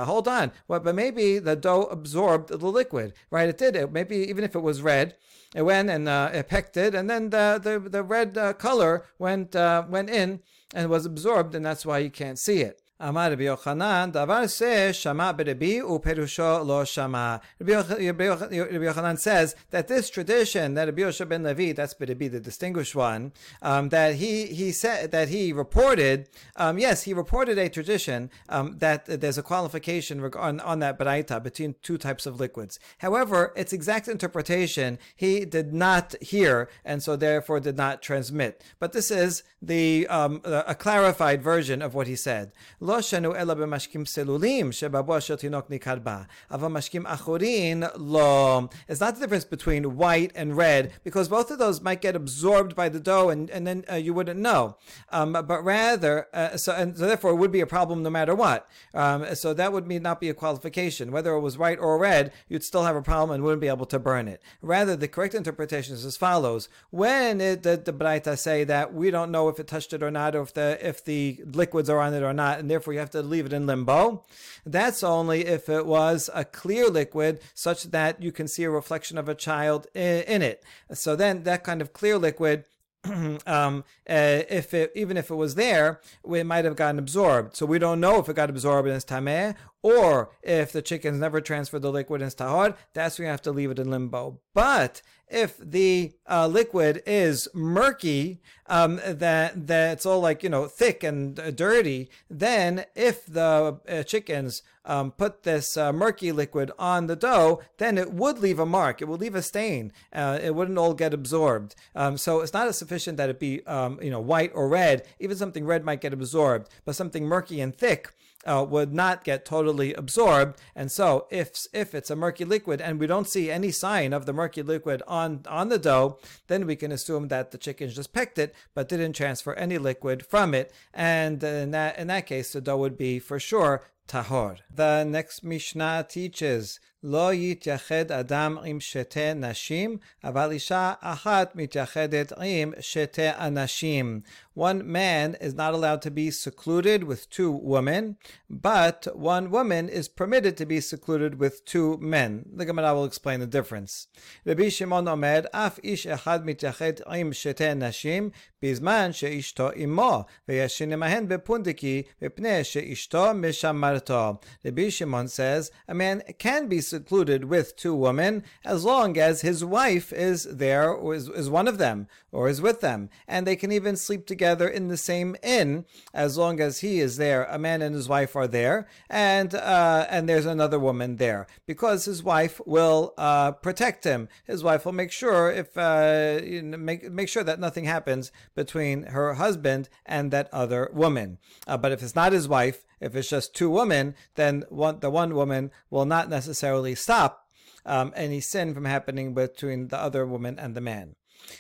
hold 0.05 0.29
on. 0.29 0.53
Well, 0.69 0.81
but 0.81 0.95
maybe 0.95 1.39
the 1.39 1.57
dough 1.57 1.83
absorbed 1.85 2.49
the 2.49 2.67
liquid, 2.67 3.15
right? 3.31 3.49
It 3.49 3.59
did. 3.59 3.77
It, 3.77 3.93
maybe 3.93 4.17
even 4.17 4.45
if 4.45 4.55
it 4.55 4.61
was 4.61 4.83
red, 4.83 5.17
it 5.55 5.63
went 5.63 5.91
and 5.91 6.09
uh, 6.09 6.31
it 6.33 6.49
pecked 6.49 6.77
it, 6.77 6.95
and 6.95 7.09
then 7.09 7.31
the 7.31 7.61
the, 7.63 7.79
the 7.79 8.03
red 8.03 8.37
uh, 8.37 8.53
color 8.53 9.05
went 9.19 9.57
uh, 9.57 9.85
went 9.89 10.11
in 10.11 10.41
and 10.75 10.91
was 10.91 11.07
absorbed, 11.07 11.55
and 11.55 11.65
that's 11.65 11.87
why 11.87 11.99
you 11.99 12.11
can't 12.11 12.39
see 12.39 12.61
it. 12.61 12.83
אמר 13.10 13.32
רבי 13.32 13.44
יוחנן, 13.44 14.10
דבר 14.14 14.48
זה 14.48 14.94
שמע 14.94 15.32
ברבי 15.32 15.82
ופירושו 15.82 16.64
לא 16.68 16.86
שמע. 16.86 17.36
Rabbi 17.62 17.72
Yochanan 17.72 19.18
says 19.18 19.56
that 19.72 19.88
this 19.88 20.10
tradition 20.10 20.76
that 20.76 20.86
Rabbi 20.86 21.02
Yosha 21.02 21.28
ben 21.28 21.44
Levi, 21.44 21.74
that's 21.74 21.96
Rabbi 22.00 22.28
the 22.28 22.40
distinguished 22.40 22.96
one, 22.96 23.32
um, 23.62 23.90
that 23.90 24.16
he 24.16 24.48
he 24.48 24.72
said 24.72 25.12
that 25.12 25.30
he 25.30 25.52
reported, 25.52 26.30
um, 26.58 26.78
yes, 26.78 27.04
he 27.04 27.14
reported 27.14 27.58
a 27.58 27.70
tradition 27.70 28.30
um, 28.50 28.78
that 28.78 29.06
there's 29.06 29.38
a 29.38 29.44
qualification 29.44 30.24
on, 30.36 30.60
on 30.60 30.80
that 30.80 31.00
baraita 31.00 31.42
between 31.42 31.76
two 31.82 31.98
types 31.98 32.26
of 32.26 32.40
liquids. 32.40 32.80
However, 33.00 33.52
its 33.56 33.74
exact 33.74 34.08
interpretation 34.08 35.00
he 35.16 35.46
did 35.46 35.74
not 35.74 36.16
hear, 36.22 36.70
and 36.86 37.02
so 37.02 37.16
therefore 37.16 37.60
did 37.60 37.78
not 37.78 38.02
transmit. 38.02 38.64
But 38.80 38.94
this 38.94 39.10
is 39.10 39.44
the 39.62 40.08
um, 40.08 40.42
a 40.44 40.76
clarified 40.76 41.42
version 41.42 41.82
of 41.82 41.94
what 41.96 42.08
he 42.08 42.16
said. 42.16 42.52
לא 42.86 43.02
שנו 43.02 43.36
אלא 43.36 43.54
במשקים 43.54 44.06
סלולים 44.06 44.72
שבבוא 44.72 45.20
של 45.20 45.36
תינוק 45.36 45.70
ניכר 45.70 45.96
בה, 45.96 46.22
אבל 46.52 46.68
משקים 46.68 47.06
אחורין 47.06 47.84
לא. 47.96 48.62
It's 48.90 49.00
not 49.00 49.16
the 49.16 49.20
difference 49.20 49.46
between 49.46 49.98
white 49.98 50.32
and 50.36 50.58
red, 50.58 50.92
because 51.04 51.28
both 51.28 51.52
of 51.52 51.60
those 51.60 51.82
might 51.82 52.02
get 52.02 52.16
absorbed 52.16 52.76
by 52.76 52.90
the 52.90 53.00
dough 53.00 53.30
and, 53.30 53.50
and 53.50 53.66
then 53.68 53.84
uh, 53.92 53.96
you 53.96 54.14
wouldn't 54.14 54.40
know. 54.40 54.76
Um, 55.10 55.34
but 55.34 55.64
rather, 55.64 56.28
uh, 56.34 56.58
so, 56.58 56.74
and 56.74 56.98
so 56.98 57.06
therefore 57.06 57.32
it 57.32 57.36
would 57.36 57.52
be 57.52 57.62
a 57.62 57.68
problem 57.68 58.04
no 58.04 58.10
matter 58.10 58.36
what. 58.36 58.68
Um, 58.94 59.36
so 59.36 59.54
that 59.54 59.74
would 59.74 59.88
mean 59.88 60.04
not 60.04 60.20
be 60.20 60.30
a 60.30 60.34
qualification. 60.34 61.12
Whether 61.12 61.34
it 61.34 61.40
was 61.42 61.58
white 61.58 61.80
or 61.80 61.98
red, 61.98 62.32
you'd 62.50 62.64
still 62.64 62.84
have 62.84 62.96
a 62.96 63.02
problem 63.02 63.32
and 63.32 63.44
wouldn't 63.44 63.62
be 63.62 63.68
able 63.68 63.86
to 63.88 64.00
burn 64.00 64.28
it. 64.28 64.42
Rather, 64.62 64.96
the 64.96 65.08
correct 65.08 65.36
interpretation 65.36 65.94
is 65.96 66.06
as 66.06 66.18
follows. 66.18 66.70
When 66.90 67.42
it, 67.42 67.64
the, 67.64 67.78
the 67.78 67.94
Braita 67.94 68.38
say 68.38 68.64
that 68.66 68.94
we 68.94 69.12
don't 69.12 69.32
know 69.32 69.50
if 69.50 69.60
it 69.60 69.68
touched 69.68 69.94
it 69.94 70.04
or 70.04 70.12
not, 70.12 70.36
or 70.36 70.42
if 70.42 70.54
the, 70.54 70.78
if 70.82 71.04
the 71.04 71.42
liquids 71.46 71.90
are 71.90 72.00
on 72.00 72.14
it 72.14 72.24
or 72.24 72.34
not, 72.34 72.60
and 72.60 72.70
therefore 72.77 72.93
you 72.93 72.99
have 73.01 73.11
to 73.11 73.23
leave 73.23 73.47
it 73.47 73.55
in 73.55 73.67
limbo. 73.67 74.23
That's 74.67 75.03
only 75.03 75.47
if 75.47 75.71
it 75.71 75.87
was 75.87 76.29
a 76.35 76.45
clear 76.45 76.89
liquid 76.89 77.41
such 77.55 77.85
that 77.85 78.23
you 78.23 78.33
can 78.33 78.47
see 78.49 78.65
a 78.65 78.71
reflection 78.71 79.17
of 79.17 79.31
a 79.31 79.35
child 79.35 79.87
in, 79.95 80.43
it. 80.43 80.63
So 80.93 81.17
then 81.17 81.45
that 81.45 81.65
kind 81.65 81.81
of 81.81 81.95
clear 81.95 82.19
liquid 82.19 82.65
um, 83.47 83.85
uh, 84.11 84.43
if 84.51 84.75
it, 84.75 84.93
even 84.95 85.17
if 85.17 85.31
it 85.31 85.37
was 85.37 85.55
there, 85.55 86.01
it 86.31 86.45
might 86.45 86.67
have 86.67 86.77
gotten 86.77 86.99
absorbed. 86.99 87.57
So 87.57 87.65
we 87.65 87.79
don't 87.79 88.01
know 88.01 88.19
if 88.19 88.29
it 88.29 88.37
got 88.37 88.51
absorbed 88.51 88.89
in 88.89 88.95
its 88.95 89.07
tameh 89.07 89.55
or 89.83 90.31
if 90.43 90.73
the 90.73 90.83
chickens 90.83 91.21
never 91.21 91.41
transferred 91.41 91.83
the 91.83 91.93
liquid 91.93 92.23
in 92.23 92.29
tahor. 92.29 92.77
That's 92.93 93.19
when 93.19 93.27
you 93.27 93.31
have 93.31 93.43
to 93.43 93.53
leave 93.53 93.71
it 93.71 93.79
in 93.79 93.91
limbo. 93.91 94.41
But 94.55 95.03
if 95.29 95.59
the 95.59 96.13
uh, 96.29 96.47
liquid 96.47 97.03
is 97.05 97.49
murky, 97.53 98.41
um, 98.67 99.01
that 99.05 99.67
that's 99.67 100.07
all 100.07 100.21
like 100.21 100.43
you 100.43 100.49
know 100.49 100.67
thick 100.67 101.03
and 101.03 101.39
uh, 101.39 101.51
dirty, 101.51 102.11
then 102.31 102.85
if 102.95 103.27
the 103.27 103.81
uh, 103.89 104.03
chickens 104.05 104.63
um, 104.85 105.11
put 105.11 105.43
this 105.43 105.77
uh, 105.77 105.93
murky 105.93 106.31
liquid 106.31 106.71
on 106.79 107.07
the 107.07 107.17
dough, 107.17 107.61
then 107.79 107.99
it 107.99 108.13
would 108.13 108.39
leave 108.39 108.61
a 108.61 108.67
mark. 108.67 109.03
It 109.03 109.09
would 109.09 109.21
leave 109.21 109.35
a 109.35 109.43
stain. 109.43 109.93
Uh, 110.13 110.39
it 110.41 110.55
wouldn't 110.55 110.79
all 110.79 110.95
get 110.95 111.13
absorbed. 111.13 111.75
Um, 111.95 112.17
so 112.17 112.41
it's 112.41 112.53
not 112.53 112.69
as 112.69 112.79
sufficient 112.79 113.17
that 113.17 113.31
it 113.31 113.41
be 113.41 113.67
um, 113.67 113.99
you 114.01 114.11
know 114.11 114.21
white 114.21 114.53
or 114.55 114.69
red. 114.69 115.07
Even 115.19 115.37
something 115.37 115.65
red 115.65 115.85
might 115.85 116.01
get 116.01 116.13
absorbed, 116.13 116.71
but 116.85 116.97
something 116.97 117.25
murky 117.25 117.61
and 117.61 117.77
thick 117.77 118.13
uh, 118.47 118.65
would 118.69 118.95
not 118.95 119.25
get 119.25 119.45
totally 119.45 119.93
absorbed. 119.95 120.59
And 120.75 120.91
so, 120.91 121.27
if 121.31 121.67
if 121.73 121.95
it's 121.95 122.11
a 122.11 122.17
murky 122.17 122.45
liquid 122.45 122.81
and 122.81 122.99
we 122.99 123.07
don't 123.07 123.29
see 123.29 123.51
any 123.51 123.71
sign 123.71 124.13
of 124.13 124.25
the 124.25 124.33
murky 124.33 124.63
liquid 124.63 125.03
on 125.07 125.43
on 125.49 125.69
the 125.69 125.79
dough, 125.79 126.19
then 126.47 126.67
we 126.67 126.77
can 126.77 126.93
assume 126.93 127.29
that 127.29 127.51
the 127.51 127.59
chickens 127.59 127.95
just 127.95 128.13
pecked 128.13 128.39
it 128.39 128.55
but 128.75 128.89
didn't 128.89 129.15
transfer 129.15 129.55
any 129.55 129.79
liquid 129.79 130.25
from 130.25 130.55
it. 130.55 130.73
And 130.95 131.43
in 131.43 131.73
that 131.73 131.99
in 131.99 132.07
that 132.07 132.27
case, 132.27 132.53
the 132.53 132.61
dough 132.61 132.79
would 132.79 132.97
be 132.97 133.19
for 133.19 133.39
sure 133.39 133.83
tahor. 134.09 134.59
The 134.73 135.05
next 135.05 135.43
Mishnah 135.43 136.07
teaches 136.09 136.81
לא 137.04 137.34
יתייחד 137.34 138.12
אדם 138.12 138.58
עם 138.66 138.80
שתי 138.80 139.34
נשים, 139.36 139.98
אבל 140.24 140.52
אישה 140.52 140.94
אחת 141.00 141.56
מתייחדת 141.56 142.34
עם 142.42 142.74
שתי 142.80 143.30
אנשים. 143.30 144.22
One 144.58 144.84
man 144.84 145.36
is 145.40 145.54
not 145.54 145.74
allowed 145.74 146.02
to 146.02 146.12
be 146.12 146.30
secluded 146.30 147.06
with 147.06 147.30
two 147.30 147.52
women, 147.52 148.18
but 148.50 149.08
one 149.16 149.50
woman 149.50 149.88
is 149.88 150.10
permitted 150.10 150.58
to 150.58 150.66
be 150.66 150.82
secluded 150.82 151.40
with 151.40 151.64
two 151.64 151.98
men. 152.02 152.44
The 152.58 152.66
Gemara 152.66 152.94
will 152.94 153.06
explain 153.06 153.40
the 153.40 153.48
difference. 153.48 154.08
Rabbi 154.46 154.68
Shimon 154.70 155.08
Omer, 155.08 155.48
אף 155.52 155.80
איש 155.84 156.08
אחד 156.08 156.46
מתייחד 156.46 156.94
עם 157.08 157.34
שתי 157.34 157.74
נשים, 157.76 158.30
בזמן 158.62 159.14
שאשתו 159.14 159.70
עמו, 159.76 160.24
וישן 160.48 160.94
עמהן 160.94 161.28
בפונדקי, 161.28 162.04
מפני 162.22 162.64
שאשתו 162.64 163.34
משמרתו. 163.34 164.34
Rabbi 164.66 164.90
Shimon 164.90 165.28
says, 165.28 165.72
a 165.88 165.94
man 165.94 166.22
can 166.40 166.68
be 166.68 166.82
secluded 166.89 167.45
with 167.45 167.77
two 167.77 167.95
women 167.95 168.45
as 168.65 168.85
long 168.85 169.19
as 169.19 169.41
his 169.41 169.65
wife 169.65 170.13
is 170.13 170.45
there 170.45 170.91
or 170.91 171.15
is, 171.15 171.29
is 171.29 171.51
one 171.51 171.69
of 171.69 171.79
them 171.79 172.09
or 172.33 172.49
is 172.49 172.63
with 172.63 172.81
them. 172.81 173.09
And 173.27 173.47
they 173.47 173.57
can 173.57 173.73
even 173.73 173.97
sleep 173.97 174.27
together 174.27 174.69
in 174.69 174.89
the 174.89 174.97
same 174.97 175.37
inn 175.43 175.85
as 176.15 176.39
long 176.39 176.61
as 176.61 176.81
he 176.81 177.01
is 177.01 177.17
there. 177.17 177.45
A 177.45 177.59
man 177.59 177.83
and 177.83 177.95
his 177.95 178.09
wife 178.09 178.37
are 178.37 178.47
there, 178.47 178.87
and 179.11 179.55
uh, 179.55 180.07
and 180.09 180.29
there's 180.29 180.47
another 180.47 180.79
woman 180.79 181.17
there 181.17 181.47
because 181.67 182.05
his 182.05 182.23
wife 182.23 182.61
will 182.67 183.15
uh, 183.19 183.53
protect 183.53 184.05
him. 184.05 184.29
His 184.45 184.63
wife 184.63 184.85
will 184.85 184.93
make 184.93 185.13
sure 185.13 185.51
if 185.51 185.77
uh, 185.77 186.41
you 186.43 186.63
know, 186.63 186.79
make 186.79 187.11
make 187.11 187.29
sure 187.29 187.45
that 187.45 187.61
nothing 187.61 187.85
happens 187.85 188.33
between 188.55 189.05
her 189.05 189.35
husband 189.35 189.89
and 190.05 190.31
that 190.31 190.49
other 190.53 190.91
woman. 190.93 191.39
Uh, 191.67 191.77
but 191.77 191.93
if 191.93 192.03
it's 192.03 192.15
not 192.15 192.33
his 192.33 192.49
wife, 192.49 192.86
if 193.00 193.16
it's 193.16 193.30
just 193.30 193.56
two 193.56 193.70
women, 193.70 194.16
then 194.36 194.64
one, 194.70 195.00
the 195.00 195.10
one 195.10 195.36
woman 195.36 195.72
will 195.90 196.06
not 196.06 196.30
necessarily 196.30 196.96
stop 196.96 197.48
um, 197.86 198.14
any 198.16 198.40
sin 198.40 198.74
from 198.74 198.86
happening 198.86 199.34
between 199.34 199.88
the 199.88 199.98
other 199.98 200.26
woman 200.26 200.60
and 200.60 200.76
the 200.76 200.82
man. 200.82 201.16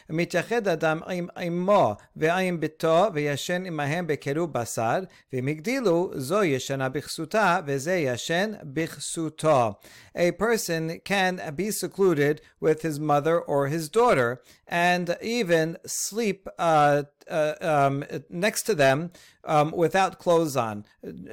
מתייחד 0.10 0.68
אדם 0.68 1.00
עם 1.08 1.28
אמו 1.48 1.96
ועם 2.16 2.60
ביתו 2.60 3.08
וישן 3.14 3.66
עמהם 3.66 4.08
בקירוב 4.08 4.54
בשר, 4.54 5.00
ואם 5.34 5.48
הגדילו, 5.48 6.12
זו 6.16 6.44
ישנה 6.44 6.90
בכסותה 6.90 7.60
וזה 7.66 7.96
ישן 7.96 8.52
בכסותו. 8.64 9.74
A 10.18 10.32
person 10.32 11.00
can 11.06 11.40
be 11.56 11.72
secluded 11.72 12.42
with 12.60 12.82
his 12.82 13.00
mother 13.00 13.40
or 13.40 13.68
his 13.68 13.90
daughter 13.90 14.42
and 14.68 15.18
even 15.22 15.78
sleep 15.86 16.48
uh, 16.60 17.04
uh, 17.31 17.55
um, 17.61 18.05
next 18.29 18.63
to 18.65 18.75
them 18.75 19.11
um, 19.45 19.71
without 19.71 20.19
clothes 20.19 20.57
on. 20.57 20.85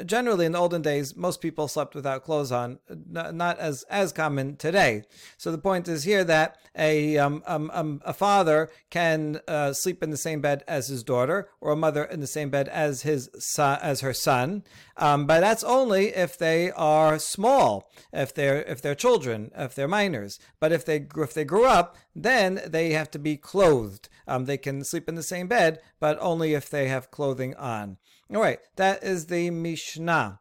Generally, 0.05 0.45
in 0.45 0.51
the 0.53 0.59
olden 0.59 0.81
days, 0.81 1.15
most 1.15 1.41
people 1.41 1.67
slept 1.67 1.95
without 1.95 2.23
clothes 2.23 2.51
on, 2.51 2.79
not 2.89 3.59
as 3.59 3.83
as 3.89 4.11
common 4.11 4.55
today. 4.55 5.03
So 5.37 5.51
the 5.51 5.57
point 5.57 5.87
is 5.87 6.03
here 6.03 6.23
that 6.23 6.57
a 6.77 7.17
um, 7.17 7.43
um, 7.45 7.71
um 7.73 8.01
a 8.05 8.13
father 8.13 8.69
can 8.89 9.39
uh, 9.47 9.73
sleep 9.73 10.03
in 10.03 10.11
the 10.11 10.17
same 10.17 10.41
bed 10.41 10.63
as 10.67 10.87
his 10.87 11.03
daughter, 11.03 11.49
or 11.59 11.71
a 11.71 11.75
mother 11.75 12.03
in 12.03 12.19
the 12.19 12.27
same 12.27 12.49
bed 12.49 12.67
as 12.69 13.01
his 13.01 13.29
son, 13.37 13.79
as 13.81 14.01
her 14.01 14.13
son. 14.13 14.63
Um, 14.97 15.25
but 15.25 15.39
that's 15.39 15.63
only 15.63 16.09
if 16.09 16.37
they 16.37 16.71
are 16.71 17.17
small, 17.17 17.89
if 18.11 18.33
they're 18.33 18.61
if 18.63 18.81
they're 18.81 18.95
children, 18.95 19.51
if 19.55 19.73
they're 19.73 19.87
minors. 19.87 20.39
But 20.59 20.71
if 20.71 20.85
they 20.85 21.07
if 21.17 21.33
they 21.33 21.45
grew 21.45 21.65
up, 21.65 21.97
then 22.15 22.61
they 22.65 22.91
have 22.91 23.09
to 23.11 23.19
be 23.19 23.37
clothed. 23.37 24.09
Um, 24.27 24.45
they 24.45 24.57
can 24.57 24.83
sleep 24.83 25.09
in 25.09 25.15
the 25.15 25.23
same 25.23 25.47
bed, 25.47 25.79
but 25.99 26.17
only 26.21 26.53
if 26.53 26.69
they 26.69 26.87
have 26.87 27.11
clothing 27.11 27.55
on. 27.55 27.97
All 28.33 28.41
right, 28.41 28.59
that 28.75 29.03
is 29.03 29.27
the 29.27 29.49
Mishnah. 29.49 30.39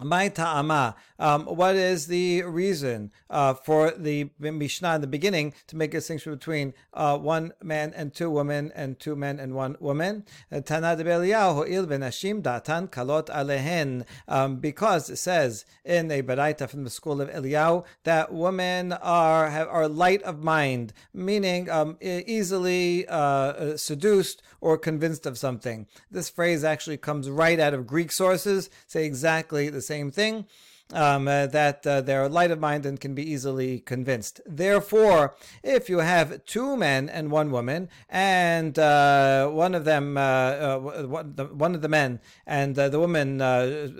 My 0.00 0.28
ta'ama, 0.28 0.96
um, 1.20 1.46
what 1.46 1.76
is 1.76 2.08
the 2.08 2.42
reason 2.42 3.12
uh, 3.30 3.54
for 3.54 3.92
the 3.92 4.28
Mishnah 4.40 4.96
in 4.96 5.00
the 5.00 5.06
beginning 5.06 5.54
to 5.68 5.76
make 5.76 5.94
a 5.94 5.98
distinction 5.98 6.34
between 6.34 6.74
uh, 6.92 7.16
one 7.16 7.52
man 7.62 7.92
and 7.94 8.12
two 8.12 8.28
women 8.28 8.72
and 8.74 8.98
two 8.98 9.14
men 9.14 9.38
and 9.38 9.54
one 9.54 9.76
woman? 9.78 10.24
Uh, 10.50 10.62
Tana 10.62 10.96
v'nashim 10.96 12.42
datan 12.42 12.90
kalot 12.90 13.26
alehen, 13.26 14.04
um, 14.26 14.56
because 14.56 15.08
it 15.10 15.16
says 15.16 15.64
in 15.84 16.10
a 16.10 16.22
baraita 16.22 16.68
from 16.68 16.82
the 16.82 16.90
school 16.90 17.20
of 17.20 17.30
Eliyahu 17.30 17.84
that 18.02 18.32
women 18.32 18.94
are 18.94 19.46
are 19.46 19.88
light 19.88 20.22
of 20.22 20.42
mind, 20.42 20.92
meaning 21.12 21.70
um, 21.70 21.98
easily 22.00 23.06
uh, 23.06 23.16
uh, 23.16 23.76
seduced 23.76 24.42
or 24.60 24.76
convinced 24.76 25.24
of 25.24 25.38
something. 25.38 25.86
This 26.10 26.28
phrase 26.28 26.64
actually 26.64 26.96
comes 26.96 27.30
right 27.30 27.60
out 27.60 27.74
of 27.74 27.86
Greek 27.86 28.10
sources, 28.10 28.70
say 28.88 29.04
exactly 29.04 29.68
the 29.68 29.83
same 29.84 30.10
thing. 30.10 30.46
Um, 30.92 31.26
uh, 31.26 31.46
that 31.46 31.86
uh, 31.86 32.02
they're 32.02 32.28
light 32.28 32.50
of 32.50 32.60
mind 32.60 32.84
and 32.84 33.00
can 33.00 33.14
be 33.14 33.28
easily 33.28 33.80
convinced. 33.80 34.42
Therefore, 34.44 35.34
if 35.62 35.88
you 35.88 36.00
have 36.00 36.44
two 36.44 36.76
men 36.76 37.08
and 37.08 37.30
one 37.30 37.50
woman, 37.50 37.88
and 38.10 38.78
uh, 38.78 39.48
one 39.48 39.74
of 39.74 39.86
them, 39.86 40.18
uh, 40.18 40.20
uh, 40.20 41.08
one 41.08 41.74
of 41.74 41.80
the 41.80 41.88
men 41.88 42.20
and 42.46 42.78
uh, 42.78 42.90
the 42.90 43.00
woman 43.00 43.38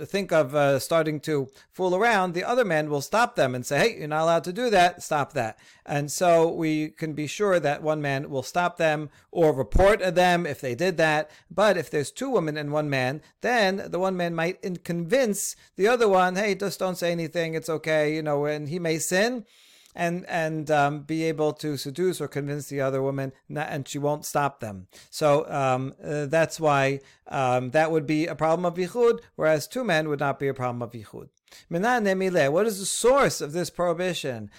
think 0.07 0.31
of 0.31 0.83
starting 0.83 1.21
to 1.21 1.49
fool 1.73 1.97
around, 1.97 2.35
the 2.35 2.45
other 2.45 2.67
man 2.67 2.91
will 2.91 3.01
stop 3.01 3.35
them 3.35 3.55
and 3.55 3.65
say, 3.65 3.79
"Hey, 3.79 3.99
you're 3.99 4.09
not 4.09 4.23
allowed 4.25 4.45
to 4.45 4.53
do 4.53 4.69
that. 4.69 5.03
Stop 5.03 5.33
that." 5.33 5.59
And 5.87 6.13
so 6.13 6.51
we 6.51 6.89
can 6.89 7.13
be 7.15 7.27
sure 7.27 7.61
that 7.61 7.83
one 7.83 8.01
man 8.01 8.31
will 8.31 8.43
stop 8.43 8.77
them 8.77 9.11
or 9.31 9.53
report 9.53 10.15
them 10.15 10.47
if 10.47 10.61
they 10.61 10.75
did 10.75 10.97
that. 10.99 11.31
But 11.51 11.77
if 11.77 11.91
there's 11.91 12.11
two 12.11 12.31
women 12.31 12.57
and 12.57 12.73
one 12.73 12.89
man, 12.89 13.21
then 13.41 13.89
the 13.89 13.99
one 13.99 14.17
man 14.17 14.35
might 14.35 14.85
convince 14.85 15.57
the 15.77 15.89
other 15.89 16.09
one, 16.09 16.37
hey, 16.37 16.55
just 16.55 16.74
don't 16.79 16.97
say 16.97 17.13
anything. 17.13 17.55
It's 17.55 17.69
okay, 17.69 18.15
you 18.15 18.23
know, 18.23 18.45
and 18.47 18.69
he 18.69 18.79
may 18.79 18.99
sin 18.99 19.45
and 19.95 20.25
and 20.29 20.71
um, 20.71 21.03
be 21.03 21.25
able 21.25 21.53
to 21.53 21.77
seduce 21.77 22.21
or 22.21 22.29
convince 22.29 22.69
the 22.69 22.81
other 22.81 23.03
woman, 23.03 23.33
and 23.55 23.87
she 23.87 23.99
won't 23.99 24.25
stop 24.25 24.61
them. 24.61 24.89
So 25.11 25.49
um, 25.51 25.95
uh, 26.05 26.27
that's 26.27 26.59
why 26.59 27.01
um, 27.29 27.71
that 27.71 27.91
would 27.91 28.07
be 28.07 28.27
a 28.27 28.35
problem 28.35 28.65
of 28.65 28.75
yichud, 28.75 29.21
whereas 29.37 29.69
two 29.69 29.85
men 29.85 30.09
would 30.09 30.21
not 30.21 30.39
be 30.39 30.49
a 30.49 30.55
problem 30.55 30.83
of 30.83 30.93
yichud. 30.93 31.29
What 31.69 32.67
is 32.67 32.79
the 32.79 32.87
source 32.87 33.41
of 33.41 33.53
this 33.53 33.71
prohibition? 33.71 34.51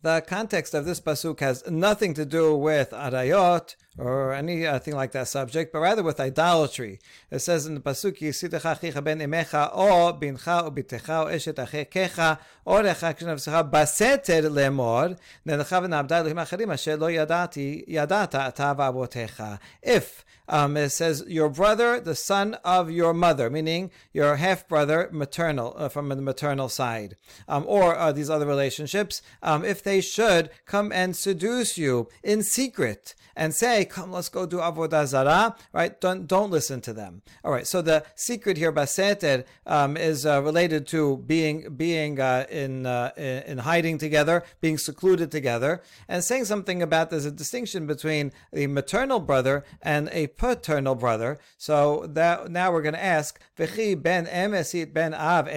The 0.00 0.24
context 0.28 0.74
of 0.74 0.84
this 0.84 1.00
pasuk 1.00 1.40
has 1.40 1.68
nothing 1.68 2.14
to 2.14 2.24
do 2.24 2.56
with 2.56 2.90
arayot 2.90 3.74
or 3.98 4.32
anything 4.32 4.94
uh, 4.94 4.96
like 4.96 5.10
that 5.10 5.26
subject, 5.26 5.72
but 5.72 5.80
rather 5.80 6.04
with 6.04 6.20
idolatry. 6.20 7.00
It 7.32 7.40
says 7.40 7.66
in 7.66 7.74
the 7.74 7.80
pasuk, 7.80 8.18
"Yisitecha 8.18 8.78
achicha 8.78 9.02
ben 9.02 9.18
imecha 9.18 9.70
o 9.72 10.12
bincha 10.12 10.62
o 10.62 10.70
bitecha 10.70 11.24
o 11.24 11.26
eshet 11.26 11.54
achekecha 11.54 12.38
אורך 12.68 13.04
כשנפסחה 13.16 13.62
בסתר 13.62 14.48
לאמור, 14.48 15.02
נלכה 15.46 15.78
ונעבדה 15.82 16.20
אלוהים 16.20 16.38
אחרים 16.38 16.70
אשר 16.70 16.96
לא 16.96 17.10
ידעתי, 17.10 17.84
ידעת 17.86 18.34
אתה 18.34 18.72
ואבותיך. 18.78 19.42
If 19.84 20.27
um, 20.48 20.76
it 20.76 20.90
says 20.90 21.24
your 21.26 21.48
brother, 21.48 22.00
the 22.00 22.14
son 22.14 22.54
of 22.64 22.90
your 22.90 23.12
mother, 23.12 23.50
meaning 23.50 23.90
your 24.12 24.36
half 24.36 24.66
brother, 24.66 25.08
maternal 25.12 25.74
uh, 25.76 25.88
from 25.88 26.08
the 26.08 26.16
maternal 26.16 26.68
side, 26.68 27.16
um, 27.46 27.64
or 27.66 27.96
uh, 27.96 28.12
these 28.12 28.30
other 28.30 28.46
relationships. 28.46 29.22
Um, 29.42 29.64
if 29.64 29.82
they 29.82 30.00
should 30.00 30.50
come 30.66 30.90
and 30.92 31.14
seduce 31.14 31.76
you 31.76 32.08
in 32.22 32.42
secret 32.42 33.14
and 33.36 33.54
say, 33.54 33.84
"Come, 33.84 34.12
let's 34.12 34.28
go 34.28 34.46
do 34.46 34.56
avodah 34.56 35.06
zarah," 35.06 35.56
right? 35.72 36.00
Don't 36.00 36.26
don't 36.26 36.50
listen 36.50 36.80
to 36.82 36.92
them. 36.92 37.22
All 37.44 37.52
right. 37.52 37.66
So 37.66 37.82
the 37.82 38.04
secret 38.14 38.56
here, 38.56 38.72
baseter, 38.72 39.44
um, 39.66 39.96
is 39.96 40.24
uh, 40.24 40.42
related 40.42 40.86
to 40.88 41.18
being 41.18 41.74
being 41.76 42.20
uh, 42.20 42.46
in, 42.50 42.86
uh, 42.86 43.12
in 43.16 43.58
hiding 43.58 43.98
together, 43.98 44.44
being 44.60 44.78
secluded 44.78 45.30
together, 45.30 45.82
and 46.08 46.24
saying 46.24 46.46
something 46.46 46.82
about 46.82 47.10
there's 47.10 47.24
a 47.24 47.30
distinction 47.30 47.86
between 47.86 48.32
a 48.52 48.66
maternal 48.66 49.20
brother 49.20 49.64
and 49.82 50.08
a 50.12 50.26
paternal 50.38 50.94
brother. 50.94 51.38
So 51.58 52.06
that 52.08 52.50
now 52.50 52.72
we're 52.72 52.82
going 52.82 52.94
to 52.94 53.04
ask, 53.04 53.38
V'chi 53.58 54.00
ben 54.00 54.26
emesit 54.26 54.94
ben 54.94 55.12
av. 55.12 55.48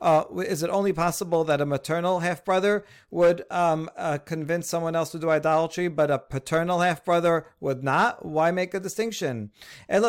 Uh, 0.00 0.24
is 0.46 0.62
it 0.62 0.70
only 0.70 0.92
possible 0.92 1.42
that 1.44 1.60
a 1.60 1.66
maternal 1.66 2.20
half 2.20 2.44
brother 2.44 2.84
would 3.10 3.44
um, 3.50 3.90
uh, 3.96 4.18
convince 4.18 4.68
someone 4.68 4.94
else 4.94 5.10
to 5.10 5.18
do 5.18 5.30
idolatry, 5.30 5.88
but 5.88 6.10
a 6.10 6.18
paternal 6.18 6.80
half 6.80 7.04
brother 7.04 7.46
would 7.58 7.82
not? 7.82 8.24
Why 8.24 8.50
make 8.50 8.74
a 8.74 8.80
distinction? 8.80 9.50
ben 9.88 10.02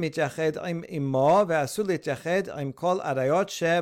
mitjached 0.00 0.68
im 0.68 0.84
imo 0.90 1.46
ve'asul 1.46 2.58
im 2.58 2.72
kol 2.72 3.00
arayot 3.00 3.48
she 3.48 3.80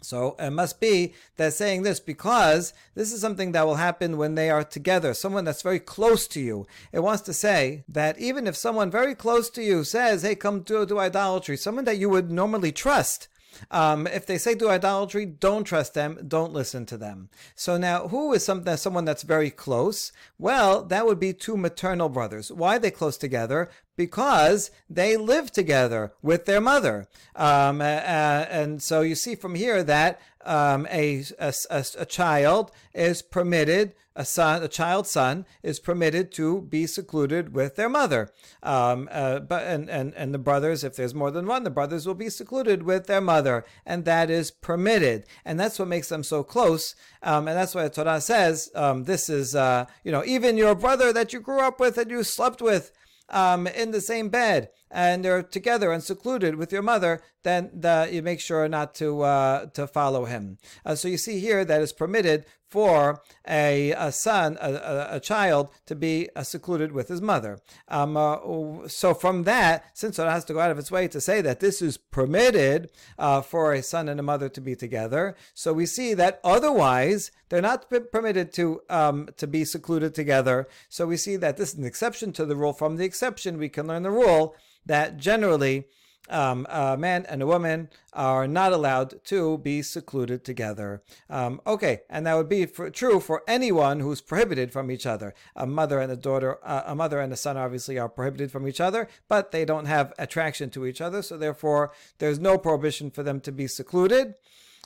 So 0.00 0.36
it 0.38 0.50
must 0.50 0.80
be 0.80 1.14
that 1.36 1.54
saying 1.54 1.82
this 1.82 2.00
because 2.00 2.72
this 2.94 3.12
is 3.12 3.20
something 3.20 3.52
that 3.52 3.66
will 3.66 3.76
happen 3.76 4.16
when 4.16 4.34
they 4.34 4.48
are 4.50 4.64
together, 4.64 5.12
someone 5.12 5.44
that's 5.44 5.62
very 5.62 5.80
close 5.80 6.28
to 6.28 6.40
you. 6.40 6.66
It 6.92 7.00
wants 7.00 7.22
to 7.22 7.32
say 7.32 7.84
that 7.88 8.18
even 8.18 8.46
if 8.46 8.56
someone 8.56 8.90
very 8.90 9.14
close 9.14 9.50
to 9.50 9.62
you 9.62 9.84
says, 9.84 10.22
hey, 10.22 10.34
come 10.34 10.60
do 10.60 10.98
idolatry, 10.98 11.56
someone 11.56 11.84
that 11.84 11.98
you 11.98 12.08
would 12.08 12.30
normally 12.30 12.72
trust, 12.72 13.28
um, 13.70 14.06
if 14.06 14.26
they 14.26 14.38
say 14.38 14.54
do 14.54 14.68
idolatry, 14.68 15.26
don't 15.26 15.64
trust 15.64 15.94
them, 15.94 16.18
don't 16.26 16.52
listen 16.52 16.86
to 16.86 16.96
them. 16.96 17.28
So 17.54 17.76
now, 17.76 18.08
who 18.08 18.32
is 18.32 18.44
some, 18.44 18.64
someone 18.76 19.04
that's 19.04 19.22
very 19.22 19.50
close? 19.50 20.12
Well, 20.38 20.84
that 20.84 21.06
would 21.06 21.20
be 21.20 21.32
two 21.32 21.56
maternal 21.56 22.08
brothers. 22.08 22.50
Why 22.52 22.76
are 22.76 22.78
they 22.78 22.90
close 22.90 23.16
together? 23.16 23.70
Because 23.96 24.70
they 24.88 25.16
live 25.16 25.50
together 25.50 26.12
with 26.22 26.44
their 26.44 26.60
mother. 26.60 27.08
Um, 27.34 27.80
uh, 27.80 27.84
and 27.84 28.82
so 28.82 29.00
you 29.00 29.14
see 29.14 29.34
from 29.34 29.54
here 29.54 29.82
that 29.82 30.20
um, 30.48 30.86
a, 30.90 31.22
a, 31.38 31.52
a, 31.70 32.06
child 32.06 32.72
is 32.94 33.20
permitted, 33.20 33.92
a 34.16 34.24
son, 34.24 34.62
a 34.62 34.68
child's 34.68 35.10
son 35.10 35.44
is 35.62 35.78
permitted 35.78 36.32
to 36.32 36.62
be 36.62 36.86
secluded 36.86 37.54
with 37.54 37.76
their 37.76 37.90
mother. 37.90 38.30
Um, 38.62 39.10
uh, 39.12 39.40
but 39.40 39.64
and, 39.64 39.90
and 39.90 40.14
and 40.14 40.32
the 40.32 40.38
brothers, 40.38 40.82
if 40.82 40.96
there's 40.96 41.14
more 41.14 41.30
than 41.30 41.46
one, 41.46 41.64
the 41.64 41.70
brothers 41.70 42.06
will 42.06 42.14
be 42.14 42.30
secluded 42.30 42.82
with 42.82 43.06
their 43.06 43.20
mother, 43.20 43.64
and 43.84 44.06
that 44.06 44.30
is 44.30 44.50
permitted. 44.50 45.26
And 45.44 45.60
that's 45.60 45.78
what 45.78 45.88
makes 45.88 46.08
them 46.08 46.24
so 46.24 46.42
close. 46.42 46.94
Um, 47.22 47.46
and 47.46 47.56
that's 47.56 47.74
why 47.74 47.82
the 47.82 47.90
Torah 47.90 48.20
says 48.20 48.70
um, 48.74 49.04
this 49.04 49.28
is, 49.28 49.54
uh, 49.54 49.84
you 50.02 50.10
know, 50.10 50.24
even 50.24 50.56
your 50.56 50.74
brother 50.74 51.12
that 51.12 51.34
you 51.34 51.40
grew 51.40 51.60
up 51.60 51.78
with 51.78 51.98
and 51.98 52.10
you 52.10 52.22
slept 52.22 52.62
with 52.62 52.90
um, 53.30 53.66
in 53.66 53.90
the 53.90 54.00
same 54.00 54.28
bed 54.28 54.70
and 54.90 55.24
they're 55.24 55.42
together 55.42 55.92
and 55.92 56.02
secluded 56.02 56.54
with 56.54 56.72
your 56.72 56.82
mother, 56.82 57.20
then 57.42 57.70
the, 57.72 58.08
you 58.10 58.22
make 58.22 58.40
sure 58.40 58.68
not 58.68 58.94
to 58.96 59.22
uh, 59.22 59.66
to 59.66 59.86
follow 59.86 60.24
him. 60.24 60.58
Uh, 60.84 60.94
so 60.94 61.08
you 61.08 61.18
see 61.18 61.40
here 61.40 61.64
that 61.64 61.80
it's 61.80 61.92
permitted 61.92 62.46
for 62.68 63.22
a, 63.48 63.92
a 63.92 64.12
son, 64.12 64.58
a, 64.60 65.08
a, 65.12 65.20
child, 65.20 65.68
to 65.86 65.94
be 65.94 66.28
uh, 66.36 66.42
secluded 66.42 66.92
with 66.92 67.08
his 67.08 67.22
mother. 67.22 67.58
Um, 67.88 68.16
uh, 68.16 68.86
so 68.86 69.14
from 69.14 69.44
that, 69.44 69.84
since 69.94 70.18
it 70.18 70.24
has 70.24 70.44
to 70.46 70.52
go 70.52 70.60
out 70.60 70.70
of 70.70 70.78
its 70.78 70.90
way 70.90 71.08
to 71.08 71.20
say 71.20 71.40
that 71.40 71.60
this 71.60 71.80
is 71.80 71.96
permitted 71.96 72.90
uh, 73.18 73.40
for 73.40 73.72
a 73.72 73.82
son 73.82 74.08
and 74.08 74.20
a 74.20 74.22
mother 74.22 74.48
to 74.50 74.60
be 74.60 74.76
together, 74.76 75.34
so 75.54 75.72
we 75.72 75.86
see 75.86 76.14
that 76.14 76.40
otherwise 76.44 77.30
they're 77.48 77.62
not 77.62 77.86
permitted 78.12 78.52
to 78.52 78.82
um, 78.90 79.28
to 79.36 79.46
be 79.46 79.64
secluded 79.64 80.14
together. 80.14 80.68
So 80.88 81.06
we 81.06 81.16
see 81.16 81.36
that 81.36 81.56
this 81.56 81.72
is 81.72 81.78
an 81.78 81.84
exception 81.84 82.32
to 82.32 82.44
the 82.44 82.56
rule. 82.56 82.72
From 82.72 82.96
the 82.96 83.04
exception, 83.04 83.58
we 83.58 83.68
can 83.68 83.86
learn 83.86 84.02
the 84.02 84.10
rule 84.10 84.54
that 84.84 85.16
generally 85.16 85.86
um, 86.30 86.66
a 86.70 86.96
man 86.96 87.26
and 87.28 87.42
a 87.42 87.46
woman 87.46 87.88
are 88.12 88.46
not 88.46 88.72
allowed 88.72 89.24
to 89.24 89.58
be 89.58 89.82
secluded 89.82 90.44
together. 90.44 91.02
Um, 91.30 91.60
okay, 91.66 92.00
and 92.10 92.26
that 92.26 92.34
would 92.34 92.48
be 92.48 92.66
for, 92.66 92.90
true 92.90 93.20
for 93.20 93.42
anyone 93.46 94.00
who's 94.00 94.20
prohibited 94.20 94.72
from 94.72 94.90
each 94.90 95.06
other. 95.06 95.34
A 95.56 95.66
mother 95.66 96.00
and 96.00 96.10
a 96.12 96.16
daughter, 96.16 96.58
uh, 96.64 96.82
a 96.86 96.94
mother 96.94 97.20
and 97.20 97.32
a 97.32 97.36
son, 97.36 97.56
obviously 97.56 97.98
are 97.98 98.08
prohibited 98.08 98.50
from 98.50 98.66
each 98.66 98.80
other, 98.80 99.08
but 99.28 99.52
they 99.52 99.64
don't 99.64 99.86
have 99.86 100.12
attraction 100.18 100.70
to 100.70 100.86
each 100.86 101.00
other, 101.00 101.22
so 101.22 101.36
therefore 101.36 101.92
there's 102.18 102.38
no 102.38 102.58
prohibition 102.58 103.10
for 103.10 103.22
them 103.22 103.40
to 103.40 103.52
be 103.52 103.66
secluded. 103.66 104.34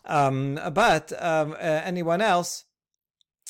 Um, 0.04 0.58
but 0.72 1.12
um, 1.22 1.52
uh, 1.52 1.56
anyone 1.56 2.20
else 2.20 2.64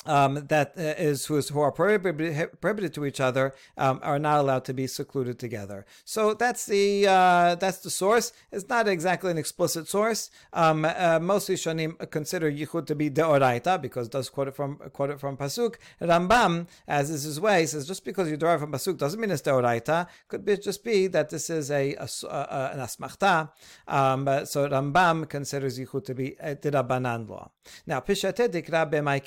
um, 0.07 0.47
that 0.49 0.75
uh, 0.77 0.95
is 0.99 1.27
who, 1.27 1.37
is, 1.37 1.49
who 1.49 1.61
are 1.61 1.73
prohibited, 1.73 2.61
prohibited 2.61 2.95
to 2.95 3.05
each 3.05 3.21
other 3.21 3.55
um, 3.77 4.01
are 4.03 4.19
not 4.19 4.41
allowed 4.41 4.65
to 4.65 4.75
be 4.75 4.87
secluded 4.87 5.39
together. 5.39 5.87
So 6.05 6.35
that's 6.35 6.67
the 6.67 7.07
uh, 7.07 7.55
that's 7.57 7.79
the 7.79 7.91
source. 7.91 8.33
It's 8.51 8.69
not 8.69 8.89
exactly 8.89 9.31
an 9.31 9.39
explicit 9.39 9.89
source. 9.89 10.31
Um, 10.53 10.85
uh, 10.85 11.19
most 11.21 11.49
Rishonim 11.49 12.11
consider 12.11 12.51
yichud 12.51 12.87
to 12.87 12.95
be 12.95 13.11
deoraita 13.11 13.81
because 13.81 14.09
does 14.09 14.29
quote 14.29 14.49
it 14.49 14.57
from 14.57 14.77
quote 14.93 15.11
it 15.11 15.21
from 15.21 15.37
pasuk. 15.37 15.77
Rambam, 16.01 16.67
as 16.89 17.11
is 17.11 17.23
his 17.25 17.41
way, 17.41 17.67
says 17.67 17.87
just 17.87 18.05
because 18.05 18.31
you 18.31 18.37
derive 18.37 18.61
from 18.61 18.73
pasuk 18.73 18.99
doesn't 18.99 19.21
mean 19.21 19.31
it's 19.31 19.43
deoraita. 19.43 20.07
Could 20.29 20.45
be, 20.45 20.57
just 20.57 20.85
be 20.85 21.07
that 21.09 21.31
this 21.31 21.51
is 21.51 21.71
a, 21.71 21.95
a, 21.95 22.09
a 22.25 22.71
an 22.75 22.81
asmachta. 22.81 23.51
Um, 23.87 24.27
so 24.47 24.69
Rambam 24.69 25.29
considers 25.29 25.79
yichud 25.79 26.05
to 26.05 26.15
be 26.15 26.37
a 26.41 26.57
dirabanan 26.57 27.29
law. 27.29 27.51
Now 27.87 28.01
pishateh 28.01 28.49
dikra 28.49 28.91
b'may 28.91 29.23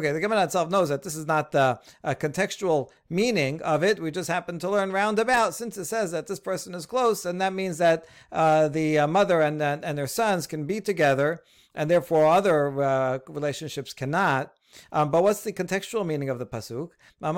Okay, 0.00 0.12
the 0.12 0.20
Gemara 0.20 0.44
itself 0.44 0.70
knows 0.70 0.88
that 0.88 1.02
this 1.02 1.14
is 1.14 1.26
not 1.26 1.52
the 1.52 1.78
uh, 2.02 2.14
contextual 2.14 2.88
meaning 3.10 3.60
of 3.60 3.84
it. 3.84 4.00
We 4.00 4.10
just 4.10 4.30
happen 4.30 4.58
to 4.60 4.70
learn 4.70 4.92
roundabout 4.92 5.54
since 5.54 5.76
it 5.76 5.84
says 5.84 6.10
that 6.12 6.26
this 6.26 6.40
person 6.40 6.74
is 6.74 6.86
close, 6.86 7.26
and 7.26 7.38
that 7.42 7.52
means 7.52 7.76
that 7.76 8.06
uh, 8.32 8.68
the 8.68 9.00
uh, 9.00 9.06
mother 9.06 9.42
and, 9.42 9.60
and 9.60 9.98
their 9.98 10.06
sons 10.06 10.46
can 10.46 10.64
be 10.64 10.80
together, 10.80 11.42
and 11.74 11.90
therefore 11.90 12.24
other 12.24 12.82
uh, 12.82 13.18
relationships 13.28 13.92
cannot. 13.92 14.54
Um, 14.92 15.10
but 15.10 15.22
what's 15.22 15.42
the 15.42 15.52
contextual 15.52 16.06
meaning 16.06 16.28
of 16.28 16.38
the 16.38 16.46
pasuk? 16.46 16.90
Ben 17.20 17.34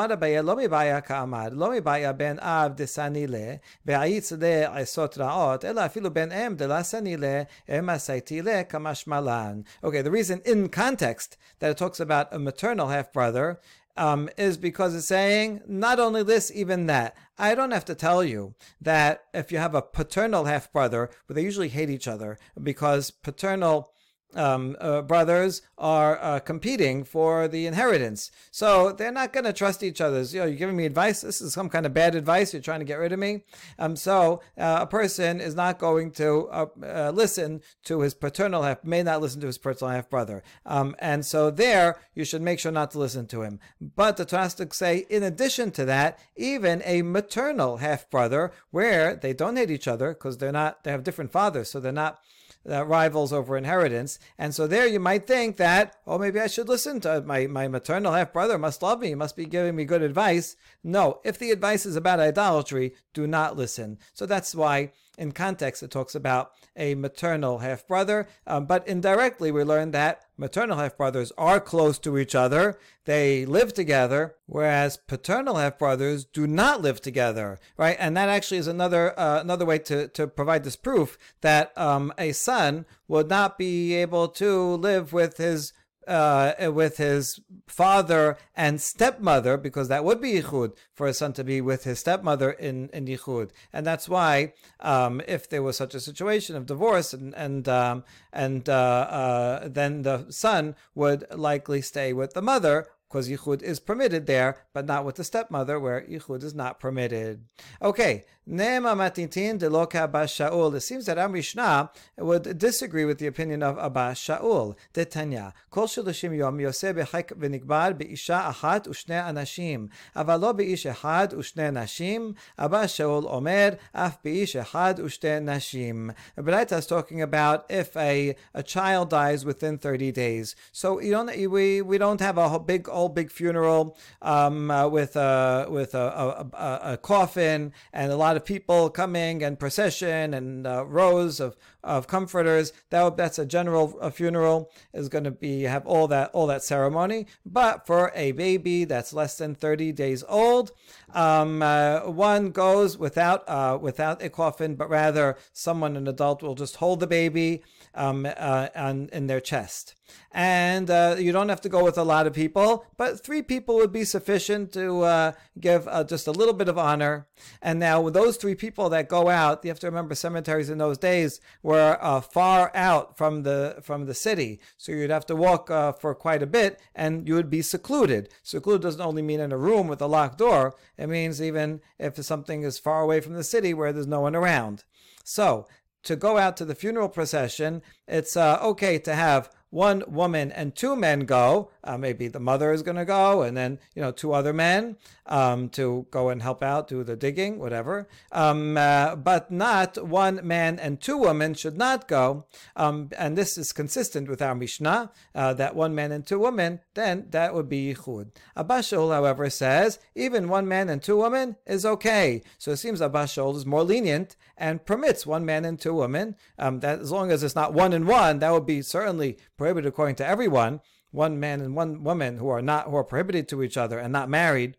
ben 6.13 6.33
em 6.33 6.57
de 6.57 6.67
lasani 6.67 7.19
le, 7.19 7.47
em 7.69 7.87
asaiti 7.87 8.43
le 8.43 8.65
kamash. 8.65 9.65
Okay, 9.85 10.03
the 10.03 10.11
reason 10.11 10.41
in 10.45 10.69
context 10.69 11.37
that 11.59 11.71
it 11.71 11.77
talks 11.77 12.01
about 12.01 12.33
a 12.33 12.39
maternal 12.39 12.89
half-brother 12.89 13.61
um, 13.97 14.29
is 14.37 14.57
because 14.57 14.95
it's 14.95 15.07
saying 15.07 15.61
not 15.67 16.01
only 16.01 16.23
this, 16.23 16.51
even 16.55 16.87
that. 16.87 17.17
I 17.39 17.55
don't 17.55 17.73
have 17.73 17.85
to 17.87 17.95
tell 17.95 18.25
you 18.25 18.55
that 18.81 19.25
if 19.35 19.53
you 19.53 19.59
have 19.59 19.75
a 19.75 19.83
paternal 19.83 20.45
half 20.45 20.73
brother, 20.73 21.11
but 21.27 21.37
they 21.37 21.43
usually 21.43 21.69
hate 21.69 21.91
each 21.91 22.09
other 22.09 22.39
because 22.63 23.11
paternal 23.11 23.92
um, 24.35 24.77
uh, 24.81 25.03
brothers 25.03 25.63
are 25.79 26.19
uh, 26.23 26.41
competing 26.41 27.05
for 27.05 27.49
the 27.49 27.67
inheritance. 27.67 28.31
So 28.51 28.93
they're 28.93 29.13
not 29.13 29.33
going 29.33 29.45
to 29.45 29.53
trust 29.53 29.83
each 29.83 30.01
other. 30.01 30.21
You 30.23 30.41
know, 30.41 30.47
you're 30.47 30.57
giving 30.57 30.77
me 30.77 30.87
advice. 30.87 31.21
This 31.21 31.41
is 31.41 31.53
some 31.53 31.69
kind 31.69 31.87
of 31.87 31.95
bad 31.95 32.15
advice. 32.15 32.53
You're 32.53 32.63
trying 32.63 32.81
to 32.81 32.87
get 32.87 32.99
rid 32.99 33.13
of 33.13 33.19
me. 33.19 33.45
Um, 33.79 33.97
so 33.97 34.41
uh, 34.59 34.79
a 34.81 34.87
person 34.87 35.41
is 35.41 35.55
not 35.55 35.79
going 35.79 36.11
to 36.13 36.49
uh, 36.51 36.67
uh, 36.83 37.13
listen 37.15 37.63
to 37.85 38.01
his 38.01 38.15
paternal 38.15 38.63
half, 38.63 38.85
may 38.85 39.03
not 39.03 39.21
listen 39.21 39.41
to 39.41 39.47
his 39.47 39.59
paternal 39.59 39.95
half 39.95 40.09
brother. 40.09 40.43
Um, 40.65 40.95
and 40.99 41.25
so 41.27 41.51
there, 41.51 42.01
you 42.15 42.25
should 42.25 42.43
make 42.43 42.59
sure 42.59 42.73
not 42.73 42.91
to 42.93 42.99
listen 42.99 43.27
to 43.29 43.43
him. 43.43 43.59
But 43.81 44.17
the 44.17 44.25
Tanastic 44.25 44.75
say, 44.75 45.07
in 45.09 45.23
addition 45.23 45.71
to 45.73 45.85
that, 45.87 46.19
even 46.37 46.83
a 46.85 47.03
maternal 47.03 47.79
half 47.79 48.09
brother, 48.11 48.53
where 48.71 49.17
they 49.17 49.33
don't 49.33 49.57
hate 49.57 49.71
each 49.71 49.89
other 49.89 50.15
because 50.15 50.39
they're 50.39 50.53
not, 50.53 50.85
they 50.85 50.91
have 50.91 51.05
different 51.05 51.33
fathers, 51.33 51.71
so 51.71 51.81
they're 51.81 51.93
not 51.93 52.21
uh, 52.69 52.85
rivals 52.87 53.33
over 53.33 53.57
inheritance. 53.57 54.19
And 54.39 54.55
so 54.55 54.67
there 54.67 54.87
you 54.87 55.01
might 55.01 55.27
think 55.27 55.57
that, 55.57 55.97
oh, 56.07 56.19
maybe 56.19 56.41
I 56.41 56.47
should 56.47 56.69
listen 56.69 57.01
to 57.01 57.23
my, 57.23 57.47
my 57.47 57.69
maternal 57.69 58.13
half 58.13 58.33
brother 58.33 58.59
must 58.59 58.83
love 58.83 59.01
me, 59.01 59.15
must 59.15 59.37
be 59.37 59.47
giving 59.47 59.77
me 59.77 59.85
good 59.85 60.03
advice. 60.03 60.57
No, 60.83 61.21
if 61.25 61.39
the 61.39 61.51
advice 61.51 61.87
is 61.87 61.97
about 61.97 62.21
idolatry, 62.21 62.95
do 63.15 63.27
not 63.27 63.57
listen. 63.57 63.99
So 64.15 64.27
that's 64.27 64.55
why 64.55 64.93
in 65.19 65.33
context 65.33 65.83
it 65.83 65.91
talks 65.91 66.15
about 66.15 66.53
a 66.77 66.95
maternal 66.95 67.59
half 67.59 67.87
brother, 67.87 68.27
um, 68.47 68.67
but 68.67 68.87
indirectly 68.89 69.51
we 69.51 69.63
learn 69.63 69.91
that 69.91 70.25
maternal 70.37 70.79
half 70.79 70.97
brothers 70.97 71.33
are 71.37 71.61
close 71.61 71.99
to 71.99 72.19
each 72.19 72.35
other. 72.35 72.79
They 73.05 73.45
live 73.45 73.75
together, 73.75 74.37
whereas 74.47 74.97
paternal 74.97 75.57
half 75.57 75.79
brothers 75.79 76.25
do 76.25 76.47
not 76.47 76.81
live 76.81 77.01
together, 77.01 77.59
right? 77.77 77.97
And 77.99 78.17
that 78.17 78.29
actually 78.29 78.59
is 78.59 78.67
another 78.67 79.19
uh, 79.19 79.41
another 79.41 79.67
way 79.67 79.79
to, 79.81 80.09
to 80.09 80.27
provide 80.27 80.65
this 80.65 80.77
proof 80.77 81.19
that 81.43 81.77
um, 81.77 82.13
a 82.17 82.33
son 82.33 82.87
would 83.09 83.29
not 83.29 83.59
be 83.59 83.95
able 83.95 84.29
to 84.29 84.75
live 84.77 85.13
with 85.13 85.37
his 85.37 85.73
uh, 86.09 86.53
with 86.73 86.97
his 86.97 87.41
father 87.67 88.37
and 88.57 88.81
stepmother, 88.81 89.57
because 89.57 89.89
that 89.89 90.05
would 90.05 90.21
be 90.21 90.33
yichud 90.33 90.77
for 90.93 91.07
a 91.07 91.15
son 91.15 91.33
to 91.35 91.45
be 91.45 91.61
with 91.61 91.85
his 91.85 91.99
stepmother 91.99 92.51
in, 92.51 92.89
in 92.93 93.07
yichud, 93.07 93.51
and 93.73 93.87
that's 93.87 94.09
why 94.09 94.53
um, 94.81 95.21
if 95.27 95.49
there 95.49 95.63
was 95.63 95.77
such 95.77 95.95
a 95.95 96.01
situation 96.01 96.57
of 96.57 96.67
divorce 96.67 97.13
and 97.13 97.35
and 97.35 97.69
um, 97.69 98.05
and 98.33 98.69
uh, 98.69 98.73
uh, 98.73 99.69
then 99.69 100.03
the 100.03 100.27
son 100.31 100.75
would 100.95 101.25
likely 101.35 101.81
stay 101.81 102.13
with 102.13 102.35
the 102.35 102.43
mother 102.43 102.89
because 103.12 103.30
yichud 103.30 103.62
is 103.62 103.80
permitted 103.80 104.26
there, 104.28 104.58
but 104.74 104.86
not 104.86 105.06
with 105.06 105.16
the 105.16 105.24
stepmother, 105.24 105.80
where 105.80 106.02
yichud 106.02 106.44
is 106.44 106.54
not 106.54 106.80
permitted. 106.80 107.46
Okay, 107.82 108.26
Neema 108.50 108.96
matintin 108.96 109.58
de 109.58 109.68
loka 109.70 110.06
Abbas 110.06 110.32
Shaul. 110.32 110.74
It 110.74 110.80
seems 110.80 111.06
that 111.08 111.18
Amrishna 111.18 111.90
would 112.18 112.58
disagree 112.58 113.04
with 113.04 113.18
the 113.18 113.28
opinion 113.28 113.62
of 113.62 113.78
Abbas 113.78 114.20
Shaul. 114.20 114.78
De 114.94 115.04
Tanya, 115.04 115.54
kol 115.70 115.86
shloshim 115.86 116.38
yom 116.38 116.58
yoseh 116.58 116.94
b'chek 116.94 117.38
v'nikbar 117.38 117.98
be'isha 117.98 118.54
achat 118.54 118.88
u'shnei 118.88 119.22
anashim, 119.22 119.90
אבל 120.16 120.40
לא 120.40 120.52
באיש 120.54 120.86
אחד 120.86 121.28
ושני 121.38 121.72
נשים. 121.72 122.36
Abbas 122.58 122.94
Shaul 122.94 123.26
omer, 123.26 123.78
af 123.94 124.18
באיש 124.24 124.56
אחד 124.56 124.96
ושתי 125.04 125.40
נשים. 125.42 126.12
Braita 126.38 126.78
is 126.78 126.88
talking 126.88 127.22
about 127.22 127.66
if 127.70 127.98
a, 127.98 128.34
a 128.54 128.64
child 128.64 129.10
dies 129.10 129.44
within 129.44 129.78
30 129.78 130.14
days. 130.14 130.56
So 130.72 131.02
you 131.02 131.12
don't, 131.12 131.36
we, 131.52 131.82
we 131.82 131.98
don't 131.98 132.22
have 132.22 132.38
a 132.38 132.60
big 132.60 132.88
whole 133.03 133.09
big 133.09 133.33
funeral 133.33 133.97
um, 134.23 134.71
uh, 134.71 134.87
with 134.87 135.17
a 135.17 135.67
with 135.69 135.93
a, 135.95 135.99
a, 135.99 136.47
a, 136.57 136.93
a, 136.93 136.97
coffin 136.97 137.73
and 137.93 138.13
a 138.13 138.17
lot 138.17 138.37
of 138.37 138.45
people 138.45 138.89
coming 138.91 139.43
and 139.43 139.59
procession 139.59 140.33
and 140.33 140.67
uh, 140.69 140.85
rows 140.87 141.41
of 141.41 141.57
of 141.83 142.07
comforters. 142.07 142.73
That 142.91 143.17
that's 143.17 143.41
a 143.41 143.47
general 143.47 143.99
a 143.99 144.13
funeral 144.13 144.71
is 144.95 145.09
going 145.09 145.25
to 145.25 145.33
be 145.33 145.63
have 145.63 145.85
all 145.85 146.07
that 146.09 146.31
all 146.33 146.47
that 146.47 146.63
ceremony. 146.63 147.27
But 147.45 147.87
for 147.89 148.13
a 148.15 148.31
baby 148.31 148.85
that's 148.85 149.13
less 149.13 149.37
than 149.37 149.57
thirty 149.57 149.91
days 149.91 150.23
old, 150.29 150.71
um, 151.13 151.61
uh, 151.61 152.09
one 152.09 152.53
goes 152.53 152.97
without 152.97 153.43
uh, 153.49 153.79
without 153.81 154.23
a 154.23 154.31
coffin, 154.31 154.77
but 154.77 154.89
rather 154.89 155.37
someone 155.53 155.97
an 155.97 156.07
adult 156.07 156.41
will 156.41 156.55
just 156.55 156.77
hold 156.77 157.01
the 157.01 157.09
baby 157.09 157.65
um, 157.97 158.27
uh, 158.27 158.69
on, 158.77 159.09
in 159.13 159.27
their 159.27 159.41
chest 159.41 159.97
and 160.31 160.91
uh, 160.91 161.17
you 161.19 161.33
don't 161.33 161.49
have 161.49 161.61
to 161.63 161.69
go 161.69 161.85
with 161.85 161.99
a 161.99 162.03
lot 162.03 162.27
of 162.27 162.33
people, 162.33 162.87
but 162.97 163.23
three 163.25 163.43
people 163.43 163.77
would 163.77 163.93
be 163.93 164.05
sufficient 164.05 164.73
to 164.73 165.03
uh, 165.03 165.33
give 165.61 165.87
uh, 165.89 166.05
just 166.05 166.27
a 166.27 166.33
little 166.33 166.55
bit 166.55 166.69
of 166.69 166.79
honor. 166.79 167.27
And 167.61 167.79
now, 167.79 168.01
with 168.01 168.15
those 168.15 168.37
three 168.37 168.55
people 168.55 168.89
that 168.91 169.09
go 169.09 169.29
out, 169.29 169.65
you 169.65 169.71
have 169.71 169.81
to 169.81 169.87
remember 169.87 170.15
cemeteries 170.15 170.71
in 170.71 170.79
those 170.79 170.99
days 170.99 171.41
were 171.63 171.99
uh, 172.01 172.21
far 172.21 172.71
out 172.75 173.17
from 173.17 173.43
the 173.43 173.79
from 173.83 174.07
the 174.07 174.15
city, 174.15 174.61
so 174.77 174.93
you'd 174.93 175.11
have 175.11 175.27
to 175.27 175.37
walk 175.37 175.71
uh, 175.71 175.93
for 175.93 176.15
quite 176.15 176.43
a 176.43 176.47
bit, 176.47 176.81
and 176.95 177.29
you 177.29 177.35
would 177.35 177.51
be 177.51 177.63
secluded. 177.63 178.29
Secluded 178.43 178.83
doesn't 178.83 179.01
only 179.01 179.23
mean 179.23 179.41
in 179.41 179.53
a 179.53 179.59
room 179.59 179.89
with 179.89 180.01
a 180.01 180.07
locked 180.07 180.39
door; 180.39 180.75
it 180.97 181.09
means 181.09 181.43
even 181.43 181.81
if 181.99 182.17
something 182.25 182.63
is 182.63 182.79
far 182.79 183.03
away 183.03 183.21
from 183.21 183.35
the 183.35 183.45
city 183.45 183.75
where 183.75 183.93
there's 183.93 184.07
no 184.07 184.21
one 184.21 184.37
around. 184.37 184.85
So 185.25 185.67
to 186.05 186.17
go 186.17 186.39
out 186.39 186.57
to 186.57 186.65
the 186.65 186.75
funeral 186.75 187.09
procession, 187.09 187.83
it's 188.09 188.37
uh, 188.37 188.59
okay 188.63 188.99
to 189.01 189.15
have 189.15 189.51
one 189.73 190.05
woman 190.07 190.53
and 190.53 190.77
two 190.77 190.95
men 190.95 191.21
go. 191.21 191.71
Uh, 191.83 191.97
maybe 191.97 192.29
the 192.29 192.39
mother 192.39 192.73
is 192.73 192.83
going 192.83 192.99
to 192.99 193.07
go, 193.07 193.43
and 193.43 193.57
then 193.57 193.79
you 193.95 194.03
know 194.03 194.13
two 194.13 194.33
other 194.33 194.53
men 194.53 194.97
um, 195.27 195.71
to 195.71 196.07
go 196.11 196.29
and 196.29 196.43
help 196.43 196.63
out, 196.63 196.89
do 196.89 197.03
the 197.03 197.17
digging, 197.17 197.59
whatever. 197.59 198.07
Um, 198.31 198.77
uh, 198.77 199.17
but 199.17 199.51
not 199.51 199.97
one 200.07 200.47
man 200.47 200.79
and 200.79 201.01
two 201.01 201.17
women 201.17 201.55
should 201.55 201.79
not 201.79 202.07
go. 202.07 202.45
Um, 202.77 203.09
and 203.17 203.37
this 203.37 203.57
is 203.57 203.73
consistent 203.73 204.29
with 204.29 204.43
our 204.43 204.55
Mishnah 204.55 205.11
uh, 205.35 205.55
that 205.55 205.75
one 205.75 205.95
man 205.95 206.13
and 206.13 206.27
two 206.27 206.39
women. 206.39 206.81
Then 206.95 207.27
that 207.31 207.55
would 207.55 207.69
be 207.69 207.95
yichud. 207.95 208.31
Abba 208.57 208.81
Shaul, 208.81 209.13
however, 209.13 209.49
says 209.49 209.99
even 210.15 210.49
one 210.49 210.69
man 210.69 210.91
and 210.91 211.03
two 211.03 211.17
women 211.17 211.57
is 211.67 211.87
okay. 211.87 212.43
So 212.59 212.73
it 212.73 212.77
seems 212.77 213.01
Abba 213.01 213.25
Shaul 213.25 213.57
is 213.57 213.65
more 213.65 213.85
lenient 213.85 214.37
and 214.57 214.85
permits 214.85 215.27
one 215.27 215.45
man 215.45 215.65
and 215.65 215.81
two 215.81 215.95
women. 215.95 216.37
Um, 216.59 216.81
that 216.81 217.01
as 217.01 217.11
long 217.11 217.31
as 217.31 217.43
it's 217.43 217.57
not 217.57 217.73
one 217.73 217.93
and 217.93 218.07
one, 218.07 218.39
that 218.41 218.53
would 218.53 218.67
be 218.67 218.83
certainly 218.83 219.39
prohibited 219.63 219.89
according 219.89 220.17
to 220.17 220.27
everyone. 220.27 220.81
One 221.13 221.39
man 221.39 221.61
and 221.61 221.77
one 221.77 222.03
woman 222.03 222.39
who 222.39 222.49
are 222.49 222.63
not 222.63 222.87
who 222.87 222.97
are 222.97 223.05
prohibited 223.05 223.49
to 223.51 223.63
each 223.63 223.77
other 223.77 223.99
and 223.99 224.13
not 224.13 224.29
married. 224.29 224.77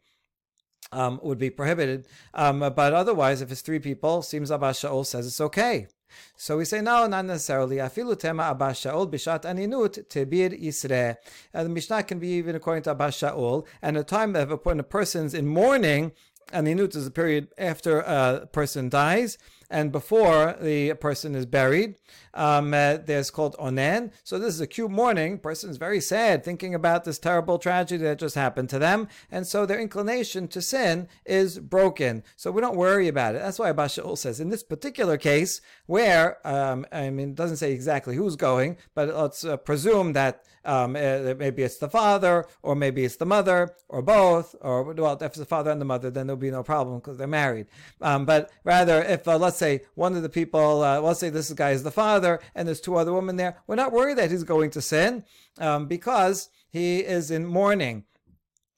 Um, 0.92 1.20
would 1.24 1.40
be 1.40 1.50
prohibited, 1.50 2.06
um, 2.36 2.60
but 2.60 2.94
otherwise, 2.94 3.42
if 3.42 3.52
it's 3.52 3.62
three 3.62 3.80
people, 3.80 4.22
seems 4.22 4.52
Abba 4.52 4.72
Shaul 4.72 5.06
says 5.06 5.26
it's 5.26 5.42
okay. 5.42 5.88
So 6.36 6.58
we 6.58 6.66
say 6.66 6.82
no, 6.82 7.08
not 7.08 7.26
necessarily. 7.26 7.78
Afilu 7.78 8.20
tema 8.20 8.44
Abba 8.44 8.72
Shaul 8.74 9.10
bishat 9.10 9.44
aninut 9.44 10.08
tebir 10.10 10.52
isre. 10.62 11.16
Uh, 11.54 11.64
the 11.64 11.70
Mishnah 11.70 12.04
can 12.04 12.20
be 12.20 12.28
even 12.34 12.56
according 12.56 12.84
to 12.84 12.92
Abba 12.92 13.08
Shaul, 13.08 13.66
and 13.82 13.96
the 13.96 14.04
time 14.04 14.36
of 14.36 14.60
when 14.66 14.80
a 14.80 14.84
person's 14.84 15.34
in 15.34 15.48
mourning, 15.48 16.12
and 16.52 16.68
aninut 16.68 16.96
is 16.96 17.06
the 17.06 17.12
period 17.12 17.48
after 17.58 18.02
a 18.02 18.48
person 18.52 18.90
dies 18.90 19.38
and 19.74 19.92
before 19.92 20.56
the 20.62 20.94
person 20.94 21.34
is 21.34 21.48
buried. 21.48 21.96
Um, 22.36 22.74
uh, 22.74 22.98
there's 22.98 23.32
called 23.32 23.56
onen. 23.58 24.12
So 24.24 24.38
this 24.38 24.54
is 24.54 24.62
a 24.62 24.68
cute 24.68 24.92
morning. 24.92 25.40
Person 25.40 25.70
is 25.70 25.78
very 25.78 26.00
sad, 26.00 26.44
thinking 26.44 26.76
about 26.76 27.04
this 27.04 27.20
terrible 27.20 27.58
tragedy 27.58 28.04
that 28.04 28.20
just 28.20 28.36
happened 28.36 28.70
to 28.70 28.80
them, 28.80 29.08
and 29.32 29.46
so 29.46 29.66
their 29.66 29.80
inclination 29.80 30.48
to 30.50 30.62
sin 30.62 31.08
is 31.26 31.60
broken. 31.60 32.24
So 32.36 32.52
we 32.52 32.62
don't 32.62 32.78
worry 32.78 33.08
about 33.08 33.36
it. 33.36 33.40
That's 33.40 33.60
why 33.60 33.70
Abba 33.70 33.86
Shaul 33.86 34.18
says 34.18 34.40
in 34.40 34.50
this 34.50 34.64
particular 34.64 35.18
case, 35.18 35.60
where 35.88 36.46
um, 36.48 36.86
I 36.92 37.10
mean, 37.10 37.30
it 37.30 37.36
doesn't 37.36 37.58
say 37.58 37.72
exactly 37.72 38.16
who's 38.16 38.36
going, 38.36 38.78
but 38.94 39.14
let's 39.14 39.44
uh, 39.44 39.58
presume 39.58 40.14
that 40.14 40.44
um, 40.66 40.96
uh, 40.96 41.34
maybe 41.38 41.64
it's 41.64 41.78
the 41.78 41.90
father, 41.90 42.46
or 42.62 42.76
maybe 42.76 43.04
it's 43.04 43.18
the 43.18 43.26
mother, 43.26 43.76
or 43.90 44.02
both, 44.02 44.56
or 44.62 44.94
well, 44.94 45.14
if 45.14 45.22
it's 45.22 45.38
the 45.38 45.46
father 45.46 45.72
and 45.72 45.82
the 45.82 45.86
mother, 45.86 46.10
then 46.10 46.28
there'll 46.28 46.40
be 46.40 46.52
no 46.52 46.64
problem 46.64 47.00
because 47.00 47.18
they're 47.18 47.28
married. 47.28 47.68
Um, 48.02 48.26
but 48.26 48.52
rather, 48.64 49.02
if 49.04 49.28
uh, 49.28 49.38
let's 49.38 49.58
say 49.58 49.82
one 49.96 50.16
of 50.16 50.24
the 50.24 50.30
people, 50.30 50.84
uh, 50.84 51.00
let's 51.02 51.20
say 51.20 51.30
this 51.30 51.52
guy 51.54 51.72
is 51.72 51.84
the 51.84 51.92
father, 51.92 52.40
and 52.56 52.68
there's 52.68 52.82
two 52.82 52.96
other 52.96 53.14
women 53.14 53.36
there, 53.36 53.58
we're 53.68 53.76
not 53.76 53.92
worried 53.92 54.18
that 54.18 54.32
he's 54.32 54.44
going 54.44 54.70
to 54.72 54.82
sin 54.82 55.24
um, 55.60 55.88
because 55.88 56.50
he 56.70 57.00
is 57.00 57.30
in 57.32 57.46
mourning. 57.46 58.06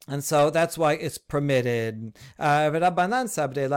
And 0.07 0.23
so 0.23 0.51
that's 0.51 0.77
why 0.77 0.93
it's 0.93 1.17
permitted. 1.17 2.15
Uh, 2.37 2.69
Rabbanan 2.69 3.25
sabde 3.25 3.67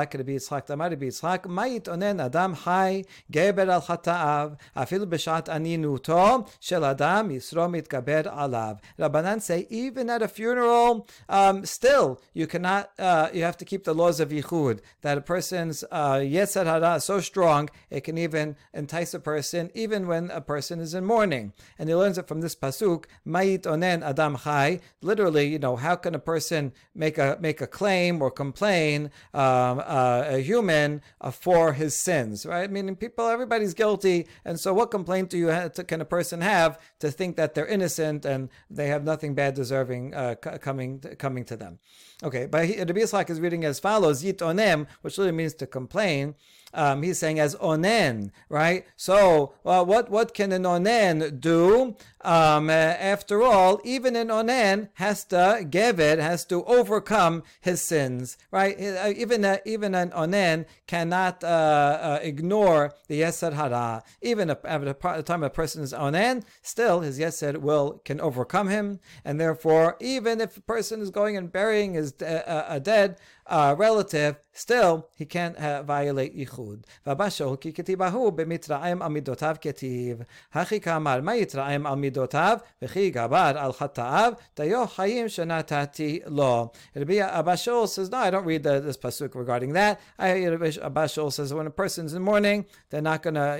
ma'it 1.48 1.84
onen 1.84 2.24
adam 2.24 2.54
hay 2.54 3.04
geber 3.30 3.68
al 3.68 3.80
afil 3.80 5.06
b'shat 5.06 5.46
aninuto 5.46 6.48
shel 6.60 6.84
adam 6.84 7.30
yisro 7.30 7.68
mitgaber 7.68 8.24
alav. 8.34 8.80
Rabbanan 8.98 9.40
say 9.40 9.66
even 9.70 10.10
at 10.10 10.22
a 10.22 10.28
funeral, 10.28 11.08
um, 11.28 11.64
still 11.64 12.20
you 12.34 12.46
cannot. 12.46 12.90
Uh, 12.98 13.28
you 13.32 13.42
have 13.42 13.56
to 13.56 13.64
keep 13.64 13.84
the 13.84 13.94
laws 13.94 14.20
of 14.20 14.28
yichud 14.28 14.80
that 15.02 15.18
a 15.18 15.22
person's 15.22 15.84
uh, 15.90 16.14
yetzer 16.14 16.66
hara 16.66 16.96
is 16.96 17.04
so 17.04 17.20
strong 17.20 17.70
it 17.90 18.02
can 18.02 18.18
even 18.18 18.56
entice 18.74 19.14
a 19.14 19.20
person 19.20 19.70
even 19.74 20.06
when 20.06 20.30
a 20.30 20.40
person 20.40 20.80
is 20.80 20.94
in 20.94 21.04
mourning. 21.04 21.52
And 21.78 21.88
he 21.88 21.94
learns 21.94 22.18
it 22.18 22.28
from 22.28 22.42
this 22.42 22.54
pasuk 22.54 23.04
ma'it 23.26 23.62
onen 23.62 24.02
adam 24.02 24.34
hay. 24.34 24.80
Literally, 25.00 25.46
you 25.46 25.58
know, 25.58 25.76
how 25.76 25.96
can 25.96 26.17
a 26.18 26.20
person 26.20 26.72
make 26.94 27.16
a 27.18 27.38
make 27.40 27.60
a 27.60 27.66
claim 27.66 28.20
or 28.22 28.30
complain 28.30 29.10
um, 29.32 29.80
uh, 29.80 30.36
a 30.36 30.38
human 30.50 31.00
uh, 31.20 31.30
for 31.30 31.72
his 31.72 31.94
sins, 32.08 32.44
right? 32.44 32.70
Meaning 32.70 32.96
people, 32.96 33.26
everybody's 33.26 33.74
guilty, 33.74 34.26
and 34.44 34.60
so 34.60 34.74
what 34.74 34.90
complaint 34.90 35.30
do 35.30 35.38
you 35.38 35.48
have 35.48 35.72
to, 35.74 35.84
can 35.84 36.00
a 36.00 36.10
person 36.16 36.40
have 36.40 36.78
to 37.00 37.10
think 37.10 37.36
that 37.36 37.54
they're 37.54 37.66
innocent 37.66 38.24
and 38.24 38.50
they 38.70 38.88
have 38.88 39.02
nothing 39.04 39.34
bad 39.34 39.54
deserving 39.54 40.14
uh, 40.14 40.34
coming 40.36 41.00
coming 41.18 41.44
to 41.44 41.56
them? 41.56 41.78
Okay, 42.22 42.46
but 42.46 42.66
he, 42.66 42.78
Rabbi 42.78 43.00
Yitzchak 43.00 43.30
is 43.30 43.40
reading 43.40 43.64
as 43.64 43.78
follows: 43.78 44.24
Yit 44.24 44.38
onem, 44.38 44.86
which 45.02 45.18
literally 45.18 45.36
means 45.36 45.54
to 45.54 45.66
complain 45.66 46.34
um, 46.74 47.02
he's 47.02 47.18
saying 47.18 47.40
as 47.40 47.54
onen, 47.56 48.30
right? 48.48 48.86
So, 48.96 49.54
well, 49.64 49.86
what 49.86 50.10
what 50.10 50.34
can 50.34 50.52
an 50.52 50.64
onen 50.64 51.40
do? 51.40 51.96
Um, 52.20 52.68
after 52.68 53.42
all, 53.42 53.80
even 53.84 54.16
an 54.16 54.28
onen 54.28 54.88
has 54.94 55.24
to 55.26 55.64
give 55.68 56.00
it, 56.00 56.18
has 56.18 56.44
to 56.46 56.64
overcome 56.64 57.44
his 57.60 57.80
sins, 57.80 58.36
right? 58.50 58.78
Uh, 58.78 59.12
even 59.16 59.44
uh, 59.44 59.58
even 59.64 59.94
an 59.94 60.10
onen 60.10 60.66
cannot 60.86 61.42
uh, 61.42 61.46
uh, 61.46 62.18
ignore 62.22 62.92
the 63.06 63.22
yetzer 63.22 63.52
hara. 63.54 64.02
Even 64.20 64.50
at 64.50 64.62
the 64.62 65.22
time 65.24 65.42
a 65.42 65.50
person 65.50 65.82
is 65.82 65.92
onen, 65.92 66.42
still 66.60 67.00
his 67.00 67.18
yetzer 67.18 67.56
will 67.58 68.02
can 68.04 68.20
overcome 68.20 68.68
him, 68.68 69.00
and 69.24 69.40
therefore, 69.40 69.96
even 70.00 70.40
if 70.40 70.56
a 70.56 70.62
person 70.62 71.00
is 71.00 71.10
going 71.10 71.36
and 71.36 71.50
burying 71.50 71.94
his 71.94 72.07
his 72.08 72.28
uh, 72.28 72.66
a 72.68 72.80
dead 72.80 73.16
uh, 73.46 73.74
relative, 73.78 74.36
still 74.52 75.08
he 75.16 75.24
can't 75.24 75.56
uh, 75.56 75.82
violate 75.82 76.36
yichud. 76.36 76.84
V'bashol 77.06 77.60
ki 77.60 77.72
ketibahu 77.72 78.34
b'mitraim 78.36 79.00
amidotav 79.00 79.60
ketiv. 79.60 80.26
Hachi 80.54 80.82
kamar 80.82 81.20
amidotav 81.20 82.62
v'chi 82.82 83.12
gabar 83.14 83.56
al 83.56 83.74
chataav 83.74 84.38
dayo 84.56 84.88
chayim 84.88 85.26
shenatati 85.26 86.22
lo. 86.26 86.72
Rabbi 86.94 87.18
Abba 87.18 87.52
Shaul 87.52 87.88
says, 87.88 88.10
no, 88.10 88.18
I 88.18 88.30
don't 88.30 88.44
read 88.44 88.62
the, 88.62 88.80
this 88.80 88.96
pasuk 88.96 89.34
regarding 89.34 89.72
that. 89.72 90.00
Rabbi 90.18 90.72
Abba 90.82 91.04
Shaul 91.04 91.32
says, 91.32 91.54
when 91.54 91.66
a 91.66 91.70
person's 91.70 92.14
in 92.14 92.22
mourning, 92.22 92.66
they're 92.90 93.00
not 93.02 93.22
gonna 93.22 93.58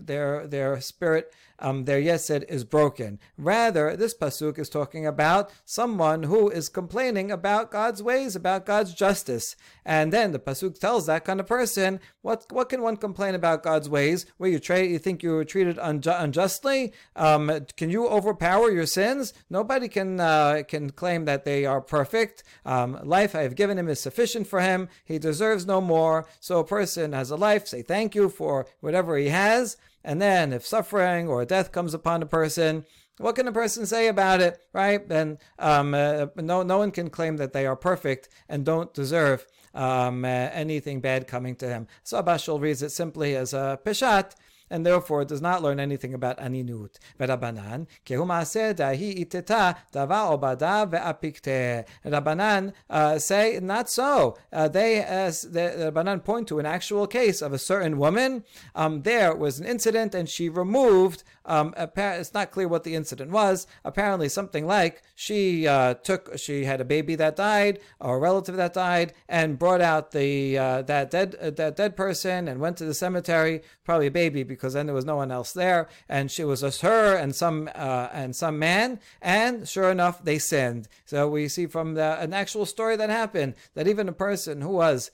their 0.00 0.46
their 0.46 0.80
spirit 0.80 1.32
um, 1.58 1.84
their 1.84 2.00
yetzer 2.00 2.44
is 2.48 2.64
broken. 2.64 3.18
Rather, 3.36 3.96
this 3.96 4.14
pasuk 4.14 4.58
is 4.58 4.68
talking 4.68 5.06
about 5.06 5.50
someone 5.64 6.24
who 6.24 6.48
is 6.48 6.68
complaining 6.68 7.30
about 7.30 7.70
God's 7.70 8.02
ways, 8.02 8.36
about 8.36 8.66
God's 8.66 8.94
justice. 8.94 9.56
And 9.84 10.12
then 10.12 10.32
the 10.32 10.38
pasuk 10.38 10.78
tells 10.78 11.06
that 11.06 11.24
kind 11.24 11.40
of 11.40 11.46
person, 11.46 12.00
what 12.22 12.46
what 12.50 12.68
can 12.68 12.82
one 12.82 12.96
complain 12.96 13.34
about 13.34 13.62
God's 13.62 13.88
ways? 13.88 14.26
Where 14.36 14.50
you 14.50 14.58
tra- 14.58 14.84
you 14.84 14.98
think 14.98 15.22
you 15.22 15.30
were 15.30 15.44
treated 15.44 15.76
unju- 15.76 16.20
unjustly? 16.20 16.92
Um, 17.16 17.66
can 17.76 17.90
you 17.90 18.08
overpower 18.08 18.70
your 18.70 18.86
sins? 18.86 19.32
Nobody 19.50 19.88
can 19.88 20.20
uh, 20.20 20.62
can 20.66 20.90
claim 20.90 21.24
that 21.26 21.44
they 21.44 21.64
are 21.66 21.80
perfect. 21.80 22.42
Um, 22.64 22.98
life 23.02 23.34
I 23.34 23.42
have 23.42 23.56
given 23.56 23.78
him 23.78 23.88
is 23.88 24.00
sufficient 24.00 24.46
for 24.46 24.60
him. 24.60 24.88
He 25.04 25.18
deserves 25.18 25.66
no 25.66 25.80
more. 25.80 26.26
So 26.40 26.58
a 26.58 26.64
person 26.64 27.12
has 27.12 27.30
a 27.30 27.36
life. 27.36 27.66
Say 27.66 27.82
thank 27.82 28.14
you 28.14 28.28
for 28.28 28.66
whatever 28.80 29.16
he 29.16 29.28
has. 29.28 29.76
And 30.04 30.20
then 30.20 30.52
if 30.52 30.66
suffering 30.66 31.28
or 31.28 31.44
death 31.44 31.72
comes 31.72 31.94
upon 31.94 32.22
a 32.22 32.26
person, 32.26 32.84
what 33.18 33.36
can 33.36 33.48
a 33.48 33.52
person 33.52 33.86
say 33.86 34.08
about 34.08 34.40
it, 34.40 34.60
right? 34.72 35.08
Then 35.08 35.38
um, 35.58 35.94
uh, 35.94 36.26
no, 36.36 36.62
no 36.62 36.78
one 36.78 36.90
can 36.90 37.10
claim 37.10 37.36
that 37.38 37.52
they 37.52 37.66
are 37.66 37.76
perfect 37.76 38.28
and 38.48 38.64
don't 38.64 38.92
deserve 38.92 39.46
um, 39.72 40.24
uh, 40.24 40.28
anything 40.28 41.00
bad 41.00 41.26
coming 41.26 41.56
to 41.56 41.68
him. 41.68 41.86
So 42.02 42.18
Abba 42.18 42.34
Shaul 42.34 42.60
reads 42.60 42.82
it 42.82 42.90
simply 42.90 43.34
as 43.34 43.54
a 43.54 43.78
peshat, 43.84 44.32
and 44.74 44.84
therefore 44.84 45.24
does 45.24 45.40
not 45.40 45.62
learn 45.62 45.78
anything 45.78 46.12
about 46.12 46.36
aninut. 46.38 46.98
V'Rabbanan, 47.20 47.86
kehu 48.04 48.26
maaseh 48.26 48.74
dahi 48.74 49.24
iteta 49.24 49.76
dava 49.92 50.20
obada 50.34 50.84
ve'apikte. 50.90 51.86
Rabbanan 52.04 52.72
uh, 52.90 53.20
say 53.20 53.60
not 53.62 53.88
so. 53.88 54.36
Uh, 54.52 54.66
they, 54.66 55.00
as 55.00 55.42
the 55.42 55.92
Rabbanan 55.92 56.24
point 56.24 56.48
to 56.48 56.58
an 56.58 56.66
actual 56.66 57.06
case 57.06 57.40
of 57.40 57.52
a 57.52 57.58
certain 57.58 57.98
woman. 57.98 58.42
Um, 58.74 59.02
there 59.02 59.32
was 59.36 59.60
an 59.60 59.66
incident, 59.66 60.12
and 60.12 60.28
she 60.28 60.48
removed. 60.48 61.22
Um, 61.46 61.74
it's 61.76 62.34
not 62.34 62.50
clear 62.50 62.68
what 62.68 62.84
the 62.84 62.94
incident 62.94 63.30
was. 63.30 63.66
Apparently, 63.84 64.28
something 64.28 64.66
like 64.66 65.02
she 65.14 65.66
uh, 65.66 65.94
took, 65.94 66.38
she 66.38 66.64
had 66.64 66.80
a 66.80 66.84
baby 66.84 67.14
that 67.16 67.36
died, 67.36 67.80
or 68.00 68.16
a 68.16 68.18
relative 68.18 68.56
that 68.56 68.74
died, 68.74 69.12
and 69.28 69.58
brought 69.58 69.80
out 69.80 70.12
the 70.12 70.56
uh, 70.56 70.82
that 70.82 71.10
dead 71.10 71.36
uh, 71.40 71.50
that 71.50 71.76
dead 71.76 71.96
person 71.96 72.48
and 72.48 72.60
went 72.60 72.76
to 72.78 72.84
the 72.84 72.94
cemetery, 72.94 73.62
probably 73.84 74.06
a 74.06 74.10
baby 74.10 74.42
because 74.42 74.72
then 74.72 74.86
there 74.86 74.94
was 74.94 75.04
no 75.04 75.16
one 75.16 75.30
else 75.30 75.52
there, 75.52 75.88
and 76.08 76.30
she 76.30 76.44
was 76.44 76.62
just 76.62 76.80
her 76.80 77.16
and 77.16 77.34
some 77.34 77.68
uh, 77.74 78.08
and 78.12 78.34
some 78.34 78.58
man, 78.58 78.98
and 79.20 79.68
sure 79.68 79.90
enough, 79.90 80.24
they 80.24 80.38
sinned. 80.38 80.88
So 81.04 81.28
we 81.28 81.48
see 81.48 81.66
from 81.66 81.94
the, 81.94 82.20
an 82.20 82.32
actual 82.32 82.66
story 82.66 82.96
that 82.96 83.10
happened 83.10 83.54
that 83.74 83.88
even 83.88 84.08
a 84.08 84.12
person 84.12 84.60
who 84.60 84.70
was 84.70 85.10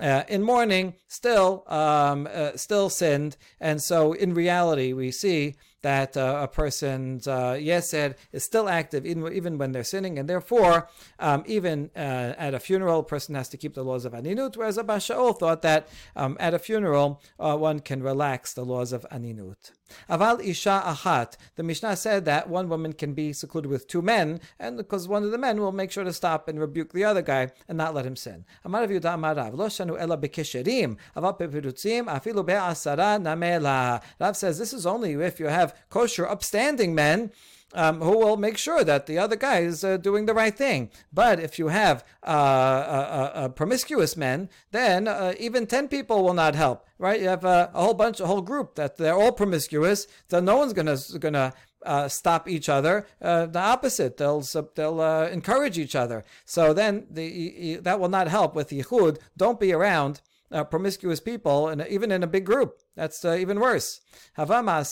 uh, 0.00 0.24
in 0.28 0.42
mourning 0.42 0.94
still 1.06 1.64
um, 1.68 2.28
uh, 2.32 2.56
still 2.56 2.88
sinned, 2.88 3.36
and 3.60 3.82
so 3.82 4.12
in 4.12 4.34
reality 4.34 4.92
we 4.92 5.10
see 5.10 5.56
that 5.84 6.16
uh, 6.16 6.40
a 6.42 6.48
person's 6.48 7.28
uh, 7.28 7.52
yetzer 7.52 8.16
is 8.32 8.42
still 8.42 8.68
active 8.68 9.06
even, 9.06 9.32
even 9.32 9.58
when 9.58 9.70
they're 9.72 9.84
sinning, 9.84 10.18
and 10.18 10.28
therefore, 10.28 10.88
um, 11.20 11.44
even 11.46 11.90
uh, 11.94 12.34
at 12.36 12.54
a 12.54 12.58
funeral, 12.58 13.00
a 13.00 13.04
person 13.04 13.34
has 13.34 13.48
to 13.50 13.56
keep 13.56 13.74
the 13.74 13.84
laws 13.84 14.04
of 14.04 14.12
aninut, 14.12 14.56
whereas 14.56 14.78
Abba 14.78 14.96
Shaul 14.96 15.38
thought 15.38 15.62
that 15.62 15.88
um, 16.16 16.36
at 16.40 16.54
a 16.54 16.58
funeral, 16.58 17.22
uh, 17.38 17.56
one 17.56 17.80
can 17.80 18.02
relax 18.02 18.52
the 18.54 18.64
laws 18.64 18.92
of 18.92 19.06
aninut. 19.12 19.72
Aval 20.08 20.42
isha 20.44 20.82
ahat. 20.84 21.36
The 21.56 21.62
Mishnah 21.62 21.96
said 21.96 22.24
that 22.24 22.48
one 22.48 22.68
woman 22.68 22.92
can 22.94 23.12
be 23.12 23.32
secluded 23.32 23.70
with 23.70 23.86
two 23.86 24.02
men, 24.02 24.40
and 24.58 24.76
because 24.76 25.06
one 25.06 25.24
of 25.24 25.30
the 25.30 25.38
men 25.38 25.60
will 25.60 25.72
make 25.72 25.90
sure 25.90 26.04
to 26.04 26.12
stop 26.12 26.48
and 26.48 26.58
rebuke 26.58 26.92
the 26.92 27.04
other 27.04 27.22
guy 27.22 27.50
and 27.68 27.78
not 27.78 27.94
let 27.94 28.06
him 28.06 28.16
sin. 28.16 28.44
Amar 28.64 28.86
Yehuda 28.86 29.14
Amarav 29.16 29.54
lo 29.54 29.66
shanu 29.66 29.96
ela 29.98 30.16
bekesherim 30.16 30.96
aval 31.16 31.38
pepirutzim 31.38 32.06
afilu 32.06 32.44
be'asara 32.46 33.20
namela. 33.20 34.02
Rav 34.18 34.36
says 34.36 34.58
this 34.58 34.72
is 34.72 34.86
only 34.86 35.12
if 35.12 35.38
you 35.38 35.46
have 35.46 35.73
kosher, 35.90 36.26
upstanding 36.26 36.94
men. 36.94 37.32
Um, 37.76 38.02
who 38.02 38.18
will 38.18 38.36
make 38.36 38.56
sure 38.56 38.84
that 38.84 39.06
the 39.06 39.18
other 39.18 39.34
guy 39.34 39.58
is 39.58 39.82
uh, 39.82 39.96
doing 39.96 40.26
the 40.26 40.32
right 40.32 40.56
thing. 40.56 40.92
But 41.12 41.40
if 41.40 41.58
you 41.58 41.68
have 41.68 42.04
uh, 42.22 43.48
promiscuous 43.48 44.16
men, 44.16 44.48
then 44.70 45.08
uh, 45.08 45.34
even 45.40 45.66
10 45.66 45.88
people 45.88 46.22
will 46.22 46.34
not 46.34 46.54
help, 46.54 46.86
right? 47.00 47.20
You 47.20 47.26
have 47.26 47.44
a, 47.44 47.72
a, 47.74 47.82
whole 47.82 47.94
bunch, 47.94 48.20
a 48.20 48.28
whole 48.28 48.42
group 48.42 48.76
that 48.76 48.96
they're 48.96 49.18
all 49.18 49.32
promiscuous, 49.32 50.06
so 50.30 50.38
no 50.38 50.56
one's 50.56 50.72
going 50.72 50.86
to 50.86 51.18
gonna, 51.18 51.52
uh, 51.84 52.08
stop 52.08 52.48
each 52.48 52.68
other. 52.68 53.06
Uh, 53.20 53.46
the 53.46 53.58
opposite, 53.58 54.16
they'll 54.16 54.42
they'll 54.74 55.00
uh, 55.00 55.28
encourage 55.28 55.78
each 55.78 55.94
other. 55.94 56.24
So 56.44 56.72
then 56.72 57.06
the 57.10 57.76
that 57.82 58.00
will 58.00 58.08
not 58.08 58.28
help 58.28 58.54
with 58.54 58.70
yichud. 58.70 59.18
Don't 59.36 59.60
be 59.60 59.72
around 59.72 60.20
promiscuous 60.62 61.18
people, 61.18 61.66
and 61.68 61.84
even 61.88 62.12
in 62.12 62.22
a 62.22 62.28
big 62.28 62.44
group. 62.44 62.78
That's 62.94 63.24
uh, 63.24 63.34
even 63.34 63.58
worse. 63.58 64.00
Amar 64.36 64.84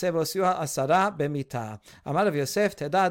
Rav 2.24 2.36
Yosef 2.36 2.74
teda 2.76 3.10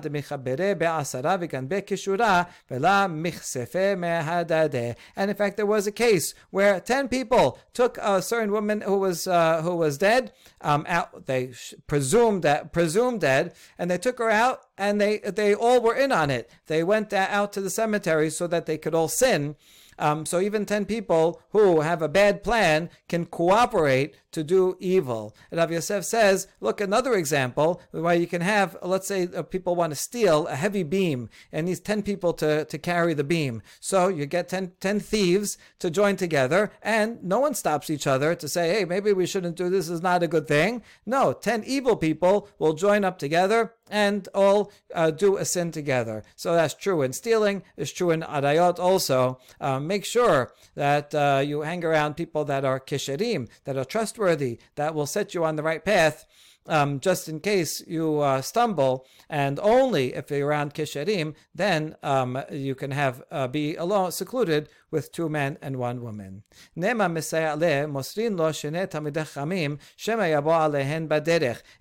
v'ganbe 1.40 1.82
kishura 1.84 2.48
v'la 2.70 3.08
michsefe. 3.10 4.96
And 5.16 5.30
in 5.32 5.38
fact, 5.38 5.58
there 5.58 5.66
was 5.66 5.88
a 5.88 5.92
case 5.92 6.34
where 6.50 6.80
ten 6.80 7.08
people 7.08 7.60
took 7.74 7.98
a 8.00 8.22
certain 8.22 8.52
woman 8.52 8.82
who 8.82 8.98
was 8.98 9.28
uh, 9.28 9.62
who 9.62 9.76
was 9.76 9.98
dead. 9.98 10.34
Um, 10.62 10.86
out 10.90 11.28
they 11.28 11.54
presumed 11.88 12.44
that 12.44 12.74
presumed 12.74 13.22
dead, 13.22 13.54
and 13.78 13.90
they 13.90 13.98
took 13.98 14.20
her 14.20 14.30
out, 14.30 14.62
and 14.78 15.00
they 15.00 15.20
they 15.20 15.54
all 15.54 15.80
were 15.82 15.96
in 15.96 16.12
on 16.12 16.30
it. 16.30 16.50
They 16.68 16.84
went 16.84 17.14
out 17.14 17.54
to 17.54 17.62
the 17.62 17.70
cemetery 17.70 18.30
so 18.30 18.48
that 18.48 18.66
they 18.66 18.78
could 18.78 18.96
all 18.96 19.08
sin. 19.08 19.56
Um, 20.00 20.26
so 20.26 20.40
even 20.40 20.66
10 20.66 20.86
people 20.86 21.42
who 21.50 21.82
have 21.82 22.02
a 22.02 22.08
bad 22.08 22.44
plan 22.44 22.90
can 23.10 23.26
cooperate 23.26 24.16
to 24.32 24.44
do 24.44 24.78
evil. 24.80 25.36
And 25.52 25.60
Rav 25.60 25.72
Yosef 25.72 26.06
says, 26.06 26.48
look, 26.62 26.80
another 26.80 27.14
example 27.14 27.82
where 27.92 28.16
you 28.16 28.28
can 28.28 28.42
have, 28.42 28.78
let's 28.82 29.08
say, 29.08 29.28
uh, 29.36 29.44
people 29.44 29.76
want 29.76 29.92
to 29.92 29.98
steal 29.98 30.48
a 30.48 30.56
heavy 30.56 30.84
beam 30.84 31.30
and 31.52 31.68
needs 31.68 31.82
10 31.82 32.02
people 32.02 32.32
to, 32.36 32.64
to 32.66 32.78
carry 32.78 33.14
the 33.14 33.26
beam. 33.26 33.62
So 33.82 34.08
you 34.08 34.26
get 34.26 34.48
10, 34.48 34.72
10 34.80 35.00
thieves 35.02 35.58
to 35.80 35.90
join 35.90 36.16
together 36.16 36.72
and 36.82 37.22
no 37.22 37.42
one 37.42 37.54
stops 37.54 37.90
each 37.90 38.08
other 38.08 38.36
to 38.36 38.48
say, 38.48 38.74
hey, 38.74 38.86
maybe 38.86 39.12
we 39.12 39.26
shouldn't 39.26 39.58
do 39.58 39.70
this, 39.70 39.82
this 39.82 39.90
is 39.90 40.02
not 40.02 40.22
a 40.22 40.28
good 40.28 40.48
thing. 40.48 40.84
No, 41.08 41.34
10 41.34 41.64
evil 41.66 41.96
people 41.96 42.48
will 42.60 42.74
join 42.74 43.04
up 43.04 43.18
together 43.18 43.74
and 43.92 44.28
all 44.34 44.72
uh, 44.96 45.12
do 45.12 45.38
a 45.38 45.46
sin 45.46 45.72
together. 45.72 46.24
So 46.36 46.56
that's 46.56 46.74
true 46.74 47.04
in 47.04 47.14
stealing, 47.14 47.62
it's 47.78 47.92
true 47.92 48.10
in 48.10 48.22
arayot 48.22 48.80
also. 48.80 49.40
Um, 49.60 49.86
make 49.86 50.06
sure 50.06 50.54
that 50.76 51.14
uh, 51.14 51.44
you 51.46 51.62
hang 51.62 51.86
around 51.86 52.16
people 52.16 52.46
that 52.46 52.66
are 52.66 52.80
kisherim, 52.80 53.50
that 53.66 53.78
are 53.78 53.86
trustworthy, 53.86 54.60
that 54.76 54.96
will 54.96 55.06
set 55.06 55.36
you 55.36 55.46
on 55.46 55.58
the 55.58 55.64
right 55.64 55.86
path 55.86 56.26
um, 56.68 57.00
just 57.00 57.28
in 57.28 57.40
case 57.40 57.84
you 57.88 58.20
uh, 58.20 58.42
stumble, 58.42 59.06
and 59.30 59.60
only 59.60 60.14
if 60.14 60.30
you're 60.30 60.48
around 60.48 60.74
kisharim, 60.74 61.36
then 61.56 61.96
um, 62.04 62.42
you 62.52 62.76
can 62.76 62.92
have 62.92 63.24
uh, 63.32 63.48
be 63.48 63.76
alone, 63.76 64.12
secluded 64.12 64.70
with 64.92 65.12
two 65.12 65.30
men 65.30 65.58
and 65.62 65.78
one 65.78 66.02
woman. 66.02 66.44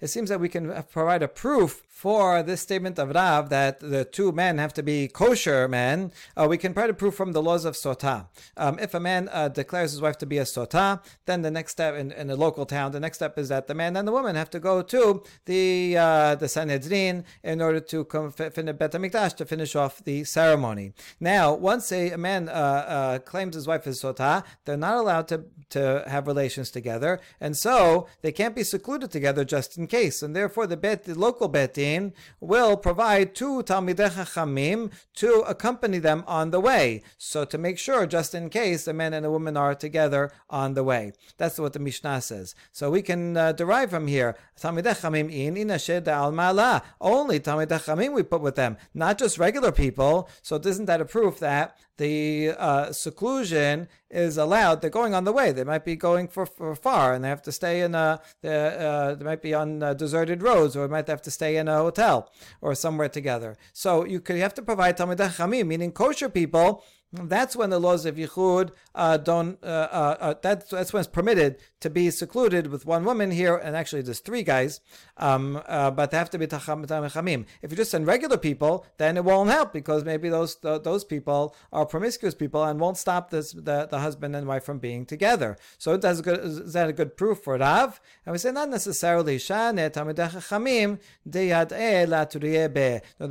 It 0.01 0.09
seems 0.09 0.29
that 0.31 0.41
we 0.41 0.49
can 0.49 0.83
provide 0.91 1.23
a 1.23 1.29
proof 1.29 1.83
for 2.01 2.43
this 2.43 2.63
statement 2.63 2.99
of 2.99 3.11
Rav 3.11 3.51
that 3.51 3.81
the 3.81 4.07
two 4.07 4.33
men 4.33 4.57
have 4.57 4.73
to 4.73 4.83
be 4.83 5.07
kosher 5.07 5.69
men. 5.69 6.13
Uh, 6.35 6.47
we 6.49 6.57
can 6.57 6.73
provide 6.73 6.89
a 6.89 6.95
proof 6.95 7.15
from 7.15 7.33
the 7.33 7.43
laws 7.43 7.67
of 7.67 7.75
sota. 7.75 8.29
Um, 8.57 8.79
if 8.79 8.95
a 8.95 9.01
man 9.01 9.29
uh, 9.31 9.49
declares 9.49 9.91
his 9.91 10.01
wife 10.01 10.17
to 10.19 10.27
be 10.27 10.39
a 10.39 10.45
sota, 10.45 11.03
then 11.27 11.43
the 11.43 11.51
next 11.51 11.73
step 11.73 11.95
in, 11.95 12.11
in 12.13 12.31
a 12.31 12.37
local 12.37 12.65
town, 12.65 12.93
the 12.93 13.01
next 13.01 13.19
step 13.19 13.39
is 13.39 13.51
that 13.51 13.67
the 13.67 13.75
man 13.75 13.99
and 13.99 14.09
the 14.09 14.13
woman 14.13 14.35
have 14.35 14.49
to 14.49 14.59
go 14.59 14.81
to 14.81 15.23
the 15.45 15.99
uh, 15.99 16.37
the 16.37 16.49
Sanhedrin 16.49 17.25
in 17.45 17.61
order 17.61 17.81
to 17.81 18.05
come 18.07 18.33
finish 18.33 19.35
to 19.35 19.45
finish 19.45 19.77
off 19.77 20.03
the 20.03 20.25
ceremony. 20.25 20.95
Now, 21.21 21.53
once 21.53 21.93
a, 21.93 22.13
a 22.13 22.19
man 22.19 22.49
uh, 22.49 22.53
uh, 23.01 23.19
claims 23.31 23.55
his 23.55 23.67
wife 23.67 23.87
is 23.87 24.03
sotah, 24.03 24.45
they're 24.65 24.77
not 24.89 24.97
allowed 25.03 25.27
to 25.29 25.45
to 25.77 26.05
have 26.07 26.27
relations 26.27 26.69
together, 26.71 27.13
and 27.41 27.57
so 27.57 28.07
they 28.23 28.33
can't 28.33 28.57
be 28.57 28.65
secluded 28.65 29.11
together 29.11 29.45
just 29.45 29.79
in 29.79 29.87
case. 29.87 30.17
And 30.23 30.35
therefore, 30.35 30.67
the 30.67 30.77
bet 30.77 31.05
the 31.05 31.15
local 31.27 31.49
Beit 31.49 31.75
Din 31.75 32.13
will 32.41 32.77
provide 32.77 33.35
two 33.35 33.63
talmidei 33.63 34.11
chachamim 34.17 34.91
to 35.23 35.31
accompany 35.53 35.99
them 35.99 36.25
on 36.27 36.51
the 36.51 36.61
way. 36.61 37.03
So 37.17 37.45
to 37.45 37.57
make 37.67 37.79
sure, 37.79 38.07
just 38.07 38.35
in 38.35 38.51
case, 38.51 38.85
the 38.85 38.93
man 38.93 39.15
and 39.15 39.25
the 39.25 39.31
woman 39.31 39.57
are 39.57 39.75
together 39.75 40.23
on 40.49 40.75
the 40.75 40.85
way. 40.85 41.13
That's 41.39 41.59
what 41.59 41.73
the 41.73 41.79
Mishnah 41.79 42.21
says. 42.21 42.55
So 42.73 42.91
we 42.91 43.03
can 43.03 43.37
uh, 43.37 43.53
derive 43.53 43.91
from 43.91 44.07
here 44.07 44.37
Talmidei 44.61 44.97
Chamim 45.01 45.29
in 45.33 45.55
inashed 45.57 46.09
al 46.09 46.33
mala. 46.33 46.83
Only 47.01 47.39
Talmidei 47.41 47.81
Chamim 47.87 48.13
we 48.15 48.23
put 48.23 48.43
with 48.43 48.57
them, 48.57 48.77
not 48.93 49.19
just 49.19 49.39
regular 49.39 49.73
people. 49.73 50.29
So 50.43 50.57
isn't 50.57 50.87
that 50.87 51.01
a 51.01 51.05
proof 51.05 51.39
that 51.39 51.77
the 52.01 52.55
uh, 52.59 52.93
seclusion 52.93 53.87
is 54.11 54.39
allowed? 54.39 54.81
They're 54.81 54.99
going 55.01 55.15
on 55.15 55.25
the 55.25 55.37
way. 55.41 55.53
They 55.53 55.65
might 55.65 55.85
be 55.85 55.97
going 55.97 56.27
for, 56.29 56.47
for 56.47 56.75
far, 56.75 57.13
and 57.13 57.23
they 57.23 57.29
have 57.29 57.43
to 57.43 57.53
stay 57.53 57.83
in 57.83 57.95
a. 57.95 58.21
Uh, 58.43 59.15
they 59.15 59.25
might 59.25 59.43
be 59.43 59.53
on 59.55 59.83
uh, 59.83 59.93
deserted 59.95 60.43
roads, 60.43 60.75
or 60.77 60.87
they 60.87 60.93
might 60.97 61.09
have 61.09 61.23
to 61.23 61.31
stay 61.31 61.53
in 61.57 61.69
a 61.69 61.77
hotel 61.77 62.33
or 62.61 62.75
somewhere 62.75 63.11
together. 63.11 63.57
So 63.73 64.05
you 64.05 64.19
could 64.21 64.37
you 64.37 64.43
have 64.43 64.55
to 64.55 64.63
provide 64.63 64.97
Talmidei 64.97 65.31
Chamim, 65.37 65.67
meaning 65.67 65.93
kosher 65.93 66.31
people 66.31 66.83
that's 67.13 67.57
when 67.57 67.71
the 67.71 67.81
laws 67.81 68.07
of 68.07 68.17
Yichud 68.17 68.71
uh, 68.95 69.17
don't, 69.17 69.59
uh, 69.65 69.67
uh, 69.67 70.17
uh, 70.21 70.35
that's, 70.41 70.71
that's 70.71 70.93
when 70.93 71.01
it's 71.01 71.09
permitted 71.09 71.57
to 71.81 71.91
be 71.91 72.11
secluded 72.11 72.69
with 72.69 72.87
one 72.87 73.05
woman 73.05 73.31
here, 73.31 73.57
and 73.57 73.77
actually 73.77 74.03
there's 74.03 74.21
three 74.21 74.43
guys, 74.43 74.81
um, 75.17 75.61
uh, 75.67 75.91
but 75.91 76.11
they 76.11 76.17
have 76.17 76.31
to 76.31 76.39
be 76.39 76.47
Tachamim. 76.47 77.47
If 77.63 77.71
you 77.71 77.77
just 77.77 77.91
send 77.91 78.07
regular 78.07 78.37
people, 78.37 78.87
then 78.99 79.17
it 79.17 79.25
won't 79.25 79.51
help 79.51 79.73
because 79.73 80.05
maybe 80.05 80.29
those 80.29 80.57
those 80.61 81.05
people 81.05 81.57
are 81.73 81.87
promiscuous 81.87 82.35
people 82.35 82.63
and 82.65 82.79
won't 82.79 82.97
stop 82.97 83.31
this, 83.31 83.53
the, 83.53 83.89
the 83.91 83.99
husband 83.99 84.37
and 84.37 84.47
wife 84.47 84.65
from 84.65 84.79
being 84.79 85.05
together. 85.05 85.57
So 85.79 85.97
that's 85.97 86.21
good, 86.21 86.41
is 86.41 86.73
that 86.75 86.89
a 86.89 86.93
good 86.93 87.17
proof 87.17 87.41
for 87.41 87.59
Rav? 87.59 88.01
And 88.25 88.33
we 88.33 88.39
say 88.39 88.53
not 88.53 88.69
necessarily. 88.69 89.41
Now, 89.49 89.73
the 89.73 90.99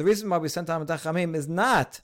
reason 0.03 0.29
why 0.29 0.37
we 0.37 0.49
send 0.49 0.67
Talmidei 0.67 0.99
Chachamim 0.99 1.35
is 1.35 1.47
not 1.47 2.01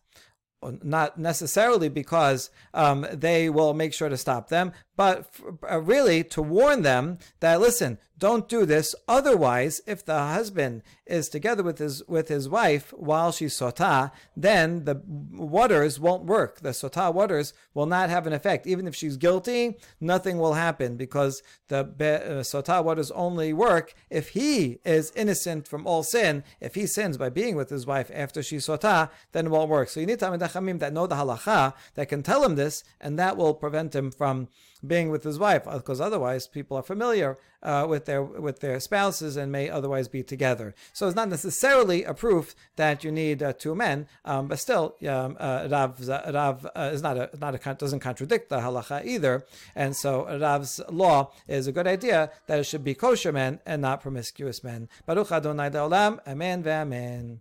not 0.84 1.18
necessarily 1.18 1.90
because 1.90 2.50
um, 2.74 3.06
they 3.12 3.50
will 3.50 3.74
make 3.74 3.94
sure 3.94 4.10
to 4.10 4.18
stop 4.18 4.50
them, 4.50 4.72
but 4.96 5.30
uh, 5.70 5.82
really 5.82 6.24
to 6.24 6.42
warn 6.42 6.82
them 6.82 7.18
that 7.40 7.60
listen, 7.60 7.98
don't 8.18 8.48
do 8.48 8.66
this. 8.66 8.96
Otherwise, 9.08 9.82
if 9.86 10.06
the 10.06 10.18
husband 10.18 10.84
is 11.06 11.28
together 11.28 11.64
with 11.64 11.80
his 11.80 12.02
with 12.08 12.30
his 12.30 12.48
wife 12.48 12.94
while 12.94 13.32
she's 13.32 13.58
sotah, 13.58 14.12
then 14.38 14.86
the 14.86 15.02
waters 15.06 16.00
won't 16.00 16.24
work. 16.24 16.62
The 16.62 16.70
sotah 16.70 17.14
waters 17.14 17.54
will 17.74 17.86
not 17.86 18.10
have 18.10 18.26
an 18.26 18.34
effect. 18.34 18.68
Even 18.68 18.88
if 18.88 18.96
she's 18.96 19.18
guilty, 19.18 19.78
nothing 20.00 20.38
will 20.38 20.54
happen 20.54 20.96
because 20.96 21.44
the 21.68 21.80
uh, 21.80 22.44
sotah 22.44 22.84
waters 22.84 23.12
only 23.12 23.52
work 23.52 23.94
if 24.10 24.30
he 24.30 24.80
is 24.86 25.12
innocent 25.16 25.68
from 25.68 25.86
all 25.86 26.04
sin. 26.04 26.44
If 26.62 26.76
he 26.76 26.88
sins 26.88 27.18
by 27.18 27.30
being 27.30 27.56
with 27.56 27.70
his 27.70 27.86
wife 27.86 28.10
after 28.14 28.42
she's 28.42 28.66
sotah, 28.66 29.10
then 29.34 29.48
it 29.48 29.50
won't 29.50 29.70
work. 29.70 29.90
So 29.90 30.00
you 30.00 30.06
need 30.06 30.20
Talmid 30.20 30.40
Chachamim 30.40 30.80
that 30.80 30.94
know 30.94 31.06
the 31.08 31.16
halacha 31.16 31.74
that 31.96 32.08
can 32.08 32.24
tell 32.24 32.44
him 32.44 32.56
this, 32.56 32.84
and 33.02 33.20
that 33.20 33.36
will 33.36 33.54
prevent 33.54 33.94
him 33.94 34.10
from 34.10 34.48
being 34.88 35.10
with 35.10 35.24
his 35.24 35.40
wife, 35.40 35.64
because 35.66 36.02
otherwise 36.02 36.48
people 36.48 36.78
are 36.78 36.84
familiar 36.84 37.38
uh, 37.64 37.86
with 37.90 38.06
their 38.06 38.24
with 38.24 38.60
their 38.60 38.80
spouses 38.80 39.36
and 39.36 39.52
may 39.52 39.70
otherwise 39.70 40.08
be 40.08 40.24
together. 40.24 40.74
So 40.94 41.08
it's 41.08 41.16
not 41.16 41.30
necessarily 41.30 42.04
a 42.04 42.14
proof 42.14 42.56
that 42.76 43.04
you 43.04 43.12
need 43.12 43.42
uh, 43.42 43.54
two 43.54 43.76
men, 43.76 44.08
um, 44.24 44.48
but 44.48 44.60
still, 44.60 44.96
um, 45.08 45.36
uh, 45.40 45.68
Rav, 45.70 46.08
Rav 46.08 46.68
uh, 46.76 46.92
is 46.94 47.02
not 47.02 47.18
a 47.18 47.30
not 47.40 47.56
a 47.56 47.74
doesn't 47.74 48.00
contradict 48.00 48.50
the 48.50 48.60
halacha 48.60 49.06
either, 49.06 49.46
and 49.76 49.96
so 49.96 50.26
Rav's 50.40 50.80
law 50.90 51.32
is 51.48 51.68
a 51.68 51.72
good 51.72 51.88
idea 51.88 52.32
that 52.48 52.60
it 52.60 52.66
should 52.66 52.84
be 52.84 52.94
kosher 52.94 53.32
men 53.32 53.60
and 53.66 53.82
not 53.82 54.02
promiscuous 54.02 54.64
men. 54.64 54.88
Baruch 55.06 55.32
Adonai 55.32 55.70
Olam, 55.70 56.20
Amen 56.28 56.64
ve'Amen. 56.64 57.40